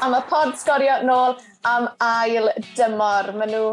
a 0.00 0.08
mae 0.08 0.24
pod 0.28 0.56
sgorio 0.56 0.96
nôl 1.04 1.36
am 1.68 1.88
ail 2.04 2.48
dymor. 2.76 3.30
Maen 3.36 3.52
nhw 3.52 3.64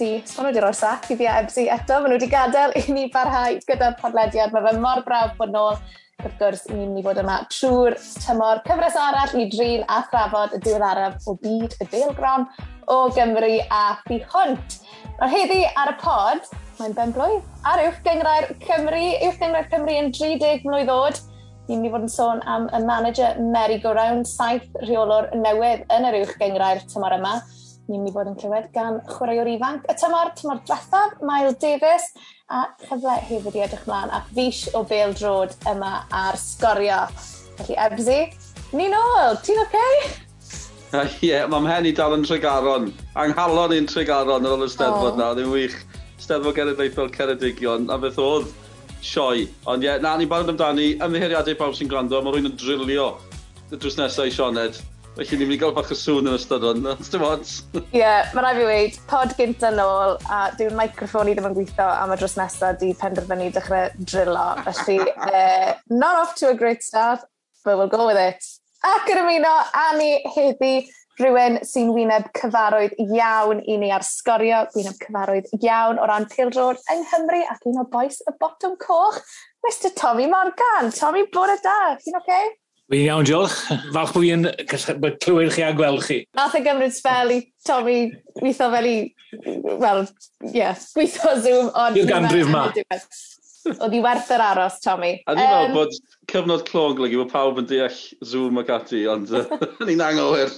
di, 0.00 0.10
sbon 0.26 0.48
nhw 0.48 0.50
wedi 0.50 0.62
rhoi'r 0.64 0.76
sac 0.76 1.06
i 1.12 1.16
fi 1.18 1.28
a 1.30 1.36
Ebsi 1.44 1.68
eto, 1.70 2.00
maen 2.00 2.10
nhw 2.10 2.18
wedi 2.18 2.30
gadael 2.32 2.74
i 2.80 2.82
ni 2.94 3.06
barhau 3.14 3.58
gyda'r 3.68 3.98
podlediad. 4.00 4.54
Mae 4.54 4.66
fe 4.66 4.80
mor 4.82 5.02
braf 5.06 5.36
bod 5.38 5.54
nôl. 5.54 5.78
Wrth 6.20 6.36
gwrs, 6.36 6.66
ni'n 6.68 6.90
mynd 6.90 7.00
i 7.00 7.04
fod 7.06 7.18
yma 7.22 7.38
trwy'r 7.48 7.94
tymor 8.20 8.58
cyfres 8.66 8.98
arall 9.00 9.38
i 9.40 9.46
drin 9.54 9.86
a 9.88 10.02
thrafod 10.10 10.52
y 10.52 10.60
diweddaraf 10.66 11.30
o 11.30 11.36
byd 11.40 11.78
y 11.80 11.86
deilgron 11.94 12.44
o 12.92 12.98
Gymru 13.16 13.54
a 13.72 13.84
phi 14.02 14.18
hwnt. 14.34 14.76
Mae'r 15.20 15.32
heddi 15.32 15.62
ar 15.80 15.94
y 15.94 15.96
pod, 16.02 16.50
mae'n 16.76 16.98
ben 16.98 17.14
blwydd 17.16 17.70
ar 17.70 17.86
uwch 17.86 18.02
gyngrair 18.04 18.50
Cymru, 18.66 19.06
uwch 19.30 19.40
gyngrair 19.40 19.72
Cymru 19.72 19.96
yn 20.02 20.12
30 20.18 20.68
mlynedd 20.68 20.92
oed 20.92 21.22
ni'n 21.70 21.78
mynd 21.78 21.86
i 21.86 21.90
fod 21.92 22.04
yn 22.04 22.10
sôn 22.10 22.40
am 22.50 22.64
y 22.74 22.80
manager 22.82 23.36
Mary 23.54 23.78
Go-Round, 23.82 24.26
saith 24.26 24.66
rheolwr 24.82 25.28
newydd 25.38 25.84
yn 25.94 26.06
yr 26.08 26.16
uwch 26.18 26.32
gyngrair 26.40 26.80
tymor 26.90 27.14
yma. 27.14 27.36
Ni'n 27.86 28.00
mynd 28.02 28.10
i 28.10 28.14
fod 28.14 28.30
yn 28.30 28.38
clywed 28.40 28.66
gan 28.74 28.98
chwaraewr 29.06 29.50
ifanc 29.52 29.86
y 29.86 29.94
tymor, 30.00 30.32
tymor 30.38 30.58
diwethaf, 30.66 31.20
Mael 31.26 31.54
Davies, 31.62 32.08
a 32.50 32.64
chyfle 32.88 33.14
hefyd 33.28 33.58
i 33.58 33.62
edrych 33.66 33.84
mlaen 33.86 34.10
a 34.10 34.22
fish 34.34 34.64
o 34.74 34.82
bêl 34.90 35.14
drod 35.18 35.54
yma 35.70 35.92
ar 36.10 36.38
sgorio. 36.42 37.04
Felly, 37.60 37.76
Ebsi, 37.86 38.18
ni'n 38.74 38.96
ôl, 38.98 39.38
ti'n 39.46 39.62
oce? 39.62 39.84
Okay? 39.86 40.10
Ie, 41.22 41.28
yeah, 41.28 41.46
mae'n 41.46 41.70
hen 41.70 41.86
i 41.86 41.94
dal 41.94 42.16
yn 42.16 42.26
Tregaron. 42.26 42.90
Anghalon 43.14 43.76
i'n 43.76 43.86
Tregaron 43.86 44.42
ar 44.42 44.56
ôl 44.56 44.66
y 44.66 44.70
steddfod 44.72 45.14
oh. 45.14 45.20
na, 45.22 45.30
ddim 45.38 45.54
wych. 45.54 45.78
Steddfod 46.18 46.58
Genedlaethol 46.58 47.14
Ceredigion, 47.14 47.86
a 47.94 47.98
beth 48.02 48.18
oedd 48.18 48.50
sioe. 49.04 49.48
Ond 49.70 49.84
ie, 49.84 49.90
yeah, 49.90 50.00
na, 50.02 50.14
ni 50.16 50.28
barod 50.30 50.52
amdani, 50.52 50.94
ymddiheriadau 51.00 51.58
pawb 51.58 51.76
sy'n 51.76 51.90
gwrando, 51.90 52.22
mae 52.22 52.36
rwy'n 52.36 52.52
yn 52.52 52.56
drilio 52.60 53.12
y 53.70 53.78
drws 53.78 53.98
nesau 53.98 54.26
i 54.26 54.32
Sioned. 54.34 54.80
Felly 55.16 55.36
ni'n 55.40 55.48
mynd 55.50 55.56
i 55.56 55.58
gael 55.60 55.72
bach 55.74 55.90
o 55.90 55.96
sŵn 55.98 56.30
yn 56.30 56.36
ystod 56.38 56.64
hwn, 56.64 56.86
ond 56.92 57.08
dim 57.12 57.24
ond. 57.26 57.50
Ie, 57.80 57.98
yeah, 57.98 58.30
mae 58.34 58.44
rhaid 58.44 58.60
fi 58.60 58.68
weid, 58.68 58.98
pod 59.10 59.34
gyntaf 59.38 59.74
yn 59.74 59.82
ôl, 59.82 60.14
a 60.30 60.38
dwi'n 60.58 60.78
microfon 60.78 61.30
i 61.30 61.34
ddim 61.34 61.50
yn 61.50 61.56
gweithio, 61.58 61.88
am 61.90 62.14
y 62.14 62.18
drws 62.20 62.36
nesaf 62.38 62.78
di 62.80 62.92
penderfynu 63.00 63.50
dechrau 63.54 63.90
drilo. 64.00 64.46
Felly, 64.68 65.00
uh, 65.26 65.74
not 65.90 66.22
off 66.22 66.36
to 66.38 66.50
a 66.50 66.56
great 66.56 66.86
start, 66.86 67.26
but 67.64 67.76
we'll 67.76 67.90
go 67.90 68.06
with 68.06 68.18
it. 68.22 68.46
Ac 68.86 69.10
yn 69.12 69.20
ymuno, 69.24 69.54
Annie, 69.76 70.22
heddi, 70.34 70.74
rhywun 71.18 71.58
sy'n 71.66 71.90
wyneb 71.94 72.30
cyfarwydd 72.36 72.94
iawn 73.02 73.60
i 73.66 73.76
ni 73.80 73.90
ar 73.94 74.04
sgorio, 74.06 74.62
wyneb 74.76 74.96
cyfarwydd 75.02 75.50
iawn 75.60 76.00
o 76.00 76.08
ran 76.08 76.28
pildrod 76.30 76.80
yng 76.92 77.04
Nghymru 77.08 77.42
ac 77.52 77.68
un 77.70 77.82
o 77.82 77.86
boes 77.92 78.22
y 78.24 78.34
botwm 78.40 78.78
coch, 78.80 79.20
Mr 79.66 79.92
Tommy 79.96 80.30
Morgan. 80.30 80.92
Tommy, 80.96 81.26
bore 81.32 81.58
da, 81.64 81.96
chi'n 82.00 82.20
oce? 82.20 82.24
Okay? 82.24 82.56
Fi'n 82.90 83.04
iawn, 83.06 83.26
diolch. 83.26 83.56
Falch 83.94 84.14
bod 84.14 84.24
fi'n 84.24 85.18
clywed 85.22 85.52
chi 85.54 85.62
a 85.62 85.74
gweld 85.76 86.02
chi. 86.06 86.22
Nath 86.38 86.56
y 86.58 86.62
gymryd 86.64 86.94
spel 86.96 87.34
i 87.36 87.40
Tommy 87.66 87.98
weithio 88.40 88.70
fel 88.72 88.88
i, 88.90 88.96
wel, 89.82 90.06
ie, 90.48 90.56
yeah, 90.56 90.88
weithio 90.98 91.36
Zoom. 91.44 91.70
I'r 91.94 92.10
ganrif 92.10 92.50
ma. 92.50 92.64
Oedd 93.68 93.94
i 93.96 94.00
werth 94.04 94.30
yr 94.32 94.42
aros, 94.44 94.78
Tommy. 94.84 95.10
A 95.28 95.34
ni'n 95.36 95.44
um, 95.44 95.50
meddwl 95.52 95.74
bod 95.76 95.96
cyfnod 96.32 96.62
clog 96.68 97.00
lygu 97.02 97.20
bod 97.20 97.32
pawb 97.32 97.58
yn 97.60 97.66
deall 97.68 97.98
Zoom 98.24 98.60
ac 98.62 98.70
ati, 98.76 99.02
ond 99.10 99.32
uh, 99.36 99.44
ni'n 99.88 100.00
anghywir. 100.04 100.54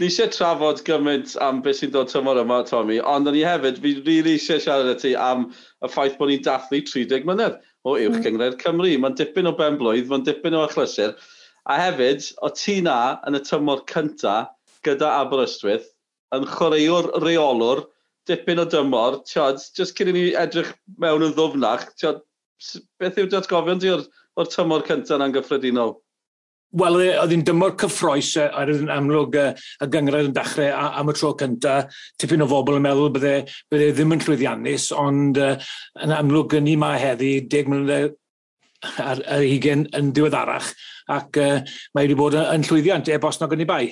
ni 0.00 0.08
eisiau 0.08 0.30
trafod 0.34 0.82
gymaint 0.86 1.36
am 1.44 1.60
beth 1.62 1.78
sy'n 1.80 1.92
dod 1.94 2.10
tymor 2.10 2.40
yma, 2.42 2.62
Tommy, 2.68 2.98
ond 3.14 3.30
ni 3.30 3.44
hefyd, 3.46 3.78
fi 3.84 3.94
rili 3.94 4.06
really 4.08 4.34
eisiau 4.38 4.62
siarad 4.62 4.90
â 4.94 4.96
ti 4.98 5.14
am 5.18 5.48
y 5.52 5.92
ffaith 5.92 6.18
bod 6.18 6.32
ni'n 6.32 6.42
dathlu 6.46 6.82
30 6.90 7.28
mlynedd 7.28 7.60
o 7.82 7.94
uwch 7.94 8.18
mm. 8.18 8.24
gyngred 8.26 8.58
Cymru. 8.62 8.90
Mae'n 9.04 9.18
dipyn 9.18 9.50
o 9.50 9.54
benblwydd, 9.58 10.10
mae'n 10.10 10.26
dipyn 10.26 10.58
o 10.58 10.66
achlysur. 10.66 11.14
A 11.70 11.78
hefyd, 11.78 12.26
o 12.42 12.50
ti 12.50 12.80
na 12.82 12.98
yn 13.28 13.38
y 13.38 13.42
tymor 13.46 13.84
cyntaf 13.90 14.50
gyda 14.86 15.14
Aberystwyth 15.20 15.90
yn 16.34 16.46
chwaraewr 16.50 17.10
reolwr 17.22 17.84
dipyn 18.28 18.62
o 18.62 18.66
dymor, 18.68 19.20
tiod, 19.28 19.60
just 19.76 19.96
cyn 19.98 20.12
i 20.12 20.16
ni 20.16 20.24
edrych 20.38 20.70
mewn 21.02 21.26
yn 21.28 21.34
ddwfnach, 21.36 21.88
tiod, 21.98 22.22
beth 23.00 23.18
yw 23.18 23.28
datgofion 23.32 23.82
ti 23.82 23.90
o'r, 23.92 24.06
or 24.38 24.48
tymor 24.50 24.86
cyntaf 24.86 25.20
na'n 25.20 25.34
gyffredinol? 25.34 25.96
Wel, 26.80 26.96
oedd 27.04 27.34
hi'n 27.34 27.42
dymor 27.44 27.74
cyffroes 27.80 28.30
ar 28.40 28.70
yn 28.72 28.88
amlwg 28.92 29.34
y, 29.36 29.44
y 29.84 29.88
gyngryd 29.92 30.30
yn 30.30 30.36
dechrau 30.36 30.70
am 31.02 31.10
y 31.12 31.14
tro 31.18 31.34
cyntaf. 31.36 31.98
Tipyn 32.16 32.44
o 32.44 32.48
bobl 32.48 32.78
yn 32.78 32.86
meddwl 32.86 33.12
bydde, 33.12 33.34
bydde 33.68 33.90
ddim 33.92 34.14
yn 34.16 34.22
llwyddiannus, 34.24 34.86
ond 34.96 35.40
uh, 35.42 35.52
yn 36.00 36.14
amlwg 36.16 36.56
ni 36.64 36.78
ma 36.80 36.94
heddi, 36.96 37.34
deg 37.52 37.68
mlynedd 37.68 38.16
ar, 39.04 39.20
ar 39.20 39.44
hugen 39.44 39.84
yn 39.98 40.14
diweddarach, 40.16 40.72
ac 41.12 41.42
uh, 41.42 41.60
mae 41.92 42.06
wedi 42.06 42.16
bod 42.22 42.38
yn, 42.38 42.48
yn 42.56 42.64
llwyddiant 42.70 43.12
e-bost 43.12 43.44
nog 43.44 43.52
yn 43.52 43.66
ei 43.66 43.68
bai. 43.68 43.84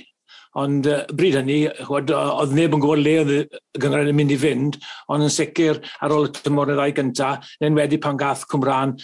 Ond 0.59 0.89
uh, 0.91 1.05
bryd 1.15 1.37
hynny, 1.39 1.59
chwad, 1.87 2.11
oedd 2.11 2.57
neb 2.57 2.75
yn 2.75 2.83
gwybod 2.83 3.03
le 3.05 3.15
oedd 3.21 3.33
y 3.37 3.39
gyngred 3.83 4.11
yn 4.11 4.19
mynd 4.19 4.35
i 4.35 4.39
fynd, 4.41 4.81
ond 5.13 5.27
yn 5.27 5.31
sicr 5.31 5.79
ar 6.03 6.15
ôl 6.15 6.27
y 6.27 6.33
tymor 6.41 6.73
y 6.73 6.77
ddau 6.79 6.97
gynta, 6.97 7.31
yn 7.63 7.79
wedi 7.79 8.01
pan 8.03 8.19
gath 8.19 8.43
Cymra'n 8.51 8.97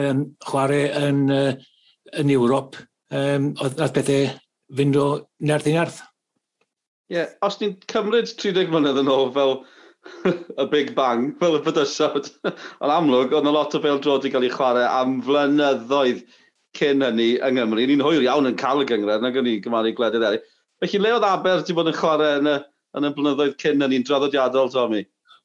um, 0.00 0.24
chwarae 0.48 0.88
yn, 1.02 1.20
uh, 1.34 1.52
yn 2.20 2.32
Ewrop, 2.32 2.80
um, 3.12 3.52
oedd 3.60 3.76
nad 3.82 3.94
bethau 3.96 4.32
fynd 4.80 4.96
o 4.96 5.08
nerth 5.44 5.68
i 5.68 5.76
nerth. 5.76 6.00
Ie, 7.12 7.18
yeah, 7.18 7.34
os 7.44 7.60
ni'n 7.60 7.76
cymryd 7.90 8.30
30 8.40 8.72
mlynedd 8.72 9.02
yn 9.02 9.12
ôl 9.12 9.28
fel 9.34 9.58
y 10.62 10.66
Big 10.72 10.94
Bang, 10.96 11.34
fel 11.40 11.58
y 11.58 11.60
bydysawd, 11.64 12.30
ond 12.48 12.94
amlwg, 12.96 13.32
oedd 13.34 13.44
yna 13.44 13.52
lot 13.52 13.76
o 13.76 13.82
bêl-drod 13.84 14.24
i 14.24 14.32
gael 14.32 14.48
ei 14.48 14.52
chwarae 14.54 14.88
am 14.88 15.18
flynyddoedd 15.26 16.24
cyn 16.74 17.04
hynny 17.04 17.34
yng 17.36 17.58
Nghymru. 17.58 17.86
Ni'n 17.88 18.02
hwyr 18.04 18.24
iawn 18.24 18.48
yn 18.50 18.58
cael 18.58 18.82
y 18.82 18.88
gyngred, 18.88 19.22
nag 19.22 19.36
o'n 19.38 19.52
i'n 19.52 19.62
gymaru 19.64 19.92
gwledydd 19.96 20.26
eraill. 20.26 20.50
Felly, 20.84 21.00
le 21.00 21.14
oedd 21.16 21.24
Aber 21.24 21.62
wedi 21.62 21.72
bod 21.72 21.88
yn 21.88 21.96
chwarae 21.96 22.38
yn 22.42 22.48
y, 22.50 22.54
yn 22.98 23.08
y 23.08 23.10
blynyddoedd 23.16 23.54
cyn 23.62 23.84
yn 23.86 23.92
un 23.96 24.02
draddodiadol, 24.04 24.72
Tommy? 24.72 25.00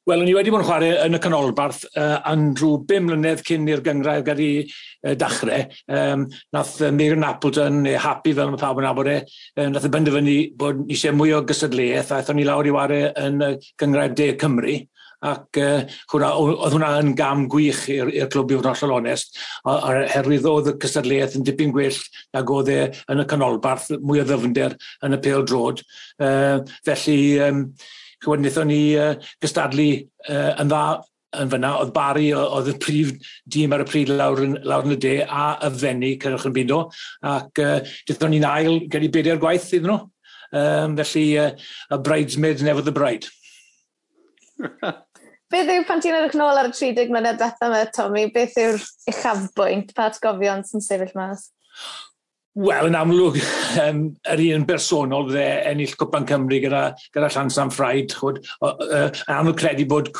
Wel, 0.08 0.24
ni 0.26 0.34
wedi 0.36 0.52
bod 0.52 0.60
yn 0.60 0.66
chwarae 0.68 0.98
yn 1.06 1.16
y 1.16 1.20
canolbarth 1.22 1.86
uh, 1.94 2.18
yn 2.28 2.50
rhyw 2.58 2.82
5 2.90 3.06
mlynedd 3.06 3.40
cyn 3.48 3.68
i'r 3.72 3.80
gyngrair 3.86 4.24
gadi 4.26 4.50
uh, 4.66 5.14
dachrau. 5.16 5.64
Um, 5.88 6.26
nath 6.52 6.74
uh, 6.84 6.90
Megan 6.92 7.24
Appleton, 7.24 7.80
neu 7.86 7.96
Happy 8.04 8.34
fel 8.36 8.52
mae 8.52 8.60
pawb 8.60 8.82
yn 8.82 8.90
abod 8.90 9.08
e, 9.08 9.16
um, 9.56 9.72
nath 9.72 9.88
y 9.88 9.92
benderfynu 9.96 10.36
bod 10.60 10.84
eisiau 10.92 11.16
mwy 11.16 11.32
o 11.38 11.40
gysadleuaeth 11.48 12.12
a 12.12 12.20
aethon 12.20 12.40
ni 12.40 12.44
lawr 12.48 12.68
i 12.68 12.76
wario 12.76 13.10
yn 13.24 13.40
y 13.46 13.54
gyngrair 13.80 14.16
De 14.20 14.34
Cymru 14.44 14.76
ac 15.26 15.60
uh, 15.60 15.82
hwnna, 16.12 16.30
oedd 16.40 16.74
hwnna 16.76 16.90
yn 17.02 17.12
gam 17.18 17.46
gwych 17.52 17.84
i'r 17.92 18.30
clwb 18.32 18.54
i 18.54 18.58
fod 18.58 18.70
yn 18.70 18.72
hollol 18.72 18.96
onest, 19.00 19.38
oherwydd 19.68 20.48
oedd 20.48 20.72
y 20.72 20.76
cystadleuaeth 20.80 21.36
yn 21.38 21.46
dipyn 21.46 21.74
gwell 21.74 21.98
nag 22.36 22.52
oedd 22.56 22.72
e 22.72 22.80
yn 23.12 23.24
y 23.24 23.28
canolbarth 23.28 23.90
mwy 24.00 24.22
o 24.22 24.26
ddyfnder 24.28 24.76
yn 25.06 25.16
y 25.16 25.20
pêl 25.24 25.44
drod. 25.48 25.84
Uh, 26.20 26.60
felly, 26.86 27.20
um, 27.44 27.66
chywed, 28.20 28.42
wnaethon 28.42 28.70
ni 28.70 28.82
uh, 29.00 29.14
gystadlu 29.42 29.90
uh, 30.28 30.52
yn 30.60 30.72
dda 30.72 30.84
yn 31.40 31.50
fyna, 31.50 31.74
oedd 31.78 31.92
Barry 31.94 32.30
oedd 32.34 32.72
y 32.72 32.76
prif 32.82 33.12
dîm 33.46 33.74
ar 33.74 33.84
y 33.84 33.86
pryd 33.86 34.10
lawr 34.10 34.40
yn, 34.42 34.56
lawr 34.66 34.88
yn 34.88 34.96
y 34.96 34.98
de 35.04 35.12
a 35.22 35.44
y 35.68 35.70
fenni 35.78 36.14
cyrraedd 36.22 36.48
yn 36.50 36.56
Bindo, 36.56 36.80
ac 37.32 37.60
uh, 37.62 37.76
dydyn 38.08 38.34
ni'n 38.34 38.48
ail 38.48 38.80
gyda 38.90 39.12
bedair 39.14 39.42
gwaith 39.42 39.68
iddyn 39.70 39.92
nhw. 39.92 40.00
Um, 40.50 40.96
felly, 40.98 41.26
uh, 41.38 41.52
a 41.94 41.98
bridesmaid 41.98 42.62
never 42.66 42.82
the 42.82 42.90
bride. 42.92 43.26
Beth 45.50 45.70
yw, 45.72 45.82
pan 45.82 45.98
ti'n 45.98 46.14
edrych 46.14 46.36
nôl 46.38 46.58
ar 46.60 46.68
y 46.68 46.74
30 46.76 47.08
mlynedd 47.10 47.40
diwethaf 47.40 47.64
yma, 47.66 47.80
Tommy, 47.90 48.28
beth 48.30 48.54
yw'r 48.60 48.76
uchafbwynt 49.10 49.90
pa 49.96 50.06
atgofion 50.06 50.62
sy'n 50.66 50.84
sefyll 50.84 51.10
mas? 51.18 51.48
Wel, 52.60 52.86
yn 52.86 52.98
amlwg, 52.98 53.40
um, 53.82 54.04
yr 54.30 54.42
un 54.54 54.66
bersonol 54.68 55.26
fydde 55.26 55.46
ennill 55.72 55.96
Cwpan 55.98 56.28
Cymru 56.28 56.60
gyda, 56.62 56.84
gyda 57.14 57.32
Llan 57.34 57.50
San 57.50 57.74
Ffraid. 57.74 58.14
Chwyd, 58.20 58.38
uh, 58.62 59.10
anodd 59.34 59.58
credu 59.58 59.88
bod 59.90 60.12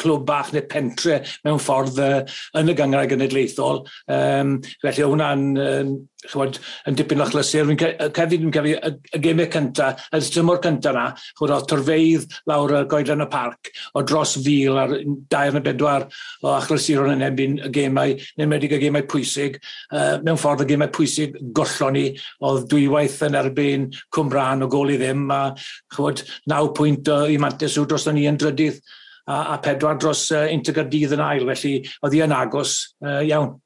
clwb 0.00 0.26
bach 0.28 0.52
neu 0.54 0.66
pentre 0.70 1.20
mewn 1.46 1.62
ffordd 1.62 2.02
uh, 2.02 2.20
yn 2.60 2.72
y 2.72 2.76
gyngrau 2.76 3.08
genedlaethol. 3.10 3.82
Um, 4.12 4.58
felly 4.84 5.06
o 5.06 5.10
hwnna'n 5.12 5.48
um, 5.62 5.96
chwod, 6.26 6.58
yn 6.88 6.96
dipyn 6.98 7.22
o'ch 7.22 7.34
lysur. 7.36 7.68
Fi'n 7.68 7.80
cefyd 8.16 8.44
yn 8.46 8.52
cefyd 8.54 9.14
y 9.16 9.20
gemau 9.22 9.48
cyntaf, 9.52 10.06
y 10.14 10.20
tymor 10.34 10.60
cyntaf 10.64 10.96
na, 10.96 11.06
chwod 11.38 11.54
o 11.54 11.60
torfeidd 11.70 12.26
lawr 12.50 12.74
y 12.80 12.82
goedlan 12.90 13.24
y 13.24 13.28
parc 13.32 13.70
o 13.96 14.02
dros 14.06 14.36
fil 14.44 14.80
ar 14.80 14.94
dair 15.32 15.54
neu 15.54 15.64
bedwar 15.64 16.06
o 16.42 16.54
achlysuron 16.56 17.14
yn 17.16 17.26
ebyn 17.28 17.58
y 17.68 17.72
gemau, 17.74 18.16
neu 18.40 18.50
medig 18.50 18.76
y 18.76 18.82
gemau 18.86 19.06
pwysig. 19.10 19.60
Uh, 19.90 20.16
mewn 20.26 20.40
ffordd 20.40 20.66
y 20.66 20.70
gemau 20.72 20.92
pwysig 20.94 21.38
gollon 21.56 21.96
ni, 21.96 22.06
oedd 22.46 22.68
dwywaith 22.72 23.22
yn 23.26 23.38
erbyn 23.38 23.90
Cwmran 24.14 24.66
o 24.66 24.70
gol 24.72 24.94
i 24.94 25.00
ddim, 25.00 25.26
a 25.32 25.54
chwod, 25.94 26.24
naw 26.50 26.72
pwynt 26.76 27.10
i 27.30 27.38
Mantes 27.40 27.78
dros 27.86 28.08
ni 28.10 28.26
yn 28.28 28.38
drydydd 28.40 28.80
a, 29.26 29.54
a 29.54 29.58
pedwar 29.62 29.98
dros 30.00 30.28
uh, 30.32 30.46
Intergardydd 30.52 31.14
yn 31.16 31.22
ail, 31.24 31.46
felly 31.52 31.76
oedd 32.00 32.16
hi 32.16 32.24
yn 32.26 32.34
agos 32.36 32.78
uh, 33.04 33.22
iawn. 33.26 33.56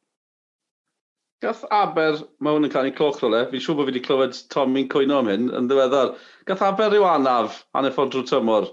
Gath 1.40 1.62
Aber, 1.72 2.18
mae 2.44 2.52
hwn 2.52 2.68
yn 2.68 2.72
cael 2.72 2.90
ei 2.90 2.96
cloch 2.96 3.22
rhywle, 3.22 3.46
fi'n 3.48 3.62
siŵr 3.64 3.78
bod 3.78 3.86
fi 3.88 3.94
wedi 3.94 4.02
clywed 4.04 4.40
Tommy'n 4.52 4.90
cwyno 4.92 5.22
am 5.22 5.30
hyn 5.32 5.46
yn 5.56 5.70
ddiweddar. 5.70 6.12
Gath 6.48 6.64
Aber 6.66 6.90
rhyw 6.92 7.06
anaf 7.08 7.62
hanner 7.76 7.94
ffordd 7.96 8.12
drwy 8.12 8.26
tymor? 8.28 8.68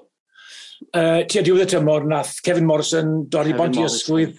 Uh, 0.91 1.23
Tia 1.31 1.45
diwedd 1.45 1.63
y 1.63 1.69
tymor, 1.77 2.03
nath 2.09 2.35
Kevin 2.43 2.67
Morrison 2.67 3.21
dorri 3.31 3.55
bondi 3.55 3.85
ysgwydd 3.87 4.35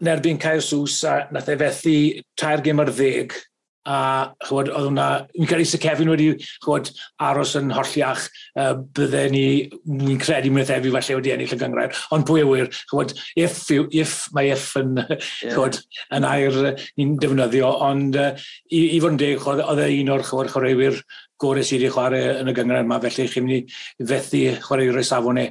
yn 0.00 0.10
erbyn 0.12 0.40
Caio 0.40 0.64
Sws 0.64 0.96
a 1.08 1.18
nath 1.32 1.52
ei 1.52 1.60
fethu 1.60 1.98
tair 2.40 2.64
gym 2.64 2.80
ar 2.80 2.90
ddeg 2.96 3.36
a 3.86 3.98
chwod, 4.46 4.70
oedd 4.70 4.88
hwnna, 4.88 5.06
mi'n 5.36 5.48
credu 5.50 5.66
Sir 5.68 5.80
Kevin 5.82 6.10
wedi 6.10 6.28
chwod, 6.64 6.90
aros 7.22 7.54
yn 7.58 7.72
holliach, 7.74 8.26
uh, 8.58 8.74
bydde 8.96 9.22
ni, 9.32 9.44
mi'n 9.88 10.20
credu 10.22 10.52
mwyn 10.52 10.66
efi 10.66 10.92
falle 10.94 11.18
wedi 11.20 11.34
ennill 11.34 11.54
y 11.54 11.60
gyngrair, 11.60 12.00
ond 12.14 12.26
pwy 12.28 12.42
ywyr, 12.44 12.70
chwod, 12.90 13.14
if, 13.38 13.60
if 13.70 14.16
mae 14.36 14.50
if 14.54 14.72
yn, 14.80 14.96
yeah. 14.98 15.54
chwod, 15.54 15.80
yn 16.16 16.26
air 16.28 16.58
ni'n 16.98 17.14
defnyddio, 17.22 17.70
ond 17.86 18.18
uh, 18.20 18.32
i, 18.70 18.82
i 18.96 19.00
fod 19.02 19.14
yn 19.14 19.22
deg, 19.22 19.46
oedd 19.54 19.84
e 19.84 19.88
un 20.00 20.12
o'r 20.16 20.26
chwod 20.26 20.52
chwaraewyr 20.52 21.00
gore 21.40 21.64
sydd 21.66 21.82
wedi 21.84 21.92
chwarae 21.92 22.36
yn 22.40 22.50
y 22.50 22.56
gyngrair 22.56 22.86
yma, 22.86 23.00
felly 23.04 23.28
chi'n 23.30 23.46
mynd 23.46 23.72
i 24.02 24.10
fethu 24.10 24.44
chwaraewyr 24.66 25.00
o'i 25.02 25.06
safon 25.06 25.42
e. 25.42 25.48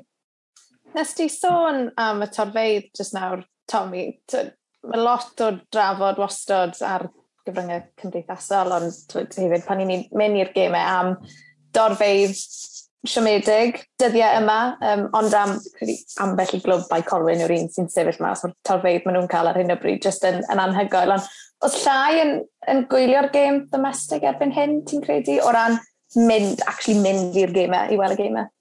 Nes 0.96 1.12
ti 1.16 1.28
sôn 1.32 1.90
am 2.00 2.24
y 2.24 2.30
torfeidd 2.32 2.92
jyst 2.96 3.16
nawr, 3.16 3.44
Tommy, 3.70 4.08
mae 4.86 5.02
lot 5.02 5.42
o 5.42 5.52
drafod 5.74 6.20
wastod 6.22 6.78
ar 6.86 7.10
gyfryngau 7.46 7.84
cymdeithasol, 8.02 8.74
ond 8.76 9.18
hefyd 9.38 9.66
pan 9.68 9.82
ni'n 9.82 10.08
mynd 10.18 10.42
i'r 10.42 10.54
gemau 10.56 10.82
e 10.82 10.96
am 10.96 11.12
dorfeidd 11.76 12.40
siomedig 13.06 13.80
dyddiau 14.02 14.40
yma, 14.40 14.60
um, 14.90 15.04
ond 15.18 15.34
am, 15.38 15.56
ambell 16.24 16.54
i 16.58 16.62
glwb 16.64 16.88
bai 16.90 17.02
Colwyn 17.06 17.44
yw'r 17.44 17.54
un 17.56 17.68
sy'n 17.74 17.90
sefyll 17.92 18.22
mas 18.24 18.44
o'r 18.48 18.56
torfeidd 18.68 19.06
maen 19.06 19.20
nhw'n 19.20 19.30
cael 19.32 19.52
ar 19.52 19.60
hyn 19.60 19.74
o 19.74 19.78
bryd, 19.82 20.02
jyst 20.06 20.26
yn, 20.28 20.42
yn 20.52 20.62
anhygoel. 20.64 21.14
Ond 21.16 21.68
os 21.68 21.78
llai 21.84 22.22
yn, 22.24 22.34
yn 22.72 22.84
gwylio'r 22.92 23.30
gêm 23.34 23.62
domestig 23.74 24.26
erbyn 24.26 24.54
hyn, 24.56 24.80
ti'n 24.90 25.06
credu, 25.06 25.38
o 25.46 25.54
ran 25.54 25.78
mynd, 26.18 26.64
actually 26.70 27.00
mynd 27.04 27.38
i'r 27.40 27.54
gemau, 27.56 27.86
e, 27.86 27.96
i 27.96 28.02
weld 28.02 28.18
y 28.18 28.22
gemau? 28.24 28.50
E? 28.50 28.52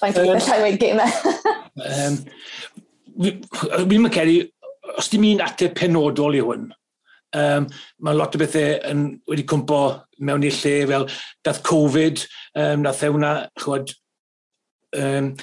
Faint 0.00 0.22
um, 0.22 0.32
llai 0.48 0.62
wedi 0.64 0.80
gemau? 0.86 1.20
um, 1.90 2.18
Fi'n 3.14 3.42
fi, 3.86 3.98
fi, 4.10 4.14
fi, 4.18 4.38
os 4.98 5.10
ti'n 5.10 5.22
mynd 5.22 5.42
ateb 5.44 5.74
penodol 5.78 6.34
i 6.34 6.42
hwn, 6.44 6.66
Um, 7.34 7.66
mae 8.04 8.14
lot 8.16 8.36
o 8.36 8.40
bethau 8.40 8.78
yn, 8.90 9.04
wedi 9.30 9.46
cwmpo 9.50 9.80
mewn 10.24 10.46
i'r 10.46 10.56
lle 10.60 10.76
fel 10.90 11.08
dath 11.44 11.60
Covid, 11.66 12.24
um, 12.60 12.84
nath 12.86 13.02
e 13.02 13.10
hwnna, 13.10 13.34
chwod, 13.60 13.94
um, 15.00 15.34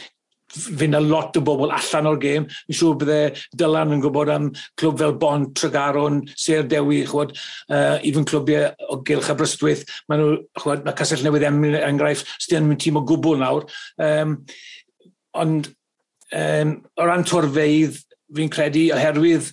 fynd 0.51 0.95
a 0.95 0.99
lot 0.99 1.37
o 1.39 1.43
bobl 1.47 1.71
allan 1.71 2.09
o'r 2.09 2.19
gêm. 2.21 2.47
Mi'n 2.67 2.77
siŵr 2.77 2.97
bydde 3.01 3.19
Dylan 3.59 3.95
yn 3.95 4.03
gwybod 4.03 4.31
am 4.33 4.49
clwb 4.79 4.99
fel 4.99 5.15
Bon, 5.21 5.47
Tregaron, 5.55 6.21
Sir 6.35 6.65
Dewi, 6.67 7.03
chwod, 7.07 7.35
uh, 7.71 7.97
even 8.07 8.27
clwbiau 8.27 8.71
o 8.91 8.99
Gylch 9.07 9.31
a 9.31 9.37
Brystwyth. 9.37 9.85
Mae 10.09 10.19
nhw, 10.21 10.41
chwod, 10.59 10.85
mae 10.87 10.97
Casell 10.97 11.23
Newydd 11.25 11.47
Emlyn 11.47 11.79
enghraifft, 11.79 12.31
sydd 12.39 12.59
yn 12.59 12.69
mynd 12.71 12.83
tîm 12.83 12.99
o 12.99 13.05
gwbl 13.07 13.39
nawr. 13.41 13.67
Um, 14.01 14.37
ond 15.39 15.71
um, 16.35 16.75
o 16.99 17.07
ran 17.07 17.27
torfeidd, 17.27 17.99
fi'n 18.35 18.51
credu, 18.51 18.89
oherwydd 18.95 19.51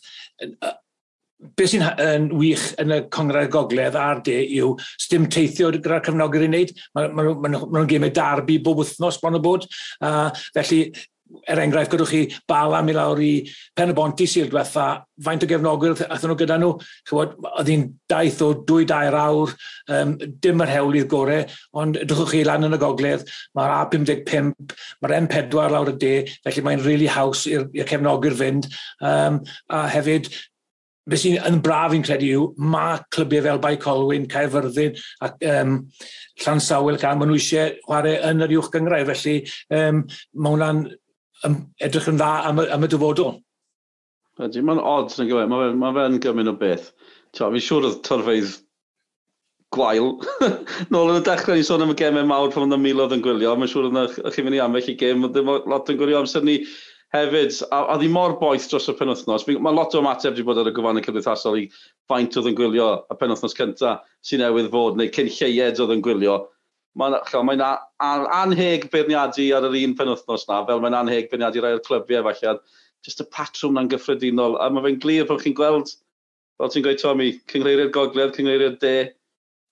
beth 1.38 1.72
sy'n 1.72 1.84
yn 2.02 2.30
wych 2.38 2.64
yn 2.82 2.94
y 2.96 3.02
Congrau 3.14 3.50
Gogledd 3.52 3.98
a'r 3.98 4.22
de 4.26 4.38
yw 4.58 4.72
sdim 4.98 5.28
teithio 5.30 5.70
gyda'r 5.74 6.02
cefnogwyr 6.08 6.48
i 6.48 6.50
wneud. 6.50 6.72
Maen 6.98 7.14
ma, 7.14 7.28
ma, 7.28 7.36
ma, 7.44 7.60
ma 7.66 7.84
nhw'n 7.84 8.10
darbu 8.14 8.58
bob 8.64 8.82
wythnos 8.82 9.20
bron 9.22 9.38
o 9.38 9.42
bod. 9.44 9.68
Uh, 10.02 10.28
felly, 10.56 10.88
er 11.48 11.60
enghraifft, 11.60 11.92
gydwch 11.92 12.10
chi 12.12 12.20
bala 12.48 12.80
mi 12.82 12.94
lawr 12.96 13.20
i 13.22 13.30
pen 13.76 13.92
y 13.92 13.96
bonti 13.96 14.26
sy'r 14.28 14.48
diwetha, 14.50 14.86
faint 15.24 15.44
o 15.44 15.48
gefnogwyr 15.50 15.94
athyn 16.08 16.32
nhw 16.32 16.38
gyda 16.40 16.58
nhw. 16.60 16.70
Chywod, 17.08 17.34
oedd 17.50 17.70
hi'n 17.72 17.86
daith 18.10 18.40
o 18.44 18.50
2-2 18.68 19.18
awr, 19.20 19.54
um, 19.94 20.14
dim 20.42 20.64
yr 20.64 20.72
hewlydd 20.72 21.08
gorau, 21.12 21.46
ond 21.78 22.00
edrychwch 22.00 22.34
chi 22.34 22.44
lan 22.48 22.68
yn 22.68 22.76
y 22.78 22.82
gogledd, 22.82 23.26
mae'r 23.58 23.74
A55, 23.76 24.76
mae'r 25.04 25.16
M4 25.22 25.74
lawr 25.76 25.92
y 25.92 25.96
de, 26.02 26.14
felly 26.46 26.66
mae'n 26.66 26.84
rili 26.84 26.94
really 26.94 27.12
haws 27.12 27.46
i'r 27.50 27.68
cefnogwyr 27.88 28.38
fynd. 28.38 28.70
Um, 29.04 29.42
a 29.68 29.84
hefyd, 29.92 30.32
beth 31.08 31.22
sy'n 31.22 31.38
yn 31.48 31.58
braf 31.64 31.94
i'n 31.96 32.04
credu 32.04 32.30
yw, 32.34 32.46
mae 32.60 33.00
clybiau 33.14 33.46
fel 33.46 33.60
Bai 33.64 33.74
Colwyn, 33.80 34.28
Caerfyrddin 34.30 34.96
ac 35.24 35.42
um, 35.48 35.74
Llan 36.44 36.62
Sawel 36.62 37.00
Can, 37.00 37.18
maen 37.18 37.32
nhw 37.32 37.38
eisiau 37.40 37.74
chwarae 37.86 38.18
yn 38.28 38.44
yr 38.44 38.56
uwch 38.58 38.70
gyngrau, 38.74 39.06
felly 39.08 39.36
um, 39.74 40.04
mae 40.36 40.54
hwnna'n 40.54 40.82
um, 41.48 41.58
edrych 41.84 42.08
yn 42.12 42.20
dda 42.20 42.30
am, 42.50 42.62
am 42.76 42.86
y 42.86 42.90
dyfodol. 42.92 43.36
Ydy, 44.38 44.62
mae'n 44.62 44.80
odd 44.84 45.16
yn 45.18 45.30
gyfer, 45.30 45.50
mae'n 45.50 45.78
ma 45.80 45.92
fe'n 45.96 46.20
gymryd 46.22 46.52
o 46.52 46.56
beth. 46.58 46.92
Fi'n 47.36 47.62
siŵr 47.62 47.88
oedd 47.88 48.02
torfeidd 48.06 48.52
gwael. 49.74 50.12
Nôl 50.92 51.12
yn 51.12 51.20
y 51.20 51.24
dechrau, 51.26 51.58
ni 51.58 51.66
sôn 51.66 51.84
am 51.84 51.92
y 51.92 51.98
gemau 51.98 52.28
mawr 52.28 52.52
pan 52.54 52.68
oedd 52.68 52.84
miloedd 52.84 53.16
yn 53.16 53.24
gwylio, 53.24 53.56
mae'n 53.58 53.72
siŵr 53.72 53.90
oedd 53.90 54.20
chi'n 54.34 54.46
mynd 54.46 54.60
i 54.60 54.62
ambell 54.64 54.92
i 54.92 54.96
gem, 55.00 55.26
oedd 55.26 55.40
lot 55.44 55.90
yn 55.92 55.98
gwylio 56.00 56.22
amser 56.22 56.46
ni 56.46 56.60
hefyd, 57.14 57.54
a, 57.72 57.80
a 57.92 57.96
ddi 58.00 58.08
mor 58.12 58.34
boeth 58.40 58.66
dros 58.68 58.88
y 58.90 58.94
penwthnos, 58.98 59.46
mae 59.48 59.74
lot 59.74 59.94
o 59.96 60.02
ymateb 60.02 60.34
wedi 60.34 60.44
bod 60.44 60.60
ar 60.60 60.68
y 60.68 60.74
gyfannau 60.76 61.04
cymdeithasol 61.04 61.58
i 61.60 61.66
faint 62.10 62.36
oedd 62.36 62.50
yn 62.50 62.56
gwylio 62.58 62.88
y 63.08 63.16
penwthnos 63.20 63.56
cyntaf 63.56 64.02
sy'n 64.28 64.42
newydd 64.44 64.70
fod, 64.74 64.98
neu 65.00 65.12
cyn 65.14 65.30
lleied 65.32 65.80
oedd 65.80 65.94
yn 65.96 66.04
gwylio. 66.04 66.38
Mae'n 66.98 67.16
mae 67.48 67.62
anheg 68.34 68.88
beirniadu 68.92 69.46
ar 69.56 69.68
yr 69.68 69.78
un 69.84 69.94
penwthnos 69.96 70.44
na, 70.50 70.60
fel 70.68 70.82
mae'n 70.84 70.98
anheg 70.98 71.30
beirniadu 71.30 71.62
rai 71.64 71.76
o'r 71.78 71.84
clybiau 71.86 72.26
falle. 72.26 72.58
Just 73.06 73.22
y 73.22 73.28
patrwm 73.32 73.78
na'n 73.78 73.88
gyffredinol, 73.92 74.58
a 74.58 74.66
mae 74.74 74.84
fe'n 74.88 75.00
glir 75.00 75.28
pan 75.28 75.38
chi'n 75.40 75.54
gweld, 75.56 75.92
fel 76.58 76.72
ti'n 76.74 76.84
gweud 76.84 76.98
Tommy, 77.00 77.28
cyngreiriau'r 77.52 77.92
gogledd, 77.94 78.34
cyngreiriau'r 78.34 78.74
de, 78.82 78.94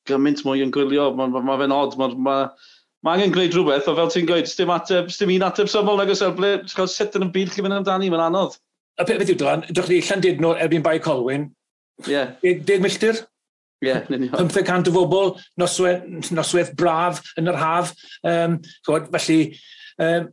gymaint 0.06 0.44
mwy 0.46 0.62
yn 0.62 0.70
gwylio, 0.72 1.08
mae 1.18 1.32
ma, 1.34 1.42
ma 1.42 1.58
fe'n 1.60 1.74
od, 1.74 1.98
mae'r... 2.00 2.16
Ma, 2.16 2.38
ma 2.46 2.74
mae 3.04 3.18
angen 3.18 3.34
gwneud 3.34 3.54
rhywbeth, 3.54 3.88
o 3.90 3.94
fel 3.98 4.10
ti'n 4.12 4.28
gweud, 4.28 4.50
dim 4.58 4.72
ateb, 4.74 5.10
dim 5.12 5.32
un 5.36 5.46
ateb 5.46 5.70
syml, 5.70 5.98
nag 6.00 6.12
oes 6.14 6.24
ble, 6.38 6.52
cael 6.72 6.90
sut 6.90 7.18
yn 7.18 7.28
y 7.28 7.30
byd 7.34 7.54
chi'n 7.54 7.66
mynd 7.66 7.80
amdani, 7.80 8.10
mae'n 8.12 8.26
anodd. 8.28 8.58
Y 8.96 9.04
peth 9.04 9.20
beth 9.20 9.32
yw 9.34 9.38
dylan, 9.42 9.64
ydych 9.70 9.88
chi 9.90 10.02
Llandudno 10.08 10.52
erbyn 10.56 10.84
Bae 10.84 11.00
Colwyn, 11.04 11.50
yeah. 12.08 12.36
10 12.42 12.84
milltir? 12.84 13.22
Ie, 13.84 13.90
yeah, 13.90 14.06
500 14.08 14.88
o 14.88 14.92
bobl, 14.94 15.34
noswaith, 15.60 16.30
noswaith 16.32 16.72
braf 16.80 17.20
yn 17.36 17.52
yr 17.52 17.58
haf. 17.60 17.92
Um, 18.24 18.56
chod, 18.88 19.10
felly, 19.12 19.58
um, 20.00 20.30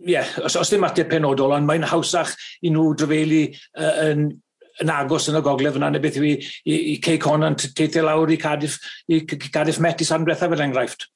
yeah, 0.00 0.28
os, 0.42 0.56
os 0.56 0.72
dim 0.72 0.86
ateb 0.88 1.10
penodol, 1.12 1.52
ond 1.58 1.68
mae'n 1.68 1.84
hawsach 1.90 2.32
i 2.64 2.72
nhw 2.72 2.94
drafelu 2.96 3.44
uh, 3.52 3.94
yn 4.08 4.30
yn 4.78 4.90
agos 4.94 5.26
yn 5.30 5.38
y 5.38 5.42
gogledd 5.42 5.76
yna, 5.78 5.90
neu 5.90 6.02
beth 6.02 6.18
yw 6.20 6.26
i, 6.28 6.34
i, 6.70 6.74
i 6.92 6.96
Cey 7.02 7.18
Conan 7.18 7.56
teithio 7.58 8.04
lawr 8.06 8.30
i 8.30 8.38
Cardiff, 8.38 8.78
i 9.10 9.24
Cardiff 9.26 9.80
Met 9.82 10.04
i 10.04 10.06
Sandbretha 10.06 10.48
fel 10.50 10.62
enghraifft. 10.62 11.08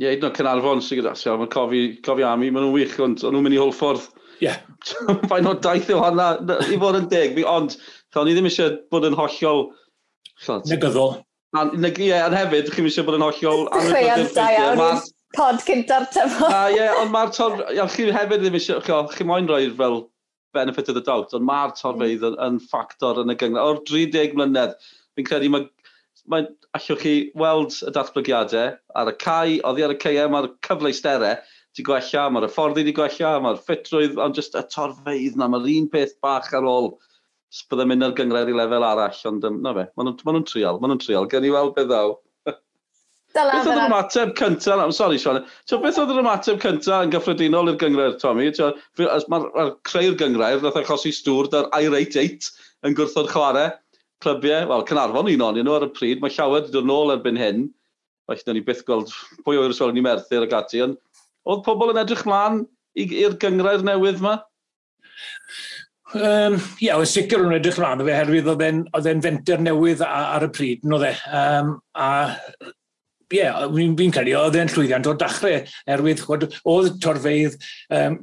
Ie, 0.00 0.06
yeah, 0.06 0.14
hyd 0.14 0.24
yn 0.24 0.32
Cynarfon 0.38 0.80
sy'n 0.80 1.02
gyda 1.02 1.12
Sial, 1.18 1.36
mae'n 1.36 1.50
cofi, 1.52 1.82
cofi 2.06 2.24
am 2.24 2.40
i, 2.42 2.48
maen 2.48 2.64
nhw'n 2.64 2.76
wych, 2.78 2.94
ond 3.04 3.20
nhw'n 3.20 3.44
mynd 3.44 3.58
i 3.58 3.62
Hwlffordd. 3.62 4.08
Ie. 4.08 4.18
Yeah. 4.42 4.56
Fain 5.30 5.46
o 5.46 5.52
daith 5.62 5.90
yw 5.92 6.00
hwnna, 6.00 6.56
i 6.66 6.76
fod 6.82 6.96
yn 6.98 7.04
deg, 7.12 7.36
ond 7.46 7.76
fel 8.10 8.24
ni 8.26 8.32
ddim 8.34 8.48
eisiau 8.48 8.72
bod 8.90 9.04
yn 9.06 9.14
hollol... 9.14 9.68
Negyddol. 10.66 11.12
Ie, 11.54 12.08
ond 12.16 12.34
hefyd, 12.34 12.72
chi'n 12.74 12.88
eisiau 12.88 13.06
bod 13.06 13.20
yn 13.20 13.22
hollol... 13.22 13.68
Chweant 13.76 14.32
da 14.34 14.46
iawn, 14.56 15.04
pod 15.36 15.62
cynta'r 15.62 16.08
tyfod. 16.16 16.56
Ie, 16.74 16.88
ond 16.98 17.14
mae'r 17.14 17.30
tor... 17.36 17.54
Chi 17.94 18.08
hefyd 18.16 18.42
ddim 18.42 18.58
eisiau... 18.58 18.82
Chi 19.12 19.28
moyn 19.28 19.46
roi'r 19.52 19.76
fel 19.78 20.00
benefit 20.56 20.90
of 20.90 20.98
the 20.98 21.04
doubt, 21.06 21.36
ond 21.38 21.46
mae'r 21.46 21.76
torfeidd 21.78 22.26
yn, 22.32 22.40
yn 22.42 22.58
ffactor 22.66 23.22
yn 23.22 23.30
y 23.30 23.38
gyngor. 23.38 23.76
O'r 23.76 23.84
30 23.92 24.34
mlynedd, 24.40 24.74
fi'n 25.14 25.28
credu 25.28 25.52
mae... 25.54 25.70
Mae 26.32 26.50
allwch 26.76 27.02
chi 27.02 27.14
weld 27.36 27.74
y 27.84 27.92
datblygiadau 27.92 28.76
ar 28.96 29.10
y 29.10 29.16
cae, 29.20 29.56
oddi 29.68 29.84
ar 29.84 29.92
y 29.92 29.98
cae, 30.00 30.24
mae'r 30.32 30.48
cyfleusterau 30.64 31.36
wedi 31.72 31.84
gwella, 31.88 32.26
mae'r 32.32 32.46
hyfforddi 32.48 32.82
wedi 32.82 32.94
gwella, 32.96 33.32
mae'r 33.44 33.60
ffitrwydd, 33.66 34.18
ond 34.20 34.40
jyst 34.40 34.56
y 34.56 34.62
torfeidd 34.72 35.36
na, 35.40 35.48
mae'r 35.52 35.68
un 35.74 35.88
peth 35.92 36.16
bach 36.24 36.52
ar 36.56 36.68
ôl 36.68 36.94
byddai'n 37.68 37.90
mynd 37.92 38.06
ar 38.06 38.14
gyngred 38.16 38.48
i 38.48 38.56
lefel 38.56 38.86
arall, 38.88 39.22
ond 39.28 39.48
na 39.60 39.74
fe, 39.76 39.86
maen 39.96 40.08
nhw'n 40.08 40.36
ma 40.40 40.44
trial, 40.48 40.80
maen 40.80 40.94
nhw'n 40.94 41.02
trial, 41.04 41.28
gen 41.28 41.48
i 41.48 41.52
weld 41.52 41.74
beth 41.76 41.90
ddaw. 41.90 42.14
beth 43.36 43.68
oedd 43.68 43.70
yr 43.74 43.84
ymateb 43.84 44.34
cyntaf, 44.40 44.80
I'm 44.80 44.96
sorry 44.96 45.20
Sean, 45.20 45.42
so, 45.68 45.80
beth 45.84 46.00
oedd 46.00 46.14
yr 46.14 46.22
ymateb 46.24 46.60
cyntaf 46.64 47.04
yn 47.04 47.12
gyffredinol 47.12 47.72
i'r 47.74 47.80
gyngred, 47.84 48.16
Tommy? 48.24 48.48
Mae'r 48.96 49.76
creu'r 49.88 50.16
gyngred, 50.24 50.64
nath 50.64 50.80
e 50.80 50.84
achosi 50.86 51.12
stwr, 51.12 51.52
da'r 51.52 51.68
irate 51.84 52.24
8 52.24 52.52
yn 52.88 52.96
gwrthod 52.96 53.28
chwarae, 53.32 53.68
clybiau, 54.22 54.68
wel, 54.70 54.84
Cynarfon 54.88 55.30
un 55.32 55.46
o'n 55.48 55.60
nhw 55.60 55.76
ar 55.76 55.88
y 55.88 55.92
pryd, 55.96 56.22
mae 56.22 56.34
llawer 56.34 56.62
wedi 56.62 56.74
dod 56.74 56.88
nôl 56.88 57.14
erbyn 57.14 57.40
hyn, 57.40 57.66
felly 58.30 58.46
da 58.46 58.54
ni 58.56 58.64
byth 58.66 58.84
gweld 58.88 59.12
pwy 59.46 59.58
o'r 59.60 59.74
ysgol 59.74 59.92
ni 59.94 60.04
merthyr 60.04 60.46
ag 60.46 60.56
ati, 60.60 60.82
ond 60.86 60.98
oedd 61.48 61.64
pobl 61.66 61.92
yn 61.92 62.00
edrych 62.02 62.24
mlaen 62.28 62.62
i'r 62.94 63.38
gyngrair 63.42 63.84
newydd 63.86 64.22
yma? 64.22 64.36
Um, 66.12 66.58
Ie, 66.76 66.90
yeah, 66.90 67.00
sicr 67.08 67.40
yn 67.40 67.56
edrych 67.56 67.78
mlaen 67.80 68.02
o 68.04 68.06
fe, 68.06 68.14
herwydd 68.18 68.50
oedd 68.52 69.08
e'n 69.08 69.24
fenter 69.24 69.62
newydd 69.64 70.04
ar 70.04 70.44
y 70.44 70.50
pryd, 70.52 70.84
no 70.84 71.00
dde. 71.00 71.14
Um, 71.32 71.74
a 71.96 72.10
ie, 73.32 73.38
yeah, 73.40 73.64
fi'n 73.72 73.96
fi 73.96 74.08
credu 74.12 74.36
oedd 74.36 74.58
e'n 74.60 74.70
llwyddiant 74.74 75.08
o'r 75.08 75.18
dachrau, 75.20 75.62
erwydd 75.94 76.20
chod, 76.26 76.48
oedd 76.68 76.98
torfeidd, 77.02 77.56
um, 77.96 78.18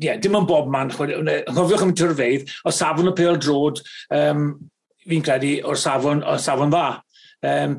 yeah, 0.00 0.16
dim 0.16 0.38
ond 0.38 0.48
bob 0.48 0.70
man, 0.72 0.92
chod, 0.94 1.12
anghofioch 1.12 1.84
am 1.84 1.92
torfeidd, 2.00 2.48
o 2.64 2.72
safon 2.72 3.12
y 3.12 3.14
pel 3.18 3.36
drod, 3.42 3.82
um, 4.16 4.54
fi'n 5.04 5.24
credu 5.24 5.54
o'r 5.68 5.80
safon, 5.80 6.24
o'r 6.24 6.42
safon 6.42 6.74
dda. 6.74 6.88
Um, 7.44 7.78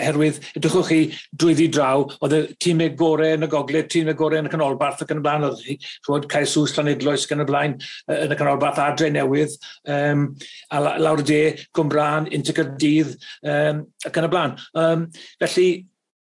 herwydd, 0.00 0.38
edrychwch 0.56 0.88
chi 0.88 1.00
drwyddi 1.38 1.68
draw, 1.72 2.06
oedd 2.24 2.34
y 2.36 2.40
tîmau 2.62 2.94
gorau 2.98 3.36
yn 3.36 3.46
y 3.46 3.48
gogledd, 3.52 3.90
tîmau 3.92 4.16
gorau 4.18 4.40
yn 4.40 4.48
y 4.48 4.52
canolbarth 4.52 5.04
ac 5.04 5.12
yn 5.14 5.20
y 5.20 5.24
blaen, 5.24 5.46
oedd 5.46 5.60
chi, 5.62 5.76
chwod 6.06 6.26
cael 6.32 6.48
Sws, 6.48 6.74
Llanidloes 6.76 7.26
ac 7.26 7.36
yn 7.36 7.44
y 7.44 7.48
blaen, 7.48 7.76
yn 8.16 8.34
y 8.34 8.40
canolbarth 8.40 8.80
adre 8.82 9.12
newydd, 9.12 9.56
um, 9.92 10.26
a 10.72 10.82
lawr 10.96 11.22
y 11.22 11.28
de, 11.28 11.40
Cwmbran, 11.76 12.28
Intercardydd 12.32 13.14
um, 13.44 13.86
ac 14.08 14.20
yn 14.20 14.28
y 14.28 14.34
blaen. 14.34 14.60
Um, 14.84 15.08
felly, 15.42 15.70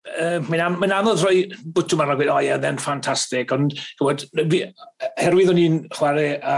Uh, 0.08 0.38
mae'n 0.48 0.78
mae 0.80 0.92
anodd 0.96 1.20
rhoi 1.20 1.42
bwtw 1.76 1.98
ma'n 2.00 2.14
gweud, 2.14 2.30
o 2.32 2.38
oh, 2.38 2.40
ie, 2.40 2.48
yeah, 2.48 2.76
ffantastig, 2.80 3.50
ond 3.52 3.74
herwydd 5.20 5.52
o'n 5.52 5.60
i'n 5.60 5.82
chwarae 5.92 6.38
a 6.40 6.54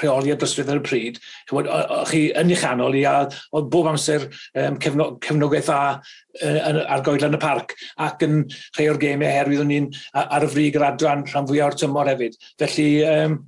rheoli 0.00 0.32
a 0.32 0.38
dosredd 0.38 0.72
ar 0.72 0.80
y 0.80 0.84
pryd, 0.86 1.20
chymod, 1.50 1.68
o'ch 1.68 2.12
chi 2.12 2.24
yn 2.38 2.52
eich 2.54 2.64
anol 2.68 2.96
i, 2.98 3.04
a 3.08 3.28
oedd 3.28 3.70
bob 3.72 3.90
amser 3.92 4.26
um, 4.28 4.78
cefno, 4.82 5.10
cefnogaeth 5.24 5.70
a 5.74 5.80
uh, 5.98 6.82
ar 6.84 7.06
goedlan 7.06 7.38
y 7.38 7.42
parc, 7.42 7.74
ac 8.08 8.26
yn 8.26 8.42
rhai 8.76 8.90
o'r 8.90 9.00
gemau 9.02 9.32
herwydd 9.32 9.64
o'n 9.64 9.74
i'n 9.78 9.88
ar 10.24 10.46
y 10.46 10.52
frig 10.52 10.78
yr 10.78 10.90
adran 10.90 11.26
rhan 11.28 11.48
fwyaf 11.48 11.72
o'r 11.72 11.80
tymor 11.82 12.12
hefyd. 12.12 12.38
Felly, 12.60 12.90
um, 13.08 13.40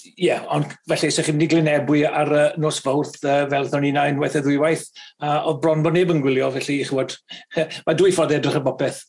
Ie, 0.00 0.30
yeah, 0.30 0.44
ond 0.54 0.70
felly 0.88 1.08
ysych 1.10 1.26
chi'n 1.26 1.34
mynd 1.34 1.44
i 1.44 1.48
glynebu 1.50 1.96
ar 2.06 2.28
uh, 2.32 2.42
nos 2.62 2.78
fawrth 2.80 3.16
uh, 3.26 3.42
fel 3.50 3.66
ddyn 3.68 3.82
ni'n 3.84 3.98
unwaith 4.00 4.36
a 4.38 4.42
ddwywaith, 4.44 4.84
a 5.26 5.32
oedd 5.50 5.58
bron 5.64 5.82
bod 5.84 5.96
neb 5.96 6.12
yn 6.14 6.22
gwylio, 6.24 6.46
felly 6.54 6.76
i 6.78 6.86
chywod, 6.86 7.16
mae 7.88 7.98
dwy 7.98 8.12
ffordd 8.14 8.36
edrych 8.36 8.60
y 8.60 8.62
bopeth. 8.64 9.02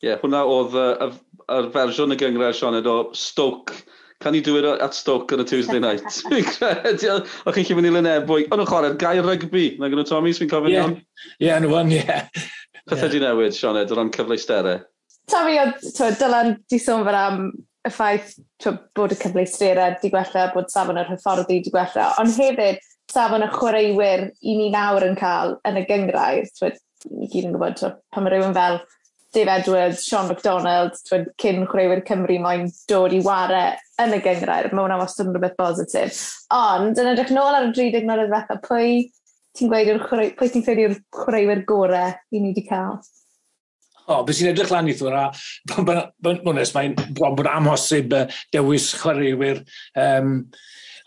Ie, 0.00 0.08
yeah, 0.08 0.18
hwnna 0.22 0.40
oedd 0.48 0.74
uh, 0.80 1.04
y, 1.04 1.10
y 1.52 1.68
fersiwn 1.76 2.16
y 2.16 2.18
gyngred 2.18 2.56
Sioned 2.56 2.88
o 2.88 2.96
Stoke 3.12 3.76
can 4.20 4.34
you 4.34 4.42
do 4.42 4.58
it 4.58 4.64
at 4.64 4.94
Stoke 4.94 5.32
on 5.32 5.40
a 5.40 5.44
Tuesday 5.44 5.78
night? 5.78 6.02
Fi'n 6.30 6.44
credu, 6.44 7.16
o'ch 7.48 7.56
chi'n 7.56 7.78
mynd 7.78 7.88
i 7.88 7.92
Lyneb 7.94 8.26
bwy. 8.28 8.44
O'n 8.50 8.60
nhw'n 8.60 8.68
chwarae'r 8.68 8.98
gair 9.00 9.24
rygbi, 9.24 9.64
na 9.80 9.88
gynnu 9.88 10.04
Tommy, 10.08 10.34
fi'n 10.36 10.50
cofyn 10.50 10.76
iawn? 10.76 10.94
Ie, 11.40 11.48
yn 11.56 11.68
wan, 11.72 11.92
ie. 11.94 12.20
Pethau 12.90 13.10
di 13.12 13.22
newid, 13.22 13.56
Sioned, 13.56 13.90
o 13.90 13.98
ran 13.98 14.12
cyfleusterau? 14.14 14.84
Tommy, 15.30 15.56
Dylan, 16.20 16.54
di 16.68 16.80
sôn 16.82 17.06
fel 17.08 17.16
am 17.16 17.42
y 17.88 17.92
ffaith 17.94 18.36
bod 18.96 19.16
y 19.16 19.18
cyfleusterau 19.22 19.96
di 20.02 20.12
gwella, 20.12 20.50
bod 20.52 20.68
safon 20.72 21.00
yr 21.00 21.08
hyfforddi 21.14 21.62
di 21.64 21.72
gwella, 21.72 22.12
ond 22.20 22.36
hefyd 22.36 22.80
safon 23.10 23.46
y 23.46 23.50
chwaraewyr 23.56 24.28
i 24.28 24.56
ni 24.58 24.68
nawr 24.74 25.08
yn 25.08 25.16
cael 25.18 25.56
yn 25.68 25.80
y 25.80 25.86
gyngrair, 25.88 26.44
i 26.44 27.30
gyd 27.32 27.46
yn 27.48 27.54
gwybod 27.56 27.80
pan 28.12 28.26
mae 28.26 28.34
rhywun 28.34 28.56
fel 28.56 28.82
Dave 29.32 29.48
Edwards, 29.48 30.04
Sean 30.04 30.26
MacDonald, 30.26 30.96
twyd, 31.06 31.28
cyn 31.38 31.62
chwaraewyr 31.70 32.02
Cymru 32.08 32.40
moyn 32.42 32.66
dod 32.90 33.14
i 33.14 33.20
ware 33.22 33.62
yn 34.02 34.16
y 34.16 34.18
gyngrair. 34.24 34.70
Mae 34.72 34.82
hwnna 34.82 34.98
wastad 34.98 35.28
yn 35.30 35.36
rhywbeth 35.36 35.56
positif. 35.60 36.18
Ond, 36.54 36.98
yn 36.98 37.12
edrych 37.12 37.30
nôl 37.34 37.54
ar 37.54 37.68
y 37.68 37.70
30 37.76 38.08
mlynedd 38.08 38.34
fetha, 38.34 38.58
pwy 38.64 39.04
ti'n 39.58 39.70
gweud 39.70 39.92
yw'r 39.92 40.02
chwarae, 40.08 40.32
pwy 40.38 40.50
ti'n 40.50 40.66
credu 40.66 40.88
yw'r 40.88 40.98
chwaraewyr 41.14 41.62
gorau 41.68 42.10
i 42.10 42.42
ni 42.42 42.50
wedi 42.50 42.66
cael? 42.66 42.98
O, 44.00 44.16
oh, 44.16 44.24
beth 44.26 44.40
sy'n 44.40 44.50
edrych 44.50 44.72
lan 44.74 44.90
i 44.90 44.96
thwyra, 44.98 45.28
mae'n 45.70 46.96
bron 47.14 47.38
bod 47.38 47.50
amhosib 47.52 48.16
dewis 48.50 48.90
chwaraewyr 48.98 49.62
um, 49.94 50.40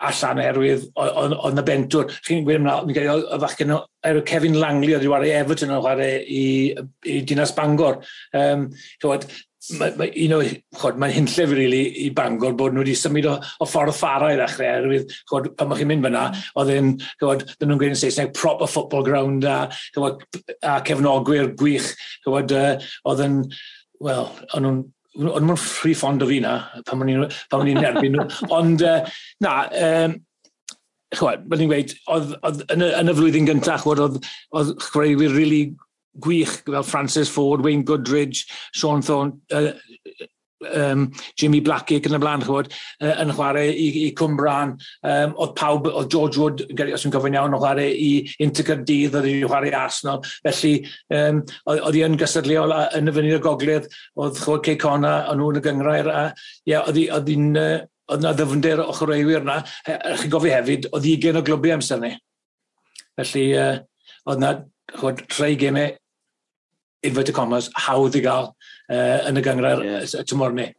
allan 0.09 0.41
erwydd 0.43 0.85
oedd 0.99 1.61
y 1.61 1.65
bentwr. 1.67 2.11
Chi'n 2.25 2.43
gwir 2.47 2.61
yna, 2.61 2.81
mi 2.87 2.95
gael 2.95 3.23
y 3.23 3.39
fachgen 3.43 3.73
er 4.03 4.21
Kevin 4.27 4.59
Langley 4.59 4.97
oedd 4.97 5.07
i 5.07 5.11
wario 5.11 5.39
Everton 5.39 5.73
yn 5.73 5.81
chwarae 5.81 6.21
i, 6.27 6.43
i 7.09 7.21
Dinas 7.27 7.55
Bangor. 7.55 8.01
Um, 8.35 8.69
chywed, 9.03 9.27
mae, 9.79 9.93
mae, 9.99 10.11
you 10.15 10.27
know, 10.27 10.41
chod, 10.79 10.97
mae'n 10.99 11.15
hunllef 11.15 11.53
really, 11.55 11.83
i 12.05 12.09
Bangor 12.15 12.55
bod 12.59 12.75
nhw 12.75 12.83
wedi 12.83 12.95
symud 12.99 13.27
o, 13.29 13.35
o 13.63 13.67
ffordd 13.69 13.95
ffara 13.95 14.33
i 14.33 14.39
ddechrau 14.39 14.69
erwydd, 14.81 15.13
chod, 15.29 15.51
pan 15.57 15.69
mae 15.71 15.79
chi'n 15.79 15.91
mynd 15.91 16.07
fyna, 16.07 16.25
oedd 16.59 16.73
yn, 16.73 16.91
chod, 17.21 17.45
dyn 17.59 17.71
nhw'n 17.71 17.83
gwneud 17.83 17.95
yn 17.95 18.01
Saesneg 18.01 18.33
proper 18.37 18.69
football 18.71 19.05
ground 19.07 19.47
a, 19.47 19.61
chod, 19.95 20.25
a 20.59 20.79
cefnogwyr 20.87 21.53
gwych, 21.59 21.93
chod, 22.25 22.51
uh, 22.57 22.75
oedd 23.09 23.23
yn, 23.27 23.39
wel, 24.03 24.27
o'n 24.51 24.67
nhw'n 24.67 24.83
Ond 25.13 25.45
mae'n 25.45 25.59
ffri 25.61 25.93
ffond 25.93 26.23
o 26.25 26.27
fi 26.29 26.39
na, 26.41 26.57
pan 26.87 26.99
ma'n 26.99 27.11
i'n 27.13 27.85
erbyn 27.85 28.15
nhw. 28.17 28.27
Ond, 28.57 28.81
uh, 28.81 29.03
na, 29.45 29.55
um, 29.77 30.15
chwad, 31.13 31.45
mae'n 31.49 31.65
i'n 31.65 31.71
gweud, 31.71 31.95
oedd, 32.15 32.35
oedd, 32.41 32.63
yn, 32.73 32.85
y, 32.85 32.91
yn 32.97 33.13
y 33.13 33.17
flwyddyn 33.19 33.49
gyntaf, 33.51 33.83
chwad, 33.85 34.01
oedd, 34.01 34.17
oedd 34.57 34.73
chwaraewyr 34.87 35.35
really 35.37 35.63
gwych 36.23 36.59
fel 36.65 36.85
Francis 36.85 37.29
Ford, 37.29 37.63
Wayne 37.65 37.85
Goodridge, 37.85 38.47
Sean 38.73 39.05
Thorne, 39.05 39.37
uh, 39.53 39.71
um, 40.71 41.07
Jimmy 41.39 41.61
Blackie 41.65 41.99
yn 42.03 42.17
y 42.17 42.21
blaen, 42.21 42.45
chwod, 42.45 42.71
uh, 43.01 43.13
yn 43.23 43.33
chwarae 43.35 43.71
i, 43.71 43.87
i 44.05 44.09
Cwmbran. 44.17 44.75
Um, 45.01 45.35
oedd 45.43 45.55
pawb, 45.59 45.89
oedd 45.91 46.11
George 46.13 46.41
Wood, 46.41 46.65
os 46.85 47.07
yw'n 47.07 47.15
gofyn 47.15 47.37
iawn, 47.39 47.55
yn 47.55 47.61
chwarae 47.63 47.89
i 47.93 48.11
Intercardydd, 48.43 49.17
oedd 49.17 49.27
wedi 49.27 49.47
chwarae 49.47 49.73
Arsenal. 49.77 50.21
Felly, 50.45 50.75
um, 51.19 51.41
oedd 51.73 51.99
i'n 51.99 52.19
gysadleol 52.19 52.75
yn 52.83 53.09
y 53.09 53.15
fyny 53.15 53.33
fyny'r 53.33 53.43
gogledd, 53.43 53.89
oedd 54.19 54.43
chwod 54.43 54.65
Cey 54.67 54.79
Cona, 54.79 55.15
o'n 55.31 55.41
nhw'n 55.41 55.59
y 55.61 55.65
gyngrair, 55.65 56.11
a 56.11 56.23
yeah, 56.69 56.85
oedd 56.87 57.33
i'n 57.33 57.51
Uh, 57.63 57.81
oedd 58.11 58.23
yna 58.23 58.33
ddyfnder 58.35 58.81
ochreuwyr 58.83 59.43
yna, 59.45 59.57
a 59.87 60.15
chi'n 60.19 60.31
gofio 60.33 60.51
hefyd, 60.51 60.89
oedd 60.91 61.05
20 61.07 61.39
o 61.39 61.43
glwbiau 61.47 61.77
amser 61.77 62.01
ni. 62.01 62.11
Felly, 63.19 63.45
uh, 63.55 63.77
oedd 64.27 64.41
yna 64.41 64.51
rhai 65.37 65.53
gemau 65.59 65.93
inverted 67.03 67.35
commas, 67.35 67.69
hawdd 67.85 68.17
i 68.17 68.23
gael 68.23 68.49
uh, 68.89 69.19
yn 69.29 69.39
y 69.39 69.43
gyngrau'r 69.45 69.85
yeah. 69.85 70.25
tymor 70.29 70.55
ni. 70.55 70.71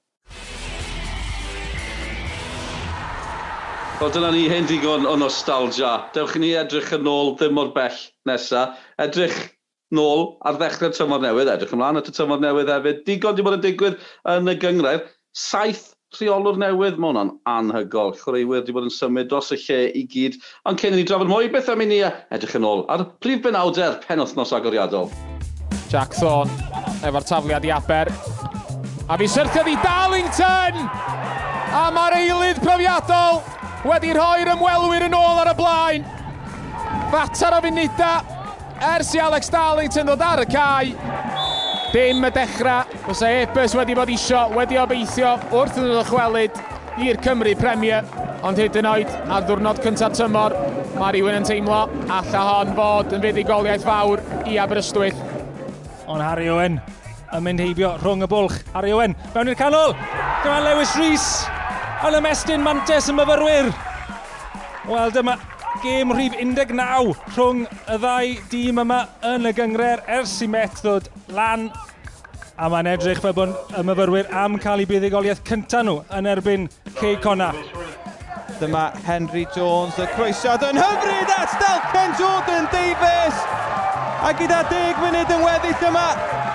Wel, 4.01 4.11
dyna 4.11 4.33
ni 4.35 4.49
hyn 4.51 4.67
digon 4.69 5.07
o 5.07 5.15
nostalgia. 5.17 5.95
Dewch 6.17 6.35
i 6.37 6.41
ni 6.43 6.49
edrych 6.59 6.91
yn 6.97 7.07
ôl 7.09 7.37
ddim 7.39 7.61
o'r 7.63 7.71
bell 7.77 8.01
nesa. 8.29 8.67
Edrych 9.01 9.37
nôl 9.95 10.33
ar 10.45 10.59
ddechrau'r 10.59 10.97
tymor 10.97 11.23
newydd, 11.23 11.49
edrych 11.53 11.75
ymlaen 11.77 12.01
at 12.01 12.11
y 12.11 12.15
tymor 12.17 12.43
newydd 12.43 12.73
hefyd. 12.75 13.05
Digon 13.07 13.39
di 13.39 13.45
bod 13.47 13.59
yn 13.61 13.63
digwydd 13.65 14.01
yn 14.35 14.51
y 14.51 14.57
gyngrair. 14.61 15.05
Saith 15.39 15.93
rheolwr 16.19 16.59
newydd, 16.61 16.99
mae 16.99 17.13
hwnna'n 17.13 17.33
anhygol. 17.55 18.13
Chwaraewyr 18.19 18.61
wedi 18.61 18.75
bod 18.77 18.89
yn 18.89 18.97
symud 18.97 19.31
dros 19.31 19.55
y 19.55 19.61
lle 19.63 19.81
i 19.95 20.05
gyd. 20.11 20.41
Ond 20.69 20.83
cyn 20.83 20.99
i 20.99 21.01
ni 21.01 21.07
drafod 21.09 21.31
mwy, 21.31 21.53
beth 21.55 21.71
am 21.73 21.87
i 21.87 21.89
ni 21.91 22.03
e, 22.03 22.11
edrych 22.35 22.59
yn 22.59 22.67
ôl 22.69 22.85
ar 22.93 23.09
prif 23.25 23.47
benawder 23.47 24.03
penwthnos 24.05 24.55
agoriadol. 24.59 25.09
Jack 25.95 26.17
Thorne 26.19 26.51
efo'r 27.07 27.23
tafliad 27.23 27.65
i 27.69 27.71
Aber. 27.71 28.09
A 29.07 29.19
fi 29.21 29.29
syrthiodd 29.31 29.69
i 29.71 29.75
Darlington! 29.79 30.79
A 31.75 31.83
mae'r 31.95 32.17
eilydd 32.19 32.59
profiadol 32.65 33.39
wedi 33.87 34.11
rhoi'r 34.17 34.51
ymwelwyr 34.57 35.05
yn 35.07 35.15
ôl 35.15 35.39
ar 35.45 35.53
y 35.53 35.55
blaen. 35.59 36.09
Fatar 37.13 37.55
o 37.55 37.61
funuda 37.63 38.09
ers 38.89 39.13
i 39.15 39.23
Alex 39.23 39.53
Darlington 39.55 40.11
ddod 40.11 40.25
ar 40.27 40.43
y 40.43 40.49
cae. 40.51 41.13
Dim 41.93 42.27
y 42.27 42.31
dechrau, 42.35 42.91
os 43.13 43.23
e 43.23 43.31
Ebers 43.45 43.77
wedi 43.79 43.95
bod 43.95 44.11
isio, 44.11 44.49
wedi 44.57 44.81
obeithio 44.83 45.37
wrth 45.53 45.79
yn 45.79 45.93
chwelyd 46.09 46.59
i'r 47.07 47.21
Cymru 47.23 47.53
Premier. 47.61 48.03
Ond 48.43 48.59
hyd 48.59 48.81
yn 48.81 48.91
oed, 48.91 49.15
ar 49.31 49.47
ddwrnod 49.47 49.79
cyntaf 49.85 50.19
tymor, 50.19 50.57
mae 50.99 51.15
rhywun 51.15 51.39
yn 51.39 51.47
teimlo 51.47 51.85
alla 52.19 52.43
hon 52.49 52.75
fod 52.75 53.15
yn 53.15 53.23
fuddigoliaeth 53.23 53.87
fawr 53.87 54.25
i 54.51 54.59
Aberystwyth 54.59 55.34
ond 56.07 56.23
Harry 56.23 56.51
Owen 56.53 56.79
yn 57.35 57.43
mynd 57.45 57.63
heibio 57.63 57.95
rhwng 57.99 58.25
y 58.25 58.29
bwlch. 58.31 58.61
Harry 58.75 58.93
Owen, 58.95 59.17
mewn 59.35 59.51
i'r 59.51 59.59
canol! 59.59 59.95
Dyma 60.45 60.61
Lewis 60.69 60.95
Rhys 60.99 61.27
yn 62.05 62.19
ymestyn 62.21 62.63
mantes 62.65 63.09
y 63.11 63.17
myfyrwyr. 63.17 63.71
Wel, 64.91 65.15
dyma 65.15 65.39
gêm 65.83 66.13
rhif 66.15 66.37
19 66.39 67.15
rhwng 67.35 67.65
y 67.67 67.99
ddau 68.03 68.37
dîm 68.53 68.83
yma 68.85 69.01
yn 69.33 69.49
y 69.49 69.55
gyngred 69.57 70.05
ers 70.19 70.37
i 70.45 70.49
met 70.51 70.79
ddod 70.85 71.09
lan 71.35 71.71
a 72.55 72.69
mae'n 72.71 72.93
edrych 72.93 73.23
fe 73.25 73.33
bod 73.35 73.55
y 73.75 73.83
myfyrwyr 73.89 74.31
am 74.45 74.59
cael 74.63 74.85
eu 74.85 74.91
buddigoliaeth 74.91 75.43
cyntaf 75.49 75.83
nhw 75.89 75.97
yn 76.15 76.31
erbyn 76.31 76.69
Cey 77.01 77.19
Conna. 77.25 77.51
Dyma 78.61 78.85
Henry 79.09 79.49
Jones, 79.57 79.99
y 79.99 80.07
croesiad 80.15 80.63
yn 80.69 80.79
hyfryd 80.79 81.35
at 81.35 81.59
Delken 81.59 82.15
Jordan 82.21 82.71
Davies 82.71 83.43
a 84.25 84.33
gyda 84.33 84.63
10 84.71 85.01
munud 85.03 85.33
yn 85.35 85.43
weddill 85.45 85.83
yma 85.85 86.05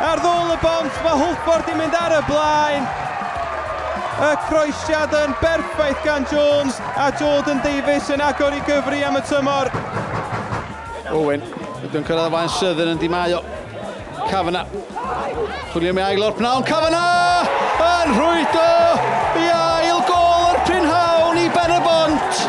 ar 0.01 0.21
ddôl 0.23 0.49
y 0.49 0.57
bont 0.63 0.95
mae 1.05 1.17
Hulford 1.19 1.67
i 1.69 1.75
mynd 1.77 1.97
ar 1.99 2.15
y 2.17 2.21
blaen. 2.25 2.87
Y 4.25 4.29
croesiad 4.47 5.13
yn 5.19 5.35
berffaith 5.37 6.01
gan 6.03 6.25
Jones 6.31 6.79
a 6.97 7.11
Jordan 7.19 7.61
Davies 7.61 8.09
yn 8.15 8.23
agor 8.25 8.57
i 8.57 8.61
gyfri 8.65 9.03
am 9.05 9.19
y 9.19 9.21
tymor. 9.29 9.69
Owen 11.13 11.45
dwi'n 11.91 12.07
cyrraedd 12.07 12.31
y 12.31 12.33
fain 12.33 12.49
syddyn 12.55 12.91
yn 12.95 12.99
dimaio 13.01 13.43
Cafana 14.29 14.65
Chwilio 15.69 15.93
mi 15.93 16.03
ail 16.03 16.25
o'r 16.25 16.35
pnawn 16.37 16.65
Cafana 16.65 17.03
yn 17.85 18.15
rhwydo 18.17 18.65
i 19.43 19.45
ail 19.59 20.01
gol 20.09 20.49
o'r 20.49 20.59
prynhawn 20.65 21.37
i 21.37 21.45
ben 21.53 21.77
y 21.77 21.79
bont. 21.85 22.43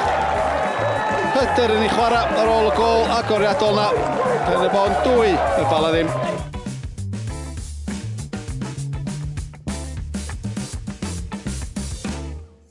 Hyder 1.37 1.77
yn 1.77 1.85
ei 1.85 1.93
chwarae 1.93 2.41
ar 2.41 2.57
ôl 2.57 2.73
y 2.73 2.75
gol 2.81 3.17
agoriadol 3.21 3.77
na. 3.77 4.20
Pen 4.41 4.63
y 4.65 4.69
bo'n 4.73 4.95
dwy, 5.05 5.33
y 5.35 5.65
bala 5.69 5.91
ddim. 5.93 6.11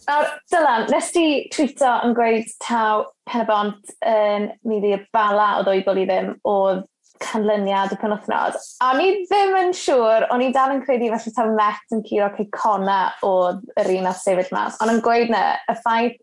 Nawr, 0.09 0.29
Dylan, 0.49 0.87
nes 0.89 1.09
ti 1.13 1.25
twito 1.53 1.91
yn 2.07 2.15
gweud 2.17 2.47
taw 2.65 3.03
pen 3.29 3.43
y 3.43 3.49
bont 3.49 3.91
yn 4.09 4.47
mynd 4.65 4.87
i'r 4.89 5.03
bala 5.13 5.51
o 5.59 5.67
ddwybl 5.67 6.01
i 6.01 6.07
ddim 6.09 6.31
oedd 6.49 6.87
canlyniad 7.21 7.93
y 7.93 7.99
penwthnos. 8.01 8.71
A 8.81 8.93
o'n 8.93 9.03
i 9.03 9.11
ddim 9.27 9.53
yn 9.59 9.75
siŵr, 9.77 10.25
o'n 10.33 10.45
i 10.45 10.49
dal 10.55 10.73
yn 10.73 10.81
credu 10.85 11.11
falle 11.13 11.35
taw 11.35 11.53
met 11.53 11.93
yn 11.93 12.01
curo 12.07 12.31
cei 12.37 12.49
cona 12.55 13.01
o 13.27 13.35
yr 13.77 13.93
un 13.99 14.09
a 14.09 14.15
sefyll 14.17 14.49
mas. 14.55 14.79
Ond 14.81 14.95
yn 14.95 15.03
gweud 15.05 15.29
na, 15.33 15.43
y 15.69 15.77
ffaith 15.83 16.17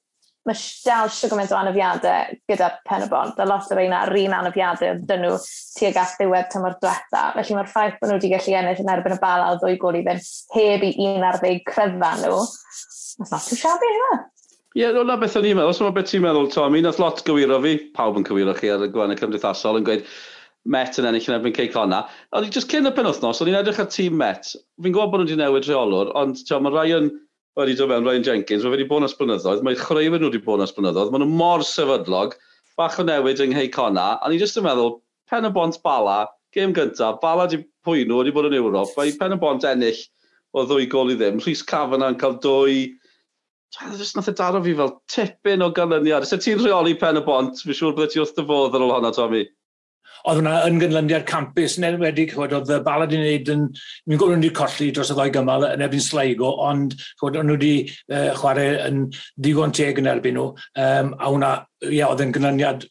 mae 0.47 0.61
dal 0.87 1.11
siw 1.11 1.31
gymaint 1.31 1.51
o 1.51 1.59
anafiadau 1.59 2.37
gyda 2.51 2.69
pen 2.87 3.05
y 3.07 3.09
bont, 3.11 3.41
a 3.43 3.47
lot 3.49 3.67
o 3.67 3.79
feina 3.79 4.05
ar 4.05 4.15
un 4.15 4.37
anafiadau 4.37 4.93
oedd 4.93 5.03
dyn 5.09 5.25
nhw 5.25 5.41
tuag 5.77 5.99
at 6.03 6.15
ddiwedd 6.21 6.53
tymor 6.53 6.77
diwetha. 6.83 7.25
Felly 7.35 7.59
mae'r 7.59 7.73
ffaith 7.73 7.99
bod 7.99 8.13
nhw 8.13 8.21
wedi 8.21 8.31
gallu 8.33 8.55
ennill 8.61 8.85
yn 8.85 8.93
erbyn 8.95 9.17
y 9.17 9.19
bala 9.23 9.51
o 9.53 9.59
ddwy 9.59 9.81
gol 9.83 9.99
i 9.99 10.05
fynd 10.07 10.31
heb 10.55 10.87
i 10.87 10.93
un 11.09 11.27
ar 11.27 11.41
ddeg 11.43 11.67
cryfa 11.67 12.13
nhw, 12.23 12.39
that's 13.19 13.35
not 13.35 13.43
too 13.49 13.59
shabby, 13.59 13.91
yma. 13.99 14.23
Ie, 14.77 14.83
yeah, 14.85 14.95
no, 14.95 15.03
na 15.09 15.19
beth 15.19 15.37
o'n 15.41 15.47
i'n 15.49 15.57
meddwl. 15.57 15.73
Os 15.73 15.83
yma 15.83 15.93
beth 15.97 16.11
ti'n 16.13 16.23
meddwl, 16.23 16.51
Tommy, 16.53 16.83
nath 16.85 17.03
lot 17.03 17.23
gywiro 17.27 17.59
fi, 17.65 17.77
pawb 17.97 18.19
yn 18.21 18.27
cywiro 18.29 18.55
chi 18.59 18.71
ar 18.71 18.85
y 18.85 18.91
gwanau 18.93 19.19
cymdeithasol, 19.19 19.81
yn 19.81 19.87
gweud, 19.89 20.09
Met 20.67 20.97
yn 20.99 21.07
ennill 21.07 21.29
yn 21.31 21.37
erbyn 21.37 21.55
Ceic 21.55 21.77
Lona. 21.79 22.01
Ond 22.35 22.49
i 22.49 22.51
just 22.51 22.67
cyn 22.73 22.89
y 22.89 22.91
penwthnos, 22.91 23.39
o'n 23.39 23.53
i'n 23.53 23.59
edrych 23.61 23.79
ar 23.79 23.87
tîm 23.87 24.17
Met. 24.19 24.49
Fi'n 24.83 24.95
gwybod 24.97 25.13
bod 25.13 25.23
nhw 25.23 25.29
wedi 25.29 25.39
newid 25.39 25.69
rheolwr, 25.69 26.11
ond 26.19 26.43
mae 26.51 26.75
rai 26.75 26.89
yn 26.97 27.07
wedi 27.57 27.77
dod 27.77 27.89
mewn 27.91 28.05
Ryan 28.05 28.27
Jenkins, 28.27 28.65
mae 28.65 28.75
wedi 28.75 28.87
bod 28.89 29.03
yn 29.03 29.09
ysbrynyddoedd, 29.09 29.63
mae 29.65 29.79
chwaraewyr 29.81 30.21
nhw 30.21 30.29
wedi 30.29 30.43
bod 30.45 30.61
yn 30.61 30.67
ysbrynyddoedd, 30.67 31.13
mae 31.13 31.23
nhw 31.23 31.29
mor 31.39 31.65
sefydlog, 31.65 32.37
bach 32.77 32.99
o 33.01 33.07
newid 33.07 33.41
yng 33.41 33.55
Nghei 33.55 33.71
Ngheicona, 33.71 34.09
a 34.21 34.29
ni 34.29 34.41
jyst 34.41 34.61
yn 34.61 34.67
meddwl, 34.67 34.99
pen 35.31 35.49
y 35.49 35.53
bont 35.55 35.81
bala, 35.87 36.19
gêm 36.53 36.75
gyntaf, 36.77 37.17
bala 37.23 37.49
di 37.49 37.63
pwy 37.87 38.05
nhw 38.05 38.21
wedi 38.21 38.35
bod 38.37 38.51
yn 38.51 38.59
Ewrop, 38.59 38.93
mae 38.99 39.15
pen 39.17 39.37
y 39.37 39.41
bont 39.41 39.65
ennill 39.69 40.03
o 40.53 40.67
ddwy 40.69 40.89
gol 40.93 41.15
i 41.15 41.17
ddim, 41.17 41.41
Rhys 41.41 41.65
Cafan 41.65 42.05
yn 42.05 42.21
cael 42.21 42.37
dwy, 42.45 42.85
jyst 43.77 44.17
nath 44.17 44.31
y 44.31 44.37
daro 44.37 44.61
fi 44.65 44.75
fel 44.77 44.93
tipyn 45.13 45.65
o 45.65 45.71
ganlyniad. 45.75 46.25
Ys 46.25 46.37
ti'n 46.45 46.61
rheoli 46.61 46.97
pen 47.01 47.21
y 47.21 47.25
bont, 47.25 47.61
fi 47.65 47.77
siŵr 47.77 47.97
bydde 47.97 48.13
ti 48.13 48.21
wrth 48.23 48.37
dyfodd 48.37 48.77
ar 48.77 48.85
ôl 48.85 48.95
honno, 48.95 49.13
Tommy. 49.17 49.47
Oedd 50.27 50.41
hwnna 50.41 50.55
yn 50.67 50.81
gynlyndiad 50.83 51.27
campus 51.29 51.77
yn 51.79 51.87
enwedig, 51.87 52.33
chwod, 52.35 52.55
oedd 52.57 52.73
y 52.75 52.81
balad 52.87 53.13
i 53.15 53.21
wneud 53.21 53.51
yn, 53.53 53.67
mi'n 54.11 54.19
gwybod 54.19 54.41
nhw 54.41 54.49
wedi 54.49 54.57
colli 54.59 54.89
dros 54.95 55.13
y 55.13 55.17
ddoi 55.19 55.29
gymal 55.35 55.69
yn 55.69 55.85
erbyn 55.87 56.03
Sligo, 56.03 56.51
ond 56.67 56.97
chwod, 57.21 57.39
nhw 57.39 57.55
wedi 57.55 57.75
uh, 57.87 58.33
chwarae 58.41 58.73
yn 58.89 59.05
digon 59.47 59.75
teg 59.77 60.01
yn 60.03 60.11
erbyn 60.11 60.35
nhw, 60.35 60.49
um, 60.83 61.13
a 61.15 61.31
hwnna, 61.31 61.53
ie, 61.87 62.03
oedd 62.09 62.25
yn 62.27 62.35
gynlyniad 62.35 62.89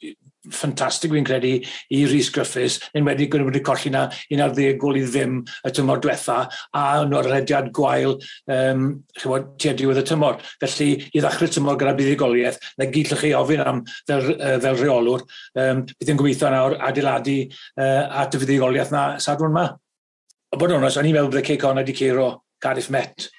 ffantastig 0.53 1.13
fi'n 1.13 1.27
credu 1.27 1.53
i 1.95 2.01
Rhys 2.05 2.31
Griffiths, 2.33 2.79
yn 2.97 3.05
wedi 3.07 3.27
gwneud 3.31 3.47
e 3.47 3.51
wedi 3.51 3.63
colli 3.65 3.91
na 3.93 4.05
un 4.33 4.43
ar 4.45 4.53
ddeg 4.55 4.79
gol 4.81 4.99
i 4.99 5.03
ddim 5.05 5.41
y 5.45 5.73
tymor 5.75 6.01
diwetha, 6.03 6.37
a 6.75 6.83
yn 7.03 7.15
o'r 7.17 7.29
rediad 7.31 7.71
gwael 7.75 8.17
um, 8.51 8.87
chywod, 9.19 9.53
tua 9.61 9.75
diwedd 9.77 10.01
y 10.01 10.05
tymor. 10.09 10.41
Felly, 10.63 10.89
i 11.13 11.23
ddechrau 11.23 11.53
tymor 11.55 11.79
gyda 11.81 11.95
buddigoliaeth, 11.99 12.59
na 12.79 12.89
gyd 12.91 13.11
llwch 13.11 13.25
chi 13.25 13.33
ofyn 13.37 13.63
am 13.65 13.81
fel, 14.07 14.29
uh, 14.35 14.57
fel 14.65 14.81
reolwr, 14.81 15.25
um, 15.63 15.85
bydd 15.95 16.13
yn 16.13 16.21
gobeithio 16.21 16.51
nawr 16.53 16.77
adeiladu 16.89 17.39
uh, 17.45 18.21
at 18.23 18.35
y 18.35 18.43
buddigoliaeth 18.43 18.93
na 18.95 19.07
sadwrn 19.23 19.55
yma. 19.55 19.69
O 20.53 20.59
bod 20.61 20.71
yn 20.71 20.79
onos, 20.81 20.99
o'n 20.99 21.07
i'n 21.09 21.17
meddwl 21.17 21.33
bod 21.33 21.41
y 21.41 21.47
ceic 21.49 21.65
wedi 21.65 21.97
ceiro 21.97 22.29
Cardiff 22.63 22.91
Met 22.93 23.29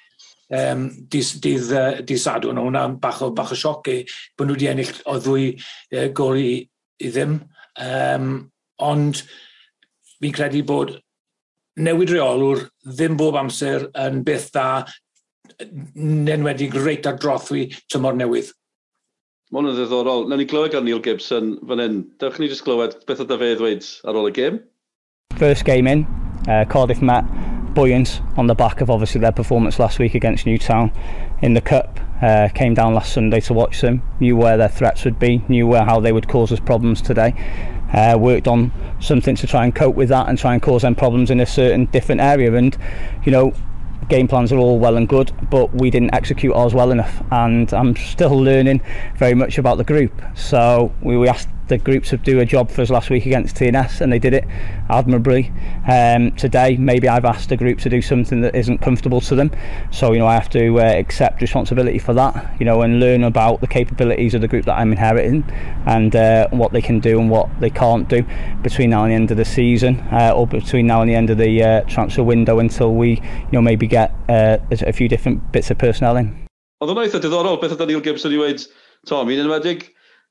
um, 0.53 0.87
dydd, 1.11 1.37
dydd, 1.43 1.71
uh, 1.73 1.99
dydd 2.01 2.21
sadwn, 2.21 2.59
hwnna 2.61 2.87
bach 3.01 3.21
o, 3.25 3.31
bach 3.35 3.53
o 3.53 3.59
sioc 3.59 3.89
i 3.91 3.99
bod 4.37 4.47
nhw 4.47 4.57
wedi 4.57 4.71
ennill 4.71 4.93
o 5.09 5.17
ddwy 5.23 5.47
uh, 5.55 6.07
gol 6.15 6.39
i, 6.39 6.51
i 7.03 7.11
ddim. 7.13 7.39
Um, 7.77 8.29
ond 8.81 9.21
fi'n 10.17 10.33
credu 10.33 10.63
bod 10.65 10.95
newid 11.77 12.13
reolwr 12.13 12.63
ddim 12.85 13.17
bob 13.17 13.37
amser 13.37 13.89
yn 14.05 14.23
beth 14.25 14.49
da 14.55 14.85
yn 15.61 16.29
enwedig 16.29 16.75
reit 16.77 17.05
ar 17.09 17.19
drothwy 17.21 17.67
tymor 17.91 18.17
newydd. 18.17 18.49
Mae 19.47 19.61
hwn 19.61 19.71
yn 19.71 19.77
ddiddorol. 19.77 20.25
Nawr 20.27 20.41
ni 20.41 20.47
glywed 20.49 20.73
gan 20.73 20.83
Neil 20.83 20.99
Gibson 21.03 21.53
fan 21.69 21.79
hyn. 21.79 22.01
Dewch 22.19 22.41
ni 22.41 22.49
jyst 22.51 22.65
glywed 22.67 22.97
beth 23.07 23.21
oedd 23.23 23.31
fe 23.39 23.53
ddweud 23.55 23.91
ar 24.03 24.19
ôl 24.19 24.27
y 24.27 24.33
gêm. 24.35 24.59
First 25.37 25.63
game 25.69 25.87
in, 25.87 26.03
uh, 26.49 26.65
Cardiff 26.67 27.01
Met 27.05 27.23
buoyant 27.77 28.21
on 28.37 28.47
the 28.47 28.55
back 28.55 28.81
of 28.81 28.89
obviously 28.89 29.21
their 29.21 29.31
performance 29.31 29.77
last 29.77 29.99
week 29.99 30.15
against 30.15 30.47
Newtown 30.47 30.91
in 31.41 31.53
the 31.53 31.61
Cup 31.61 31.99
uh, 32.21 32.49
came 32.53 32.73
down 32.73 32.93
last 32.93 33.13
Sunday 33.13 33.39
to 33.41 33.53
watch 33.53 33.81
them, 33.81 34.01
knew 34.19 34.35
where 34.35 34.57
their 34.57 34.69
threats 34.69 35.05
would 35.05 35.19
be, 35.19 35.43
knew 35.47 35.67
where, 35.67 35.85
how 35.85 35.99
they 35.99 36.11
would 36.11 36.27
cause 36.27 36.51
us 36.51 36.59
problems 36.59 37.01
today. 37.01 37.33
Uh, 37.93 38.17
worked 38.19 38.47
on 38.47 38.71
something 38.99 39.35
to 39.35 39.47
try 39.47 39.63
and 39.63 39.73
cope 39.73 39.95
with 39.95 40.09
that 40.09 40.27
and 40.27 40.37
try 40.37 40.53
and 40.53 40.61
cause 40.61 40.81
them 40.81 40.93
problems 40.93 41.31
in 41.31 41.39
a 41.39 41.45
certain 41.45 41.85
different 41.85 42.19
area. 42.19 42.53
And, 42.53 42.77
you 43.23 43.31
know, 43.31 43.53
game 44.09 44.27
plans 44.27 44.51
are 44.51 44.57
all 44.57 44.77
well 44.77 44.97
and 44.97 45.07
good, 45.07 45.31
but 45.49 45.73
we 45.73 45.89
didn't 45.89 46.13
execute 46.13 46.53
ours 46.53 46.73
well 46.73 46.91
enough. 46.91 47.23
And 47.31 47.71
I'm 47.73 47.95
still 47.95 48.37
learning 48.37 48.81
very 49.15 49.33
much 49.35 49.57
about 49.57 49.77
the 49.77 49.83
group. 49.83 50.21
So 50.35 50.93
we, 51.01 51.17
we 51.17 51.29
asked 51.29 51.47
the 51.67 51.77
groups 51.77 52.09
to 52.09 52.17
do 52.17 52.39
a 52.39 52.45
job 52.45 52.69
for 52.71 52.81
us 52.81 52.89
last 52.89 53.09
week 53.09 53.25
against 53.25 53.55
TNS 53.55 54.01
and 54.01 54.11
they 54.11 54.19
did 54.19 54.33
it 54.33 54.45
admirably. 54.89 55.51
Um, 55.87 56.31
today, 56.31 56.77
maybe 56.77 57.07
I've 57.07 57.25
asked 57.25 57.49
the 57.49 57.57
group 57.57 57.79
to 57.79 57.89
do 57.89 58.01
something 58.01 58.41
that 58.41 58.55
isn't 58.55 58.79
comfortable 58.79 59.21
to 59.21 59.35
them. 59.35 59.51
So, 59.91 60.13
you 60.13 60.19
know, 60.19 60.27
I 60.27 60.33
have 60.33 60.49
to 60.51 60.79
uh, 60.79 60.83
accept 60.83 61.41
responsibility 61.41 61.99
for 61.99 62.13
that, 62.13 62.55
you 62.59 62.65
know, 62.65 62.81
and 62.81 62.99
learn 62.99 63.23
about 63.23 63.61
the 63.61 63.67
capabilities 63.67 64.33
of 64.33 64.41
the 64.41 64.47
group 64.47 64.65
that 64.65 64.77
I'm 64.77 64.91
inheriting 64.91 65.43
and 65.85 66.15
uh, 66.15 66.47
what 66.51 66.71
they 66.71 66.81
can 66.81 66.99
do 66.99 67.19
and 67.19 67.29
what 67.29 67.49
they 67.59 67.69
can't 67.69 68.07
do 68.07 68.25
between 68.61 68.89
now 68.89 69.03
and 69.03 69.11
the 69.11 69.15
end 69.15 69.31
of 69.31 69.37
the 69.37 69.45
season 69.45 69.99
uh, 70.11 70.33
or 70.35 70.47
between 70.47 70.87
now 70.87 71.01
and 71.01 71.09
the 71.09 71.15
end 71.15 71.29
of 71.29 71.37
the 71.37 71.63
uh, 71.63 71.81
transfer 71.81 72.23
window 72.23 72.59
until 72.59 72.93
we, 72.93 73.11
you 73.11 73.51
know, 73.51 73.61
maybe 73.61 73.87
get 73.87 74.13
uh, 74.29 74.57
a 74.71 74.93
few 74.93 75.07
different 75.07 75.51
bits 75.51 75.71
of 75.71 75.77
personnel 75.77 76.17
in. 76.17 76.47
Ond 76.77 76.91
o'n 76.93 76.99
eitha 77.01 77.17
diddorol 77.17 77.55
beth 77.57 77.71
oedd 77.73 77.89
Neil 77.89 78.01
Gibson 78.05 78.33
i 78.35 78.37
weid, 78.37 78.61
Tom, 79.09 79.31
un 79.33 79.39
enwedig 79.41 79.87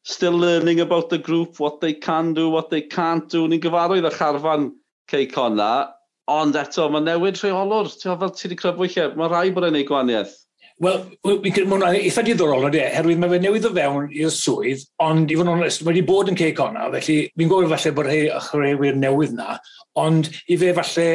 still 0.06 0.38
learning 0.38 0.80
about 0.80 1.10
the 1.10 1.18
group, 1.18 1.58
what 1.58 1.80
they 1.80 1.92
can 1.92 2.32
do, 2.32 2.48
what 2.48 2.70
they 2.70 2.80
can't 2.80 3.28
do. 3.28 3.48
Ni'n 3.50 3.60
gyfarwydd 3.62 4.06
â 4.06 4.12
charfan 4.14 4.70
Cei 5.10 5.26
Conna, 5.26 5.88
ond 6.30 6.58
eto, 6.58 6.86
mae 6.94 7.02
newid 7.02 7.40
rheolwr. 7.42 7.90
Ti'n 7.90 8.18
fel 8.20 8.34
ti 8.34 8.46
wedi 8.46 8.58
cryfwy 8.60 8.90
lle, 8.92 9.08
mae 9.18 9.32
rai 9.32 9.48
bod 9.54 9.66
e'n 9.66 9.78
ei 9.80 9.86
gwaniaeth. 9.88 10.36
Wel, 10.84 11.00
mae'n 11.24 11.86
eitha 11.88 12.22
diddorol 12.22 12.68
ydy, 12.68 12.82
e? 12.84 12.92
herwydd 12.94 13.18
mae 13.22 13.32
fe 13.32 13.40
newydd 13.42 13.66
o 13.66 13.72
fewn 13.74 14.10
i'r 14.12 14.32
swydd, 14.34 14.84
ond 15.02 15.32
i 15.32 15.38
fod 15.38 15.48
yn 15.48 15.52
onest, 15.56 15.82
mae 15.82 15.94
wedi 15.94 16.04
bod 16.06 16.30
yn 16.30 16.38
Cei 16.38 16.54
Conna, 16.54 16.86
felly 16.94 17.18
fi'n 17.32 17.50
gofio 17.50 17.70
falle 17.72 17.94
bod 17.96 18.10
rhai 18.10 18.20
ychreuwyr 18.28 19.00
newydd 19.00 19.34
na, 19.38 19.56
ond 19.98 20.28
i 20.52 20.58
fe 20.60 20.74
falle 20.76 21.08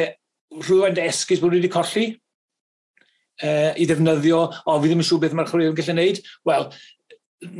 rhywun 0.66 1.00
esgus 1.06 1.40
bod 1.40 1.54
wedi 1.56 1.70
colli 1.72 2.08
uh, 2.10 3.70
i 3.72 3.86
ddefnyddio, 3.88 4.42
o, 4.66 4.80
fi 4.82 4.90
ddim 4.90 5.04
yn 5.04 5.08
siŵr 5.08 5.22
beth 5.22 5.38
mae'r 5.38 5.52
chwaraewyr 5.52 5.72
yn 5.72 5.78
gallu 5.78 5.94
gwneud. 5.94 6.24
Wel, 6.50 6.66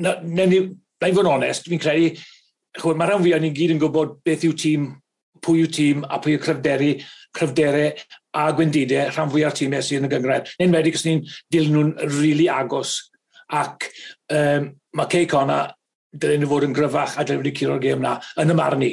newn 0.03 0.51
ni 0.51 0.64
na 1.03 1.11
i 1.11 1.17
fod 1.17 1.27
yn 1.27 1.33
onest, 1.35 1.69
fi'n 1.69 1.83
credu, 1.83 2.12
chwyd, 2.79 2.99
mae 2.99 3.11
rhan 3.11 3.25
fi 3.27 3.35
o'n 3.37 3.49
i'n 3.49 3.57
gyd 3.57 3.75
yn 3.75 3.83
gwybod 3.83 4.21
beth 4.27 4.47
yw 4.49 4.57
tîm, 4.62 4.88
pwy 5.43 5.65
yw 5.67 5.71
tîm 5.75 6.07
a 6.07 6.21
pwy 6.23 6.37
yw 6.38 6.43
cryfderu, 6.47 6.93
cryfderau 7.37 7.91
a 8.38 8.49
gwendidau 8.57 9.11
rhan 9.11 9.31
fwy 9.33 9.45
o'r 9.49 9.57
tîmau 9.57 9.85
sydd 9.85 10.03
yn 10.03 10.09
y 10.09 10.12
gyngred. 10.12 10.51
Neu'n 10.61 10.77
wedi 10.77 10.93
cos 10.95 11.07
ni'n 11.07 11.25
dilyn 11.53 11.75
nhw'n 11.77 11.95
rili 12.07 12.19
really 12.19 12.49
agos 12.53 12.97
ac 13.53 13.88
um, 14.33 14.71
mae 14.97 15.11
Ceic 15.12 15.35
Ona 15.37 15.62
dylen 16.12 16.43
nhw 16.43 16.51
fod 16.51 16.67
yn 16.69 16.77
gryfach 16.77 17.17
a 17.17 17.25
dylen 17.25 17.43
nhw 17.43 17.47
wedi 17.47 17.57
curo'r 17.59 17.83
gêm 17.83 18.05
na 18.05 18.19
yn 18.41 18.53
y 18.53 18.57
marn 18.57 18.87
i. 18.87 18.93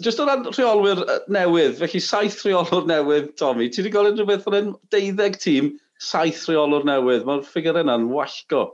Just 0.00 0.20
o 0.22 0.26
ran 0.26 0.46
rheolwyr 0.48 1.02
newydd, 1.28 1.76
felly 1.82 2.00
saith 2.00 2.40
rheolwr 2.46 2.86
newydd, 2.88 3.34
Tommy, 3.38 3.68
ti 3.68 3.82
wedi 3.82 3.92
gael 3.92 4.10
rhywbeth 4.14 4.48
o'n 4.48 4.74
deuddeg 4.94 5.36
tîm, 5.42 5.74
saith 6.00 6.46
rheolwr 6.48 6.86
newydd. 6.88 7.26
Mae'r 7.28 7.44
ffigur 7.46 7.82
yna'n 7.82 8.08
wallgo 8.10 8.64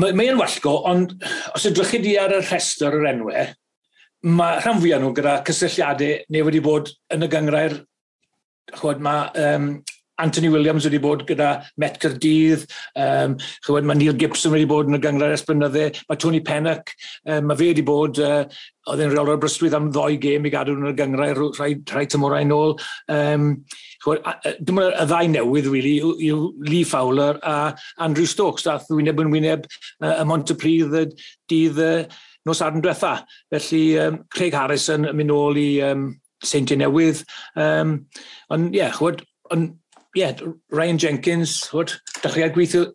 mae, 0.00 0.14
mae 0.16 0.30
yn 0.32 0.40
wallgo, 0.40 0.78
ond 0.88 1.14
os 1.56 1.66
edrychu 1.68 2.00
di 2.04 2.16
ar 2.20 2.34
y 2.36 2.40
rhestr 2.42 2.98
yr 2.98 3.10
enwau, 3.12 3.46
mae 4.26 4.62
rhan 4.62 4.80
fwyaf 4.82 5.02
nhw 5.02 5.12
gyda 5.16 5.36
cysylltiadau 5.46 6.24
neu 6.34 6.48
wedi 6.48 6.62
bod 6.64 6.92
yn 7.14 7.26
y 7.26 7.30
gyngrair, 7.32 7.78
chwod, 8.76 9.02
mae 9.04 9.30
um, 9.46 9.70
Anthony 10.22 10.48
Williams 10.52 10.86
wedi 10.88 11.00
bod 11.02 11.24
gyda 11.28 11.50
Met 11.80 11.98
Cyrdydd, 12.02 12.64
um, 12.96 13.36
chywed, 13.66 13.86
mae 13.88 13.98
Neil 13.98 14.16
Gibson 14.16 14.54
wedi 14.54 14.68
bod 14.68 14.88
yn 14.90 14.98
y 14.98 15.00
ganglar 15.02 15.34
esblynyddau, 15.36 15.92
mae 16.08 16.20
Tony 16.22 16.40
Pennock, 16.44 16.94
um, 17.28 17.50
mae 17.50 17.58
fe 17.60 17.70
wedi 17.72 17.84
bod, 17.86 18.20
uh, 18.22 18.44
oedd 18.86 19.02
yn 19.02 19.12
reolwr 19.12 19.40
bryswydd 19.42 19.74
am 19.76 19.90
ddoi 19.92 20.16
gêm 20.22 20.46
i 20.46 20.52
gadw 20.54 20.76
yn 20.76 20.90
y 20.90 20.94
ganglau 20.96 21.50
rhai, 21.58 21.72
rhai 21.90 22.06
tymorau 22.10 22.46
yn 22.46 22.54
ôl. 22.54 22.76
Um, 23.12 23.48
chywed, 24.04 24.22
dim 24.64 24.80
ond 24.82 24.92
y 24.92 25.08
ddau 25.10 25.32
newydd, 25.32 25.70
really, 25.72 25.96
yw 26.00 26.50
Lee 26.68 26.86
Fowler 26.86 27.40
a 27.42 27.56
Andrew 28.06 28.28
Stokes, 28.30 28.66
dath 28.68 28.88
wyneb 28.92 29.20
yn 29.24 29.32
wyneb 29.34 29.66
uh, 29.68 30.14
y 30.14 30.28
Montepridd 30.28 30.94
dydd 31.50 31.82
uh, 31.82 32.04
nos 32.46 32.62
yn 32.62 32.84
diwetha. 32.84 33.16
Felly, 33.52 33.82
um, 34.00 34.22
Craig 34.32 34.54
Harrison 34.54 35.10
yn 35.10 35.18
mynd 35.18 35.32
nôl 35.32 35.58
i 35.60 35.70
um, 35.86 36.12
Seintiau 36.44 36.78
Newydd. 36.80 37.24
Um, 37.58 37.98
ond, 38.54 38.70
ie, 38.70 38.80
yeah, 38.80 38.94
chywed, 38.94 39.24
ond 39.54 39.74
yeah, 40.16 40.32
Ryan 40.72 40.98
Jenkins, 40.98 41.58
hwt, 41.70 41.98
dechrau 42.22 42.48
gweithio 42.54 42.86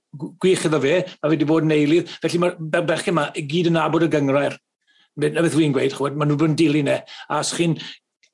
gwych 0.41 0.65
iddo 0.67 0.81
fe, 0.81 0.97
a 1.05 1.27
fe 1.27 1.33
wedi 1.35 1.47
bod 1.47 1.67
yn 1.67 1.75
eilydd, 1.75 2.11
felly 2.23 2.41
mae'r 2.41 2.85
bechyn 2.89 3.13
yma 3.13 3.27
i 3.37 3.45
gyd 3.47 3.69
yn 3.69 3.79
abod 3.81 4.07
y 4.07 4.11
gyngrair. 4.11 4.57
Na 5.21 5.43
beth 5.43 5.57
fi'n 5.57 5.75
gweud, 5.75 5.93
chwed, 5.93 6.17
maen 6.17 6.31
nhw 6.31 6.39
bod 6.39 6.53
yn 6.53 6.57
dilyn 6.57 6.89
e. 6.89 6.97
A 7.29 7.41
os 7.43 7.53
chi'n 7.57 7.77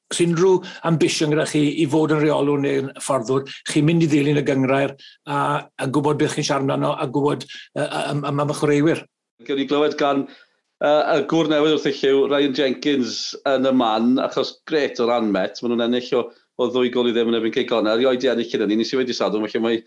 os 0.07 0.21
unrhyw 0.23 0.61
ambition 0.87 1.33
gyda 1.33 1.45
chi 1.51 1.65
i 1.83 1.85
fod 1.91 2.13
yn 2.15 2.23
reolwr 2.23 2.63
neu'n 2.63 2.89
fforddwr, 3.03 3.43
chi'n 3.67 3.87
mynd 3.89 4.05
i 4.05 4.11
ddilyn 4.11 4.39
y 4.39 4.45
gyngrair 4.47 4.95
a, 5.27 5.37
a 5.67 5.87
gwybod 5.91 6.21
beth 6.21 6.37
chi'n 6.37 6.47
siarad 6.47 6.63
amdano 6.63 6.93
a 6.95 7.07
gwybod 7.11 7.43
am, 7.75 8.23
am, 8.23 8.43
am 8.45 8.53
y 8.53 8.57
chwaraewyr. 8.61 9.03
Gwyd 9.47 9.65
i 9.65 9.67
glywed 9.67 9.97
gan 9.99 10.23
uh, 10.23 11.17
y 11.17 11.25
gwr 11.27 11.51
newydd 11.51 11.75
wrth 11.75 11.89
i 11.91 11.95
lliw, 11.97 12.23
Ryan 12.31 12.55
Jenkins 12.55 13.17
yn 13.51 13.67
y 13.67 13.75
man, 13.83 14.15
achos 14.23 14.55
gret 14.69 15.03
o'r 15.03 15.11
anmet, 15.17 15.59
maen 15.59 15.75
nhw'n 15.75 15.89
ennill 15.89 16.13
o 16.21 16.27
o 16.57 16.67
ddwy 16.71 16.91
gol 16.93 17.09
i 17.09 17.13
ddim 17.15 17.31
yn 17.31 17.39
erbyn 17.39 17.53
cei 17.55 17.67
gona. 17.69 17.95
erioed 17.95 18.25
i 18.25 18.31
ennill 18.33 18.49
cyn 18.51 18.65
ni, 18.69 18.79
nes 18.79 18.93
i 18.93 18.99
wedi 18.99 19.15
sadwn, 19.15 19.45
felly 19.45 19.63
mae 19.63 19.81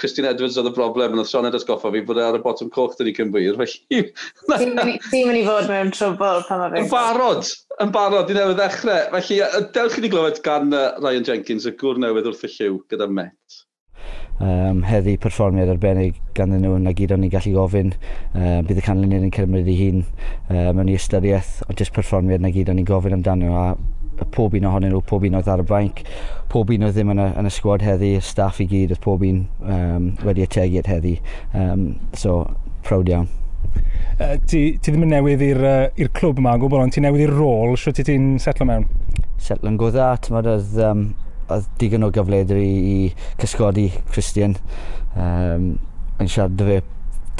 Christine 0.00 0.26
Edwards 0.26 0.56
oedd 0.58 0.72
y 0.72 0.74
broblem 0.74 1.12
yn 1.14 1.22
oedd 1.22 1.30
Sean 1.30 1.46
Edwards 1.46 1.66
goffa 1.68 1.92
fi 1.94 2.00
bod 2.06 2.18
e 2.18 2.24
ar 2.26 2.38
y 2.38 2.40
bottom 2.42 2.70
coch 2.74 2.96
dyn 2.98 3.06
ni 3.08 3.14
cymbwyr, 3.14 3.58
felly... 3.60 4.00
Ti'n 4.50 5.28
mynd 5.28 5.38
i 5.38 5.44
fod 5.46 5.70
mewn 5.70 5.92
trwbl 5.94 6.42
pan 6.48 6.64
mae 6.64 6.72
fe... 6.72 6.80
Yn 6.82 6.90
barod, 6.90 7.52
yn 7.84 7.92
barod, 7.94 8.32
i 8.32 8.38
newydd 8.38 8.58
ddechrau. 8.58 9.04
Felly, 9.14 9.38
dewch 9.76 10.00
i 10.00 10.02
ni 10.02 10.10
glywed 10.10 10.42
gan 10.46 10.74
Ryan 10.74 11.30
Jenkins 11.30 11.70
y 11.70 11.76
gwr 11.78 12.02
newydd 12.02 12.26
wrth 12.32 12.48
y 12.48 12.50
lliw 12.56 12.80
gyda 12.90 13.06
Met 13.20 13.62
um, 14.40 14.82
heddi 14.86 15.16
perfformiad 15.20 15.70
arbennig 15.72 16.18
gan 16.34 16.52
nhw 16.54 16.76
na 16.82 16.92
gyd 16.96 17.14
o'n 17.14 17.24
i'n 17.26 17.32
gallu 17.32 17.54
gofyn 17.54 17.92
um, 17.94 18.64
bydd 18.66 18.80
y 18.80 18.84
canlyniad 18.84 19.26
yn 19.26 19.34
cymryd 19.34 19.70
ei 19.70 19.76
hun 19.80 20.02
um, 20.02 20.70
mewn 20.78 20.90
i 20.90 20.96
ystyriaeth 20.98 21.60
ond 21.68 21.80
jyst 21.80 21.94
perfformiad 21.96 22.42
na 22.42 22.52
gyd 22.54 22.72
o'n 22.72 22.80
i'n 22.82 22.88
gofyn 22.88 23.16
amdano 23.18 23.54
a 23.60 23.66
pob 24.34 24.56
un 24.58 24.66
ohonyn 24.70 24.92
nhw, 24.94 25.02
pob 25.08 25.24
un 25.26 25.38
oedd 25.38 25.48
ar 25.50 25.62
y 25.62 25.68
bainc, 25.68 26.02
pob 26.52 26.72
un 26.74 26.86
oedd 26.86 26.96
ddim 26.96 27.14
yn 27.14 27.22
y, 27.22 27.30
yn 27.40 27.48
y 27.48 27.54
sgwad 27.54 27.84
heddi, 27.84 28.14
y 28.18 28.24
staff 28.24 28.60
i 28.62 28.68
gyd 28.70 28.94
oedd 28.94 29.02
pob 29.04 29.24
un 29.26 29.44
um, 29.62 30.12
wedi 30.26 30.46
ategu 30.46 30.82
at 30.82 30.90
heddi. 30.90 31.16
Um, 31.52 31.88
so, 32.18 32.42
proud 32.86 33.10
iawn. 33.10 33.28
Uh, 34.20 34.36
ti, 34.46 34.76
ti 34.78 34.92
ddim 34.92 35.06
yn 35.08 35.14
newydd 35.16 35.42
i'r 35.42 35.62
uh, 35.66 36.08
clwb 36.14 36.38
yma, 36.42 36.54
gwbl, 36.62 36.84
ond 36.84 36.94
ti 36.94 37.02
newydd 37.02 37.26
i'r 37.26 37.34
rôl, 37.34 37.74
sio 37.80 37.94
ti 37.94 38.06
ti'n 38.06 38.34
setlo 38.42 38.68
mewn? 38.68 38.86
Setlo'n 39.42 39.78
go 39.80 39.90
dda, 39.90 40.12
ti'n 40.22 40.38
oedd, 40.38 40.76
um, 40.86 41.06
oedd 41.48 41.70
digon 41.80 42.06
o 42.06 42.12
gyfle 42.14 42.44
i, 42.60 42.68
i 42.94 42.98
cysgodi 43.42 43.88
Christian. 44.12 44.54
Um, 45.18 45.74
yn 46.22 46.30
siarad 46.30 46.54
dy 46.60 46.68
fe 46.68 46.82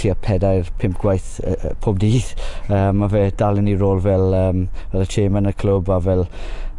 tua 0.01 0.15
pedair, 0.19 0.67
pimp 0.79 0.99
gwaith 0.99 1.39
uh, 1.47 1.73
pob 1.85 2.01
dydd. 2.03 2.35
Um, 2.67 3.05
mae 3.05 3.13
fe 3.13 3.25
dal 3.39 3.61
yn 3.63 3.71
ei 3.71 3.79
rôl 3.79 4.03
fel, 4.03 4.35
um, 4.35 4.67
fel 4.91 5.05
y 5.05 5.11
chairman 5.15 5.51
y 5.51 5.55
clwb 5.61 5.93
a 5.95 6.01
fel 6.03 6.27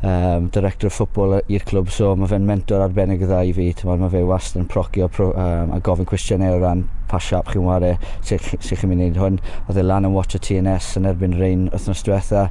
um, 0.05 0.49
director 0.49 0.87
of 0.87 0.93
football 0.93 1.39
i'r 1.39 1.65
clwb, 1.65 1.89
so 1.93 2.11
mae 2.19 2.29
fe'n 2.29 2.45
mentor 2.45 2.83
arbennig 2.85 3.23
y 3.25 3.29
dda 3.29 3.41
i 3.47 3.53
fi. 3.55 3.71
Mae 3.87 4.11
fe 4.13 4.21
wast 4.27 4.57
yn 4.59 4.67
procio 4.69 5.09
pro, 5.11 5.31
um, 5.33 5.73
a 5.73 5.81
gofyn 5.83 6.07
cwestiynau 6.09 6.57
o 6.57 6.61
ran 6.61 6.85
pa 7.09 7.19
siap 7.21 7.49
chi'n 7.51 7.65
wario, 7.65 7.97
sut 8.25 8.45
chi'n 8.65 8.89
mynd 8.91 9.01
i 9.01 9.09
wneud 9.09 9.19
hwn. 9.21 9.39
Oedd 9.65 9.81
e 9.81 9.85
lan 9.85 10.07
yn 10.07 10.15
watch 10.15 10.37
y 10.37 10.41
TNS 10.45 10.91
yn 10.99 11.09
erbyn 11.09 11.35
rhain 11.39 11.67
wythnos 11.73 12.05
diwetha 12.05 12.45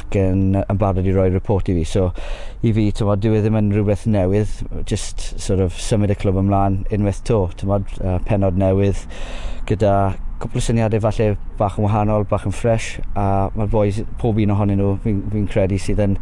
ac 0.00 0.18
yn, 0.18 0.58
yn 0.62 0.82
barod 0.82 1.06
i 1.06 1.14
roi 1.14 1.28
report 1.34 1.70
i 1.70 1.78
fi. 1.78 1.86
So 1.86 2.10
i 2.62 2.74
fi, 2.74 2.88
tymod, 2.96 3.26
e 3.26 3.42
ddim 3.42 3.58
yn 3.62 3.72
rhywbeth 3.74 4.06
newydd, 4.10 4.58
just 4.88 5.28
sort 5.42 5.62
of 5.62 5.78
symud 5.78 6.14
y 6.14 6.18
clwb 6.18 6.42
ymlaen 6.42 6.82
unwaith 6.94 7.22
to, 7.28 7.44
tymod, 7.60 7.90
uh, 8.02 8.18
penod 8.26 8.58
newydd 8.58 9.06
gyda 9.66 9.96
cwpl 10.38 10.60
o 10.60 10.62
syniadau 10.62 11.00
falle 11.00 11.32
bach 11.58 11.78
yn 11.80 11.86
wahanol, 11.86 12.26
bach 12.28 12.44
yn 12.46 12.54
ffres 12.54 12.96
a 13.16 13.48
mae'r 13.56 13.70
boys, 13.72 14.02
pob 14.20 14.38
un 14.42 14.52
ohonyn 14.52 14.78
nhw, 14.78 14.94
fi'n 15.02 15.22
fi, 15.32 15.42
credu 15.54 15.78
sydd 15.80 16.02
yn 16.04 16.16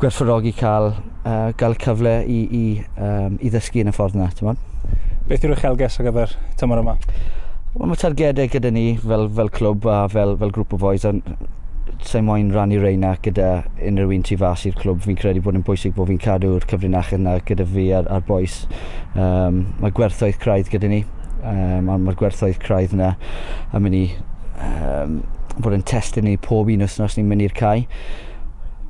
gwerthfawrogi 0.00 0.54
cael, 0.56 0.94
uh, 1.28 1.50
gael 1.60 1.74
cyfle 1.80 2.14
i, 2.24 2.40
i, 2.56 2.64
um, 2.96 3.34
i 3.36 3.50
ddysgu 3.52 3.82
yn 3.82 3.90
y 3.90 3.92
ffordd 3.92 4.16
yna. 4.16 4.30
Tymod? 4.36 4.60
Beth 5.28 5.44
yw'r 5.44 5.52
uchelges 5.58 5.98
ar 6.00 6.06
gyfer 6.08 6.32
tymor 6.60 6.80
yma? 6.80 6.94
Wel, 7.74 7.90
mae 7.90 8.00
targedau 8.00 8.48
gyda 8.50 8.70
ni 8.72 8.84
fel, 9.02 9.26
fel 9.36 9.50
clwb 9.52 9.88
a 9.92 9.98
fel, 10.10 10.32
fel 10.40 10.54
grŵp 10.56 10.72
o 10.74 10.78
boys, 10.80 11.04
ond 11.06 11.26
sa'i 12.06 12.24
moyn 12.24 12.48
rannu 12.54 12.78
reina 12.80 13.10
gyda 13.20 13.50
unrhyw 13.90 14.14
un 14.16 14.24
tu 14.24 14.38
fas 14.40 14.64
i'r 14.70 14.78
clwb. 14.78 15.02
Fi'n 15.04 15.20
credu 15.20 15.44
bod 15.44 15.58
yn 15.60 15.66
bwysig 15.68 15.92
bod 15.98 16.08
fi'n 16.08 16.22
cadw'r 16.24 16.64
cyfrinach 16.70 17.12
yna 17.18 17.36
gyda 17.50 17.68
fi 17.68 17.90
a'r, 17.98 18.08
ar 18.08 18.24
boes. 18.24 18.62
Um, 19.12 19.66
mae 19.82 19.92
gwerthoedd 20.00 20.40
craidd 20.40 20.72
gyda 20.72 20.88
ni, 20.88 21.02
um, 21.42 21.92
ond 21.92 22.08
mae'r 22.08 22.18
gwerthoedd 22.22 22.62
craidd 22.64 22.96
yna 22.96 23.12
yn 23.76 23.84
mynd 23.84 24.00
i 24.00 24.04
um, 24.64 25.20
bod 25.60 25.76
yn 25.76 25.84
testyn 25.84 26.24
ni 26.24 26.38
pob 26.40 26.72
un 26.72 26.88
os 26.88 26.98
ni'n 27.04 27.28
mynd 27.28 27.44
i'r 27.50 27.56
cae 27.60 27.84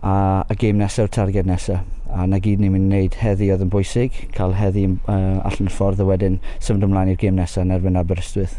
a 0.03 0.15
y 0.51 0.57
gêm 0.61 0.81
nesaf, 0.81 1.11
targed 1.15 1.49
nesaf. 1.49 1.85
A 2.11 2.27
na 2.27 2.41
gyd 2.43 2.63
ni'n 2.63 2.73
mynd 2.75 2.89
i 2.89 2.97
wneud 2.97 3.19
heddi 3.21 3.51
oedd 3.55 3.63
yn 3.67 3.71
bwysig, 3.71 4.17
cael 4.35 4.57
heddi 4.59 4.87
uh, 4.91 5.39
allan 5.47 5.71
y 5.71 5.75
ffordd 5.75 6.03
a 6.03 6.09
wedyn 6.09 6.41
symud 6.59 6.89
ymlaen 6.89 7.13
i'r 7.13 7.21
gêm 7.21 7.37
nesaf 7.39 7.63
yn 7.67 7.77
erbyn 7.77 8.01
Aberystwyth. 8.01 8.57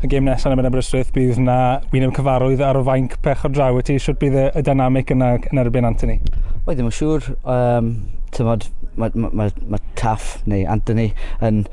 Y 0.00 0.08
gêm 0.08 0.24
nesaf 0.24 0.48
yn 0.48 0.56
erbyn 0.56 0.70
Aberystwyth 0.70 1.12
bydd 1.16 1.42
na 1.44 1.58
wyneb 1.92 2.14
cyfarwydd 2.16 2.64
ar 2.64 2.80
y 2.80 2.86
fainc 2.86 3.18
pech 3.26 3.44
o 3.44 3.52
draw 3.52 3.76
i 3.76 3.84
ti, 3.84 3.98
siwr 4.00 4.16
bydd 4.22 4.40
y 4.46 4.64
dynamic 4.64 5.12
yna 5.12 5.34
yn 5.50 5.60
erbyn 5.60 5.90
Anthony? 5.90 6.20
Wel, 6.64 6.78
ddim 6.78 6.88
yn 6.88 6.96
siŵr. 6.96 7.30
Um, 7.44 7.94
tymod, 8.34 8.68
mae 8.96 9.10
ma, 9.14 9.28
ma, 9.34 9.48
ma 9.68 9.78
Taff 9.98 10.38
neu 10.48 10.64
Anthony 10.70 11.10
yn 11.44 11.64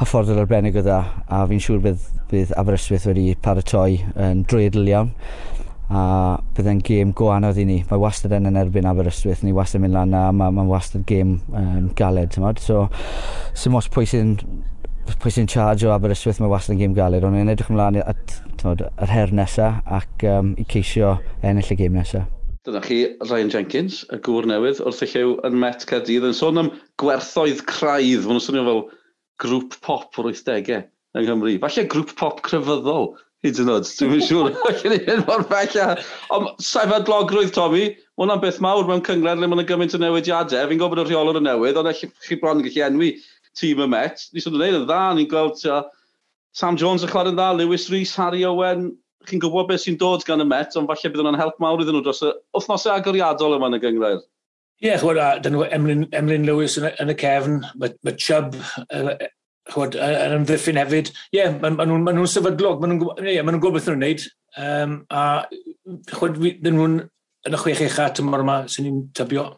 hyfforddwr 0.00 0.42
arbennig 0.42 0.78
o 0.78 0.84
dda 0.84 1.00
e, 1.04 1.26
a 1.36 1.42
fi'n 1.50 1.62
siŵr 1.62 1.82
bydd, 1.84 2.06
bydd 2.30 2.54
Aberystwyth 2.58 3.06
wedi 3.10 3.28
paratoi 3.42 4.00
yn 4.26 4.42
drwy'r 4.50 4.80
iawn 4.82 5.12
a 5.88 6.02
bydde'n 6.56 6.80
gêm 6.86 7.12
go 7.16 7.30
anodd 7.34 7.58
i 7.62 7.66
ni. 7.68 7.76
Mae 7.90 8.00
wastad 8.02 8.34
yn 8.34 8.48
yn 8.50 8.58
erbyn 8.58 8.88
Aberystwyth, 8.90 9.44
ni 9.46 9.54
wastad 9.54 9.80
yn 9.80 9.86
mynd 9.86 9.98
lan 9.98 10.14
na, 10.14 10.22
mae'n 10.34 10.56
ma 10.56 10.64
wastad 10.70 11.04
gêm 11.06 11.36
um, 11.54 11.90
galed, 11.98 12.32
tymod. 12.34 12.62
So, 12.62 12.86
sy'n 13.54 13.74
mos 13.74 13.90
pwy 13.92 14.08
sy'n 14.10 14.34
pwy 15.22 15.30
sy'n 15.30 15.50
charge 15.50 15.86
o 15.86 15.92
Aberystwyth, 15.94 16.40
mae 16.42 16.50
wastad 16.50 16.74
yn 16.74 16.82
gêm 16.82 16.96
galed, 16.96 17.26
ond 17.26 17.38
ni'n 17.38 17.52
edrych 17.52 17.70
ymlaen 17.70 18.00
at 18.02 18.38
tymod, 18.58 18.82
yr 19.04 19.12
her 19.14 19.34
nesaf 19.38 19.78
ac 19.98 20.26
um, 20.26 20.56
i 20.58 20.66
ceisio 20.72 21.16
ennill 21.46 21.70
y 21.70 21.78
gêm 21.78 21.94
nesaf. 22.00 22.26
Dyna 22.66 22.80
chi 22.82 22.98
Ryan 23.22 23.52
Jenkins, 23.52 24.00
y 24.10 24.18
gŵr 24.26 24.48
newydd, 24.50 24.80
wrth 24.82 25.04
i 25.06 25.06
chiw 25.12 25.36
yn 25.46 25.54
Met 25.62 25.86
Cadydd, 25.86 26.26
yn 26.26 26.34
sôn 26.34 26.58
am 26.58 26.72
gwerthoedd 26.98 27.62
craidd, 27.70 28.26
mae'n 28.26 28.42
swnio 28.42 28.64
fel 28.66 28.82
grŵp 29.44 29.76
pop 29.86 30.18
o'r 30.18 30.32
80au 30.32 30.82
yng 31.16 31.28
Nghymru. 31.28 31.54
Falle 31.62 31.86
grŵp 31.92 32.10
pop 32.18 32.42
crefyddol, 32.42 33.12
hyd 33.46 33.60
yn 33.62 33.70
oed. 33.72 33.86
Dwi'n 33.98 34.24
siŵr 34.26 34.50
allan 34.52 34.92
ni 34.92 34.98
hyn 35.06 35.22
mor 35.28 35.44
bella. 35.50 35.86
Ond 36.34 36.50
sefyd 36.62 37.10
logrwydd, 37.10 37.54
Tommy, 37.56 37.86
mae 37.94 38.24
hwnna'n 38.24 38.42
beth 38.42 38.60
mawr 38.64 38.86
mewn 38.88 39.04
cyngred 39.06 39.40
le 39.40 39.48
mae'n 39.48 39.66
gymaint 39.68 39.96
o 39.96 40.02
newidiadau. 40.02 40.68
Fi'n 40.70 40.82
gofyn 40.82 41.02
y 41.02 41.06
rheolwr 41.08 41.40
yn 41.40 41.48
newydd, 41.48 41.80
ond 41.80 41.92
chi 41.96 42.38
bron 42.42 42.60
yn 42.60 42.68
gallu 42.68 42.84
enwi 42.90 43.10
tîm 43.56 43.82
y 43.84 43.88
Met. 43.90 44.28
Ni 44.32 44.44
sy'n 44.44 44.54
gwneud 44.56 44.80
yn 44.82 44.86
dda, 44.88 45.00
ni'n 45.16 45.30
gweld 45.32 45.58
tia, 45.62 45.82
Sam 46.56 46.78
Jones 46.80 47.04
yn 47.06 47.12
chlad 47.12 47.30
yn 47.32 47.38
dda, 47.38 47.50
Lewis 47.56 47.88
Rhys, 47.92 48.14
Harry 48.16 48.44
Owen. 48.48 48.90
Chi'n 49.26 49.42
gwybod 49.42 49.70
beth 49.70 49.82
sy'n 49.84 49.98
dod 50.00 50.24
gan 50.28 50.44
y 50.44 50.48
Met, 50.48 50.76
ond 50.78 50.88
falle 50.90 51.12
bydd 51.12 51.22
hwnna'n 51.24 51.40
help 51.40 51.60
mawr 51.62 51.82
iddyn 51.82 51.98
nhw 51.98 52.04
dros 52.06 52.22
y 52.24 52.32
wythnosau 52.56 52.94
agoriadol 52.94 53.56
yma 53.56 53.72
yn 53.72 53.78
y 53.78 53.82
gyngred. 53.82 54.26
Ie, 54.76 54.90
yeah, 54.90 55.00
chwer, 55.00 55.16
a 55.16 55.40
dyn 55.40 55.56
nhw 55.56 55.64
Emlyn, 55.72 56.04
Emlyn 56.16 56.44
Lewis 56.44 56.76
yn, 56.76 56.90
y, 56.90 56.92
yn 57.00 57.12
y 57.12 57.16
cefn, 57.16 57.62
mae, 57.80 57.94
mae 58.04 58.18
Chubb 58.20 58.58
chwod, 59.72 59.96
yn 59.98 60.36
ymddiffyn 60.40 60.78
hefyd, 60.80 61.10
ie, 61.32 61.40
yeah, 61.40 61.54
maen 61.60 61.78
ma 61.78 61.86
nhw'n 61.88 62.04
ma 62.06 62.14
nhw 62.14 62.26
sefydlog, 62.30 62.82
maen 62.82 62.96
nhw'n 62.96 63.30
yeah, 63.30 63.44
ma 63.46 63.54
nhw 63.54 63.62
gwybod 63.62 63.80
beth 63.80 63.88
nhw'n 63.90 64.02
gwneud, 64.02 64.26
um, 64.62 64.98
a 65.10 65.24
chwod, 66.12 66.38
dyn 66.62 66.78
nhw'n 66.78 66.98
yn 67.46 67.56
y 67.56 67.62
chwech 67.62 67.82
eich 67.86 67.98
at 68.02 68.20
y 68.22 68.26
mor 68.26 68.44
yma 68.44 68.60
sy'n 68.70 68.86
ni'n 68.88 69.02
tybio. 69.16 69.48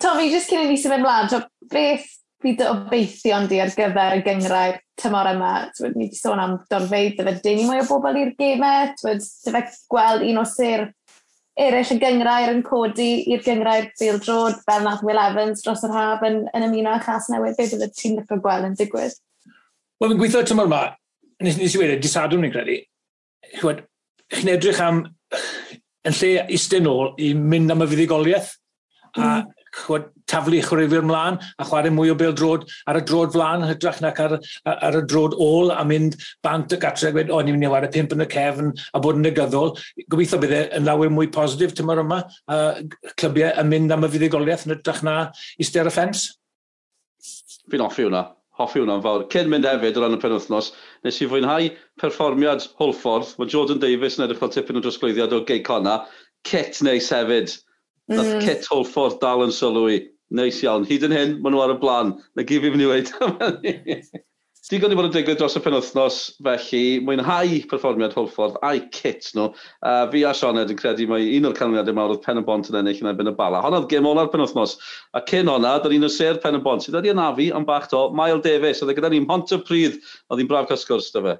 Tommy, 0.00 0.30
jyst 0.32 0.52
cyn 0.52 0.64
i 0.64 0.70
ni 0.70 0.80
symud 0.80 1.00
ymlaen, 1.00 1.28
so 1.32 1.42
beth 1.72 2.08
bydd 2.40 2.62
o 2.64 2.74
beithio'n 2.88 3.48
di 3.50 3.58
ar 3.60 3.72
gyfer 3.76 4.16
y 4.16 4.22
gyngrau'r 4.24 4.78
tymor 5.00 5.28
yma? 5.34 5.50
Twyd, 5.76 5.96
ni 5.96 6.08
wedi 6.08 6.20
sôn 6.20 6.40
am 6.40 6.56
dorfeidd, 6.72 7.18
dyfa 7.18 7.36
dyn 7.44 7.60
ni 7.60 7.66
mwy 7.68 7.82
o 7.82 7.88
bobl 7.88 8.20
i'r 8.22 8.32
gemau, 8.38 8.94
dyfa 8.96 9.64
gweld 9.92 10.24
un 10.30 10.40
o 10.40 10.46
sir 10.48 10.86
eraill 11.60 11.92
y 11.94 11.98
gyngrair 12.00 12.52
yn 12.54 12.62
codi 12.66 13.10
i'r 13.32 13.42
gyngrair 13.44 13.90
Bill 14.00 14.20
Drod, 14.22 14.60
fel 14.66 14.86
nath 14.86 15.04
Will 15.06 15.20
Evans 15.20 15.64
dros 15.64 15.84
yr 15.86 15.94
haf 15.94 16.24
yn, 16.26 16.42
yn 16.56 16.66
ymuno 16.68 16.94
â 16.94 17.02
chas 17.04 17.28
newydd, 17.32 17.58
beth 17.58 17.76
ydych 17.76 17.94
ti'n 17.98 18.16
lyfo 18.18 18.40
gweld 18.40 18.70
yn 18.70 18.78
digwydd? 18.78 19.16
Wel, 20.00 20.12
fi'n 20.12 20.20
gweithio 20.22 20.42
tymor 20.48 20.70
yma, 20.70 20.82
nes, 21.44 21.58
nes 21.60 21.76
i 21.76 21.82
wedi, 21.82 21.98
e, 21.98 22.02
disadwn 22.02 22.44
ni'n 22.46 22.54
credu, 22.54 22.78
chi'n 23.60 24.52
edrych 24.54 24.80
am, 24.84 25.04
yn 26.08 26.16
lle 26.16 26.32
eistedd 26.46 26.86
nôl 26.86 27.12
i 27.20 27.34
mynd 27.36 27.74
am 27.74 27.84
y 27.84 27.90
fuddigoliaeth, 27.90 28.54
a 29.18 29.24
mm 29.26 29.56
chwod, 29.76 30.08
taflu 30.30 30.60
chwaraewyr 30.64 31.04
mlaen 31.06 31.38
a 31.58 31.66
chwarae 31.66 31.92
mwy 31.94 32.12
o 32.12 32.16
bel 32.18 32.34
drod 32.36 32.66
ar 32.90 32.98
y 33.00 33.04
drod 33.06 33.34
flaen 33.34 33.66
hytrach 33.68 34.00
nac 34.04 34.20
ar, 34.22 34.36
ar 34.70 34.98
y 34.98 35.04
drod 35.10 35.36
ôl 35.42 35.72
a 35.74 35.84
mynd 35.86 36.18
bant 36.46 36.74
y 36.74 36.80
gatre 36.80 37.10
a 37.10 37.14
gweud, 37.14 37.30
o, 37.30 37.40
ni'n 37.42 37.56
mynd 37.56 37.68
i 37.68 37.72
wario 37.72 37.92
pimp 37.94 38.14
yn 38.16 38.24
y 38.24 38.28
cefn 38.30 38.72
a 38.94 39.02
bod 39.02 39.20
yn 39.20 39.26
negyddol. 39.26 39.76
Gobeithio 40.10 40.40
bydd 40.42 40.56
e 40.56 40.64
yn 40.78 40.88
lawer 40.88 41.12
mwy 41.14 41.30
positif 41.34 41.76
tymor 41.78 42.02
yma 42.02 42.22
a 42.50 42.58
clybiau 43.20 43.54
yn 43.62 43.72
mynd 43.72 43.96
am 43.96 44.06
y 44.06 44.12
fuddigoliaeth 44.12 44.66
yn 44.68 44.76
hytrach 44.76 45.02
na 45.06 45.16
ister 45.62 45.88
y 45.88 45.94
ffens. 45.94 46.28
Fi'n 47.70 47.86
offi 47.86 48.06
hwnna. 48.06 48.28
Hoffi 48.60 48.82
hwnna'n 48.82 49.00
fawr. 49.00 49.22
Cyn 49.32 49.48
mynd 49.48 49.64
hefyd 49.64 49.96
o 49.96 50.02
ran 50.02 50.16
y 50.16 50.20
penwthnos, 50.20 50.74
nes 51.06 51.20
i 51.22 51.28
fwynhau 51.30 51.70
perfformiad 52.02 52.66
Holford. 52.76 53.30
Mae 53.40 53.48
Jordan 53.48 53.80
Davis 53.80 54.18
yn 54.18 54.26
edrych 54.26 54.42
fel 54.42 54.52
tipyn 54.52 54.76
o 54.76 54.82
drosglwyddiad 54.84 55.32
o 55.32 55.40
Gay 55.48 55.62
Geicona. 55.62 56.02
Kit 56.44 56.82
neis 56.84 57.08
hefyd 57.14 57.54
Nath 58.10 58.32
mm. 58.34 58.40
Kit 58.46 58.66
Holford 58.70 59.20
dal 59.22 59.44
yn 59.46 59.54
sylw 59.54 59.86
i. 59.90 60.00
Neis 60.34 60.60
iawn. 60.64 60.86
Hyd 60.86 61.06
yn 61.06 61.14
hyn, 61.14 61.38
maen 61.42 61.54
nhw 61.56 61.62
ar 61.64 61.74
y 61.74 61.78
blaen. 61.82 62.16
Na 62.38 62.46
gif 62.46 62.66
i 62.66 62.74
fynd 62.74 62.86
i 62.86 62.90
weid. 62.90 63.14
Digon 64.70 64.92
i 64.94 64.96
fod 64.98 65.08
yn 65.08 65.14
digwydd 65.16 65.40
dros 65.40 65.56
y 65.58 65.60
penwthnos, 65.64 66.16
felly 66.46 66.82
mwynhau 67.02 67.56
perfformiad 67.72 68.12
Holford 68.14 68.54
a'i 68.62 68.84
kit 68.94 69.32
nhw. 69.34 69.48
Uh, 69.82 70.04
fi 70.12 70.20
a 70.22 70.30
Sioned 70.36 70.70
yn 70.70 70.78
credu 70.78 71.08
mae 71.10 71.26
un 71.40 71.48
o'r 71.48 71.56
canlyniadau 71.58 71.96
mawr 71.96 72.14
oedd 72.14 72.22
Pen 72.22 72.38
y 72.38 72.44
Bont 72.46 72.70
yn 72.70 72.78
ennill 72.78 73.00
yn 73.02 73.10
ebyn 73.10 73.32
y 73.32 73.34
bala. 73.34 73.64
Hon 73.64 73.74
oedd 73.80 73.88
gym 73.90 74.06
ola'r 74.06 74.30
penwthnos, 74.30 74.76
a 75.18 75.24
cyn 75.26 75.50
honna, 75.50 75.72
da 75.82 75.90
ni'n 75.90 76.06
yser 76.06 76.38
Pen 76.44 76.60
y 76.60 76.62
Bont 76.62 76.86
sydd 76.86 77.00
wedi 77.00 77.10
anafu 77.10 77.48
am 77.58 77.66
bach 77.66 77.90
to 77.90 78.04
Mael 78.14 78.38
Davies, 78.46 78.84
oedd 78.84 78.94
e 78.94 78.98
gyda 79.00 79.10
ni'n 79.10 79.26
hont 79.32 79.50
y 79.56 79.58
pryd, 79.66 79.98
oedd 80.30 80.44
hi'n 80.44 80.52
braf 80.52 80.70
cysgwrs, 80.70 81.10
dy 81.16 81.24
fe. 81.26 81.34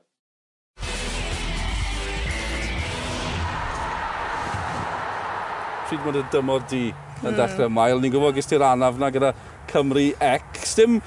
pryd 5.90 6.04
mae'n 6.04 6.20
hmm. 6.20 6.28
y 6.28 6.34
dymor 6.34 6.66
di 6.70 6.84
yn 7.26 7.36
dechrau 7.38 7.72
mael. 7.72 8.02
Ni'n 8.02 8.12
gwybod 8.14 8.36
gysdi'r 8.38 8.64
anaf 8.70 9.00
na 9.00 9.10
gyda 9.12 9.32
Cymru 9.70 10.06
X. 10.16 10.76
Dim 10.78 11.00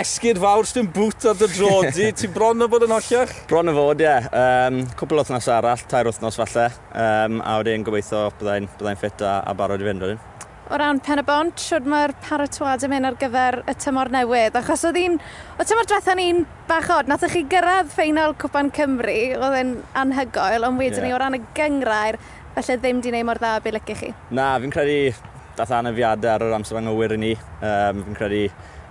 esgyd 0.00 0.40
fawr, 0.42 0.66
dim 0.74 0.90
bwt 0.94 1.28
ar 1.30 1.38
dy 1.38 1.48
drodi. 1.54 2.10
Ti'n 2.18 2.34
bron 2.34 2.64
o 2.64 2.68
bod 2.70 2.86
yn 2.86 2.94
hollach? 2.94 3.32
Bron 3.50 3.70
o 3.70 3.76
fod, 3.76 4.02
ie. 4.02 4.08
Yeah. 4.08 4.28
Um, 4.34 4.82
cwbl 4.98 5.22
wythnos 5.22 5.48
arall, 5.52 5.88
tair 5.90 6.10
wythnos 6.10 6.38
falle. 6.40 6.70
Um, 6.90 7.40
a 7.44 7.58
wedyn 7.60 7.86
gobeithio 7.86 8.26
byddai'n 8.40 8.70
byddai 8.78 8.96
ffit 9.00 9.26
a, 9.26 9.40
a 9.46 9.56
barod 9.58 9.84
i 9.84 9.90
fynd 9.90 10.06
wedyn. 10.06 10.22
O 10.72 10.78
ran 10.80 10.96
pen 11.04 11.20
y 11.20 11.24
bont, 11.28 11.60
siwr 11.60 11.84
mae'r 11.92 12.14
paratoad 12.24 12.86
yn 12.86 12.92
mynd 12.94 13.06
ar 13.10 13.16
gyfer 13.20 13.58
y 13.68 13.74
tymor 13.84 14.08
newydd. 14.14 14.54
Achos 14.56 14.86
oedd 14.88 14.96
un, 14.96 15.18
o 15.60 15.66
tymor 15.68 15.90
diwetha 15.90 16.14
ni'n 16.16 16.46
bach 16.70 16.88
od, 16.94 17.10
nath 17.10 17.26
chi 17.28 17.42
gyrraedd 17.52 17.90
ffeinal 17.92 18.32
Cwpan 18.40 18.72
Cymru, 18.74 19.18
oedd 19.36 19.58
e'n 19.58 19.74
anhygoel, 20.00 20.64
ond 20.64 20.80
wedyn 20.80 21.04
yeah. 21.04 21.10
ni 21.12 21.12
o 21.12 21.20
ran 21.20 21.36
y 21.36 21.42
gyngrair, 21.58 22.16
Felly 22.54 22.76
ddim 22.78 23.00
di 23.02 23.10
wneud 23.10 23.26
mor 23.26 23.38
dda 23.42 23.56
be 23.62 23.72
lygu 23.74 23.94
chi? 23.98 24.12
Na, 24.30 24.52
fi'n 24.62 24.70
credu 24.70 24.98
dath 25.58 25.72
anafiadau 25.74 26.30
ar 26.36 26.44
yr 26.46 26.54
amser 26.54 26.78
anghywir 26.78 27.16
i 27.16 27.18
ni. 27.18 27.30
Um, 27.58 28.04
fi'n 28.06 28.18
credu 28.18 28.42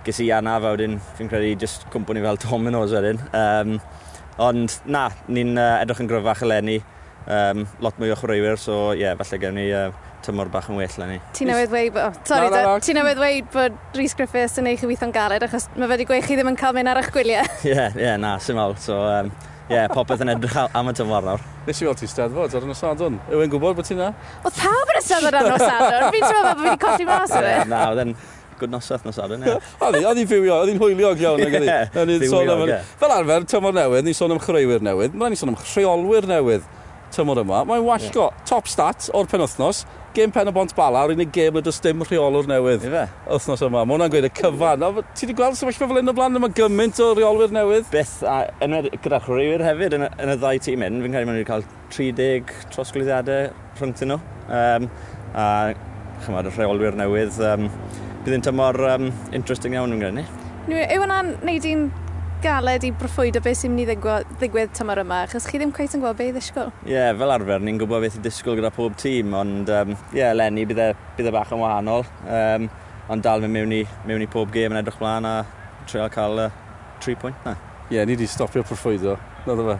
ges 0.04 0.20
i 0.20 0.26
anaf 0.36 0.66
a 0.68 0.72
wedyn 0.74 0.98
fi'n 1.16 1.30
credu 1.32 1.54
just 1.62 1.86
cwmpo 1.92 2.12
ni 2.12 2.24
fel 2.24 2.40
dominoes 2.42 2.92
wedyn. 2.92 3.22
Um, 3.32 3.78
ond 4.44 4.76
na, 4.84 5.06
ni'n 5.32 5.56
uh, 5.56 5.78
edrych 5.80 6.02
yn 6.04 6.10
gryfach 6.10 6.44
eleni. 6.44 6.82
Um, 7.24 7.64
lot 7.80 7.96
mwy 7.96 8.12
o 8.12 8.18
chwaraewyr, 8.20 8.60
so 8.60 8.90
ie, 8.92 9.00
yeah, 9.00 9.16
falle 9.16 9.40
gewn 9.40 9.56
ni 9.56 9.70
uh, 9.72 9.86
tymor 10.26 10.50
bach 10.52 10.68
yn 10.68 10.76
well 10.76 10.98
lenni. 11.00 11.16
Ti'n 11.36 11.48
newydd 11.48 11.72
dweud, 11.72 11.96
oh, 12.02 12.12
sorry, 12.28 12.50
no, 12.50 12.58
no, 12.58 12.74
no. 12.74 12.84
ti'n 12.84 13.00
newydd 13.00 13.16
dweud 13.16 13.48
bod 13.54 13.80
Rhys 13.96 14.12
Griffiths 14.18 14.60
yn 14.60 14.68
ei 14.68 14.76
chyfeithio'n 14.80 15.16
galed 15.16 15.48
achos 15.48 15.70
mae 15.78 15.88
wedi 15.94 16.04
gweud 16.08 16.28
chi 16.28 16.36
ddim 16.36 16.52
yn 16.52 16.60
cael 16.60 16.76
mynd 16.76 16.92
ar 16.92 17.00
eich 17.00 17.08
gwyliau. 17.16 17.48
Ie, 17.64 17.72
yeah, 17.72 17.96
yeah, 17.96 18.20
na, 18.20 18.36
sy'n 18.44 18.60
mawr. 18.60 18.76
So, 18.84 19.00
um, 19.08 19.32
Ie, 19.64 19.78
yeah, 19.78 19.86
popeth 19.88 20.20
yn 20.20 20.28
edrych 20.28 20.56
am 20.60 20.90
y 20.90 20.92
tymor 20.92 21.24
nawr. 21.24 21.44
Nes 21.64 21.78
i 21.80 21.86
weld 21.88 21.96
ti 21.96 22.08
steddfod 22.10 22.52
ar 22.52 22.64
y 22.66 22.68
nosadwn. 22.68 23.14
Yw 23.32 23.40
e'n 23.40 23.52
gwybod 23.54 23.78
bod 23.78 23.86
ti'n 23.88 23.96
na? 23.96 24.10
Oedd 24.44 24.58
pawb 24.58 24.90
yn 24.92 24.98
y 24.98 25.02
steddfod 25.06 25.38
ar 25.38 25.48
y 25.48 25.52
nosadwn. 25.54 26.08
Fi'n 26.12 26.26
trwy'n 26.26 26.34
meddwl 26.34 26.50
bod 26.50 26.60
fi 26.60 26.66
wedi 26.68 26.80
colli 26.82 27.06
mas 27.08 27.32
o 27.32 27.40
fe. 27.46 27.54
Na, 27.70 27.78
oedd 27.94 28.02
e'n 28.02 28.12
good 28.60 28.74
nosath 28.74 29.06
nosadwn, 29.08 29.46
ie. 29.48 29.54
Oedd 29.88 30.20
hi'n 30.20 30.28
fywio, 30.28 30.58
oedd 30.60 30.74
hi'n 30.74 30.82
hwyliog 30.82 31.24
iawn. 31.24 31.40
Oedd 31.48 32.26
sôn 32.28 32.52
am... 32.52 32.64
Fel 33.00 33.14
arfer, 33.16 33.48
tymor 33.54 33.76
newydd, 33.80 34.04
ni'n 34.04 34.18
sôn 34.20 34.36
am 34.36 34.42
chreuwyr 34.44 34.84
newydd. 34.84 35.16
Mae'n 35.16 35.32
ni'n 35.32 35.40
sôn 35.40 35.54
am 35.54 35.58
chreolwyr 35.62 36.28
newydd 36.28 36.68
tymor 37.16 37.40
yma. 37.40 37.64
Mae'n 37.68 37.88
wallgo 37.88 38.28
yeah. 38.28 38.46
top 38.48 38.68
stat 38.70 39.08
o'r 39.16 39.32
penwthnos 39.32 39.86
gêm 40.14 40.32
pen 40.34 40.48
o 40.50 40.52
bont 40.54 40.74
bala, 40.76 41.02
o'r 41.04 41.14
unig 41.14 41.32
gêm 41.34 41.58
y 41.58 41.62
does 41.64 41.80
dim 41.82 42.02
rheolwr 42.06 42.46
newydd. 42.50 42.84
Ife? 42.88 43.04
Wythnos 43.26 43.64
yma. 43.66 43.82
Mae 43.84 43.96
hwnna'n 43.96 44.12
gweud 44.12 44.28
y 44.28 44.30
cyfan. 44.38 44.84
O, 44.86 45.04
ti 45.14 45.26
wedi 45.26 45.36
gweld 45.38 45.58
sefyllfa 45.58 45.88
fel 45.90 46.00
un 46.00 46.12
o 46.12 46.14
blaen 46.16 46.38
yma 46.40 46.50
gymaint 46.54 47.00
o 47.02 47.10
reolwyr 47.18 47.54
newydd? 47.54 47.88
Byth, 47.92 48.14
a 48.28 48.36
enwed 48.64 48.90
gyda 48.94 49.20
chwaraewyr 49.24 49.64
hefyd 49.66 49.98
yn, 49.98 50.06
yn 50.10 50.34
y 50.34 50.38
ddau 50.38 50.62
tîm 50.66 50.86
hyn, 50.86 51.02
fi'n 51.04 51.16
credu 51.16 51.30
maen 51.30 51.38
nhw 51.38 51.42
wedi 51.42 51.50
cael 51.50 51.66
30 51.96 52.54
trosglwyddiadau 52.74 53.50
rhwngtyn 53.80 54.14
nhw. 54.14 54.20
Um, 54.60 54.88
a 55.34 55.48
chymod, 56.24 56.48
y 56.50 56.54
rheolwyr 56.54 56.98
newydd, 57.00 57.42
um, 57.50 57.68
bydd 58.24 58.38
yn 58.38 58.48
tymor 58.48 58.80
um, 58.94 59.10
interesting 59.34 59.76
iawn 59.76 59.98
yn 59.98 60.20
ni. 60.20 60.26
E- 60.70 60.88
yw 60.94 61.02
hwnna'n 61.02 61.34
neud 61.44 61.66
i'n 61.68 61.88
galed 62.44 62.84
i 62.84 62.90
broffwyd 62.92 63.38
o 63.38 63.40
beth 63.44 63.62
sy'n 63.62 63.72
mynd 63.72 63.88
i 63.94 63.96
ddigwydd, 63.96 64.72
tymor 64.76 65.00
yma, 65.00 65.22
achos 65.24 65.46
chi 65.48 65.56
ddim 65.60 65.72
cweith 65.72 65.94
yn 65.96 66.02
gweld 66.02 66.18
beth 66.18 66.28
i 66.28 66.34
ddisgwyl. 66.34 66.72
Ie, 66.84 66.92
yeah, 66.92 67.12
fel 67.16 67.32
arfer, 67.32 67.62
ni'n 67.64 67.78
gwybod 67.80 68.02
beth 68.04 68.18
i 68.18 68.24
ddisgwyl 68.24 68.58
gyda 68.58 68.70
pob 68.74 68.96
tîm, 69.00 69.32
ond 69.38 69.70
ie, 69.72 69.78
um, 69.80 69.94
yeah, 70.16 70.34
Lenny 70.36 70.66
bydd 70.68 70.82
e, 70.84 70.88
bydd 71.16 71.30
e 71.30 71.32
bach 71.32 71.54
yn 71.56 71.62
wahanol, 71.62 72.04
um, 72.28 72.66
ond 73.14 73.24
dal 73.24 73.40
mynd 73.44 73.56
mewn 73.56 73.72
i, 73.78 73.84
mewn 74.08 74.24
i 74.26 74.28
pob 74.34 74.52
gêm 74.52 74.74
yn 74.74 74.82
edrych 74.82 74.98
mlaen 75.00 75.28
a 75.30 75.36
treol 75.88 76.10
cael 76.12 76.42
uh, 76.44 76.50
3 77.04 77.16
pwynt 77.22 77.46
na. 77.48 77.54
Ie, 77.86 77.96
yeah, 77.96 78.04
ni 78.08 78.16
wedi 78.16 78.28
stopio 78.28 78.64
proffwydo. 78.66 79.16
Nad 79.44 79.60
yma. 79.60 79.78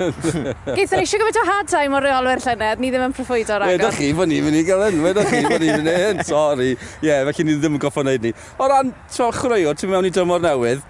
Geithon 0.78 0.98
ni 0.98 1.04
eisiau 1.04 1.22
gyfyd 1.22 1.38
o 1.40 1.44
hard 1.46 1.70
time 1.70 1.98
o 1.98 2.00
reolwyr 2.02 2.42
llynedd, 2.42 2.82
ni 2.82 2.90
ddim 2.90 3.06
yn 3.06 3.14
proffwydo 3.14 3.58
ragor. 3.58 3.74
Wedach 3.74 3.98
chi, 3.98 4.10
fan 4.18 4.30
ni'n 4.30 4.46
mynd 4.46 4.58
i 4.58 4.64
gael 4.66 4.84
yn, 4.88 4.98
wedach 5.02 5.30
chi, 5.30 5.44
fan 5.46 5.62
ni'n 5.62 5.78
mynd 5.78 5.90
i 5.90 5.94
hyn, 5.98 6.22
sori. 6.26 6.72
Ie, 6.74 7.08
yeah, 7.10 7.22
felly 7.30 7.46
ni 7.48 7.56
ddim 7.58 7.78
yn 7.78 7.82
goffo 7.82 8.02
wneud 8.06 8.26
ni. 8.26 8.34
O 8.58 8.70
ran, 8.70 8.94
to, 9.14 9.30
chwaraeo, 9.34 9.74
ti'n 9.78 9.90
mewn 9.90 10.06
i 10.06 10.12
dymor 10.14 10.46
newydd, 10.46 10.86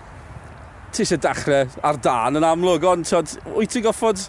ti 0.94 1.02
eisiau 1.02 1.20
dechrau 1.22 1.70
ar 1.82 1.96
dan 2.02 2.38
yn 2.38 2.46
amlwg, 2.46 2.84
ond 2.86 3.08
tyd, 3.08 3.32
wyt 3.56 3.72
ti'n 3.74 3.84
goffod 3.88 4.20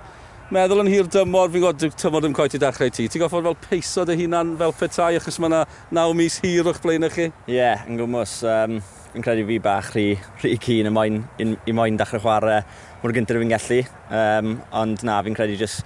meddwl 0.54 0.84
yn 0.84 0.90
hir 0.90 1.10
dymor, 1.10 1.52
fi'n 1.54 1.62
gwybod 1.64 1.98
tymor 2.02 2.24
ddim 2.24 2.34
coet 2.38 2.56
i 2.58 2.62
dechrau 2.62 2.92
ti. 2.94 3.06
Ti'n 3.10 3.22
goffod 3.22 3.46
fel 3.46 3.58
peiso 3.68 4.06
dy 4.06 4.16
hunan 4.24 4.56
fel 4.60 4.74
petai, 4.78 5.16
achos 5.20 5.38
mae 5.42 5.52
yna 5.52 5.62
naw 5.94 6.14
mis 6.18 6.40
hir 6.44 6.70
o'ch 6.72 6.82
blaen 6.84 7.06
chi? 7.14 7.28
Ie, 7.30 7.58
yeah, 7.58 7.86
yn 7.90 8.00
gwmwys. 8.02 8.40
Um, 8.50 8.80
fi'n 9.14 9.26
credu 9.26 9.46
fi 9.48 9.60
bach 9.64 9.92
rhy, 9.94 10.08
rhy 10.42 10.56
cyn 10.62 10.90
i 10.90 10.94
moyn, 10.94 11.22
i, 11.42 11.76
moyn 11.76 11.98
dechrau 12.02 12.24
chwarae 12.24 12.64
mwy'r 13.04 13.16
gyntaf 13.20 13.42
fi'n 13.42 13.54
gallu. 13.54 13.82
Um, 14.22 14.56
ond 14.82 15.06
na, 15.06 15.20
fi'n 15.26 15.38
credu 15.38 15.58
jyst 15.62 15.86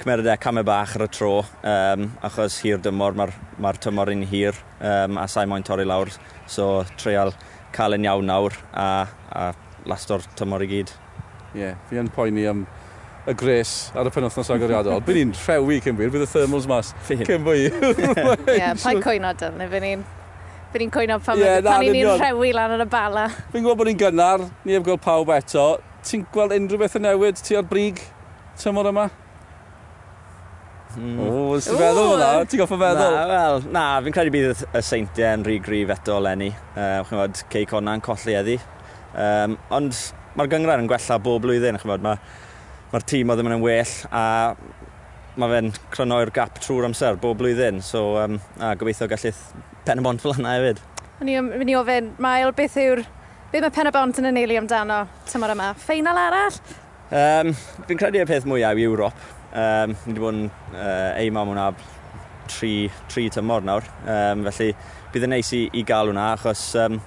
cymeriad 0.00 0.30
e 0.32 0.36
camau 0.40 0.64
bach 0.64 0.94
ar 0.96 1.04
y 1.04 1.10
tro, 1.12 1.32
um, 1.74 2.06
achos 2.24 2.60
hir 2.64 2.78
dymor, 2.82 3.18
mae'r 3.18 3.34
ma 3.60 3.74
tymor 3.76 4.14
un 4.14 4.22
hir, 4.30 4.58
um, 4.78 5.18
a 5.20 5.26
sa'i 5.28 5.50
moyn 5.50 5.66
torri 5.66 5.84
lawr. 5.86 6.14
So, 6.50 6.84
treial 7.02 7.34
cael 7.74 7.98
yn 7.98 8.06
iawn 8.06 8.30
nawr, 8.30 8.56
a, 8.72 8.86
a 9.30 9.50
last 9.88 10.12
o'r 10.14 10.24
tymor 10.38 10.64
i 10.64 10.70
gyd. 10.70 10.92
Ie, 11.54 11.64
yeah, 11.64 11.80
fi 11.88 11.98
yn 12.00 12.10
poeni 12.14 12.46
am 12.50 12.64
y 13.28 13.34
gres 13.36 13.90
ar 13.98 14.08
y 14.08 14.14
penwthnos 14.14 14.50
agoriadol. 14.54 15.02
Bydd 15.04 15.18
ni'n 15.20 15.34
rhewi 15.42 15.80
cyn 15.84 15.98
byr, 15.98 16.12
bydd 16.14 16.24
y 16.26 16.30
thermals 16.30 16.68
mas 16.70 16.94
cyn 17.08 17.44
fwy. 17.46 17.68
Ie, 18.56 18.72
pa'i 18.80 19.04
coino 19.04 19.34
dyn, 19.40 19.62
bydd 19.66 19.86
ni'n 19.86 20.08
Fy 20.70 20.78
ni'n 20.78 20.90
coino 20.94 21.16
pan, 21.18 21.38
yeah, 21.40 21.58
pan 21.66 21.82
ni'n 21.82 22.06
rhewi 22.20 22.52
lan 22.54 22.76
ar 22.76 22.84
y 22.84 22.86
bala. 22.86 23.24
Fi'n 23.50 23.64
gwybod 23.64 23.80
bod 23.80 23.88
ni'n 23.88 23.98
gynnar, 23.98 24.44
ni 24.62 24.76
heb 24.76 24.84
gweld 24.86 25.02
pawb 25.02 25.32
eto. 25.34 25.64
Ti'n 26.06 26.22
gweld 26.30 26.54
unrhyw 26.54 26.78
beth 26.78 26.94
yn 27.00 27.02
newid 27.08 27.40
ti 27.42 27.58
ar 27.58 27.66
brig 27.66 27.98
tymor 28.60 28.86
yma? 28.92 29.08
Mm. 30.94 31.18
O, 31.22 31.32
ti'n 31.58 31.74
feddwl 31.74 32.12
hwnna? 32.12 32.28
Ti'n 32.46 32.62
goffa 32.62 32.78
feddwl? 32.78 33.16
Na, 33.16 33.24
wel, 33.32 33.66
na, 33.74 33.84
fi'n 34.06 34.14
credu 34.14 34.34
bydd 34.36 34.62
y 34.70 34.84
seintiau 34.86 35.40
yn 35.40 35.48
rhy 35.48 35.58
grif 35.62 35.90
eto 35.96 36.20
Lenny. 36.22 36.52
Uh, 36.76 37.02
Chi'n 37.02 37.16
gwybod, 37.16 37.42
Cey 37.50 37.66
Conan 37.70 38.06
colli 38.06 38.38
eddi. 38.38 38.56
Um, 39.14 39.56
ond 39.74 39.96
mae'r 40.38 40.50
gyngred 40.52 40.84
yn 40.84 40.90
gwella 40.90 41.18
bob 41.22 41.42
blwyddyn, 41.44 41.78
chymod, 41.82 42.04
mae'r 42.04 42.20
ma 42.90 43.02
tîm 43.06 43.30
o 43.30 43.36
ddim 43.38 43.50
yn 43.50 43.62
well 43.64 43.94
a 44.10 44.24
mae 45.38 45.52
fe'n 45.54 45.70
crynoi'r 45.94 46.32
gap 46.34 46.58
trwy'r 46.62 46.88
amser 46.88 47.18
bob 47.22 47.38
blwyddyn, 47.40 47.80
so 47.84 48.16
um, 48.20 48.38
a 48.58 48.74
gobeithio 48.78 49.08
gallith 49.10 49.40
pen 49.86 50.02
y 50.02 50.04
bont 50.04 50.22
fel 50.22 50.36
yna 50.36 50.56
hefyd. 50.58 50.82
O'n 51.20 51.30
i'n 51.30 51.50
mynd 51.54 51.70
i 51.70 51.76
ofyn, 51.78 52.14
Mael, 52.22 52.54
beth 52.56 52.78
yw'r... 52.80 53.04
Be 53.50 53.58
mae 53.58 53.74
pen 53.74 53.88
y 53.90 53.90
bont 53.90 54.18
yn 54.20 54.28
anelu 54.28 54.60
amdano 54.60 55.00
tymor 55.26 55.50
yma? 55.56 55.72
Ffeinal 55.82 56.18
arall? 56.22 56.58
Um, 57.10 57.48
fi'n 57.88 57.98
credu 57.98 58.20
y 58.22 58.26
peth 58.28 58.46
mwyaf 58.46 58.78
i 58.78 58.84
Ewrop. 58.86 59.24
Um, 59.50 59.96
ni 60.04 60.12
wedi 60.12 60.22
bod 60.22 60.36
yn 60.36 60.44
uh, 60.76 61.16
eima 61.18 61.42
mewn 61.42 61.58
ab 61.58 61.80
tri, 62.50 62.86
tri 63.10 63.26
tymor 63.34 63.66
nawr, 63.66 63.86
um, 64.04 64.44
felly 64.46 64.70
bydd 65.10 65.26
yn 65.26 65.34
neis 65.34 65.50
i, 65.56 65.64
i 65.74 65.82
gael 65.86 66.12
hwnna, 66.12 66.28
achos 66.36 66.62
um, 66.78 67.00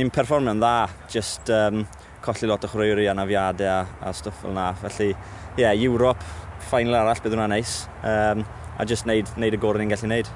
ni'n 0.00 0.12
perfformio'n 0.14 0.60
dda, 0.60 0.76
just 1.12 1.50
um, 1.52 1.84
colli 2.24 2.48
lot 2.48 2.64
o 2.64 2.70
chwaraewyr 2.70 3.02
i 3.04 3.08
anafiadau 3.12 3.68
a, 3.68 3.80
a 4.08 4.12
stwff 4.16 4.42
fel 4.42 4.54
yna. 4.54 4.70
Felly, 4.80 5.10
ie, 5.12 5.62
yeah, 5.62 5.74
Europe, 5.76 6.24
final 6.70 6.96
arall 6.98 7.20
bydd 7.20 7.36
hwnna'n 7.36 7.54
neis. 7.54 7.74
Um, 8.06 8.44
a 8.80 8.86
just 8.88 9.08
neud, 9.08 9.28
neud 9.40 9.56
y 9.56 9.60
gorau 9.60 9.82
ni'n 9.82 9.92
gallu 9.92 10.10
neud. 10.10 10.30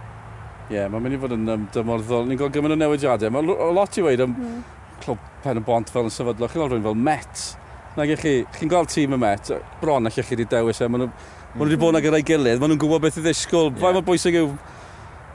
Ie, 0.68 0.76
yeah, 0.76 0.88
mae'n 0.92 1.04
mynd 1.04 1.16
i 1.16 1.20
fod 1.20 1.36
yn 1.36 1.52
um, 1.54 1.66
dymorddol. 1.74 2.28
Ni'n 2.28 2.40
gweld 2.40 2.56
gymaint 2.56 2.76
o 2.76 2.80
newidiadau. 2.80 3.32
Mae 3.32 3.74
lot 3.78 4.00
i 4.00 4.04
weid 4.04 4.24
am 4.24 4.36
mm. 4.36 4.58
clwb 5.04 5.24
pen 5.44 5.60
y 5.60 5.64
bont 5.64 5.92
fel 5.92 6.08
yn 6.08 6.14
sefydlo. 6.14 6.48
Chi'n 6.48 6.62
gweld 6.62 6.74
rhywun 6.74 6.88
fel 6.88 7.00
Met. 7.08 7.46
Na 7.94 8.06
chi, 8.08 8.36
chi'n 8.58 8.72
gweld 8.72 8.92
tîm 8.92 9.16
y 9.16 9.20
Met, 9.20 9.52
bron 9.80 10.08
allech 10.08 10.28
chi 10.28 10.36
wedi 10.36 10.48
dewis 10.50 10.80
e. 10.82 10.88
Maen 10.90 11.06
nhw 11.06 11.60
wedi 11.60 11.78
bod 11.78 11.94
yn 11.94 12.02
gyda'i 12.04 12.24
gilydd, 12.26 12.58
maen 12.62 12.72
nhw'n 12.74 12.80
gwybod 12.82 13.04
beth 13.04 13.20
i 13.20 13.26
ddisgwyl. 13.28 13.68
Yeah. 13.70 13.82
Fa'i 13.84 13.94
mae 13.94 14.06
bwysig 14.08 14.40
yw 14.40 14.48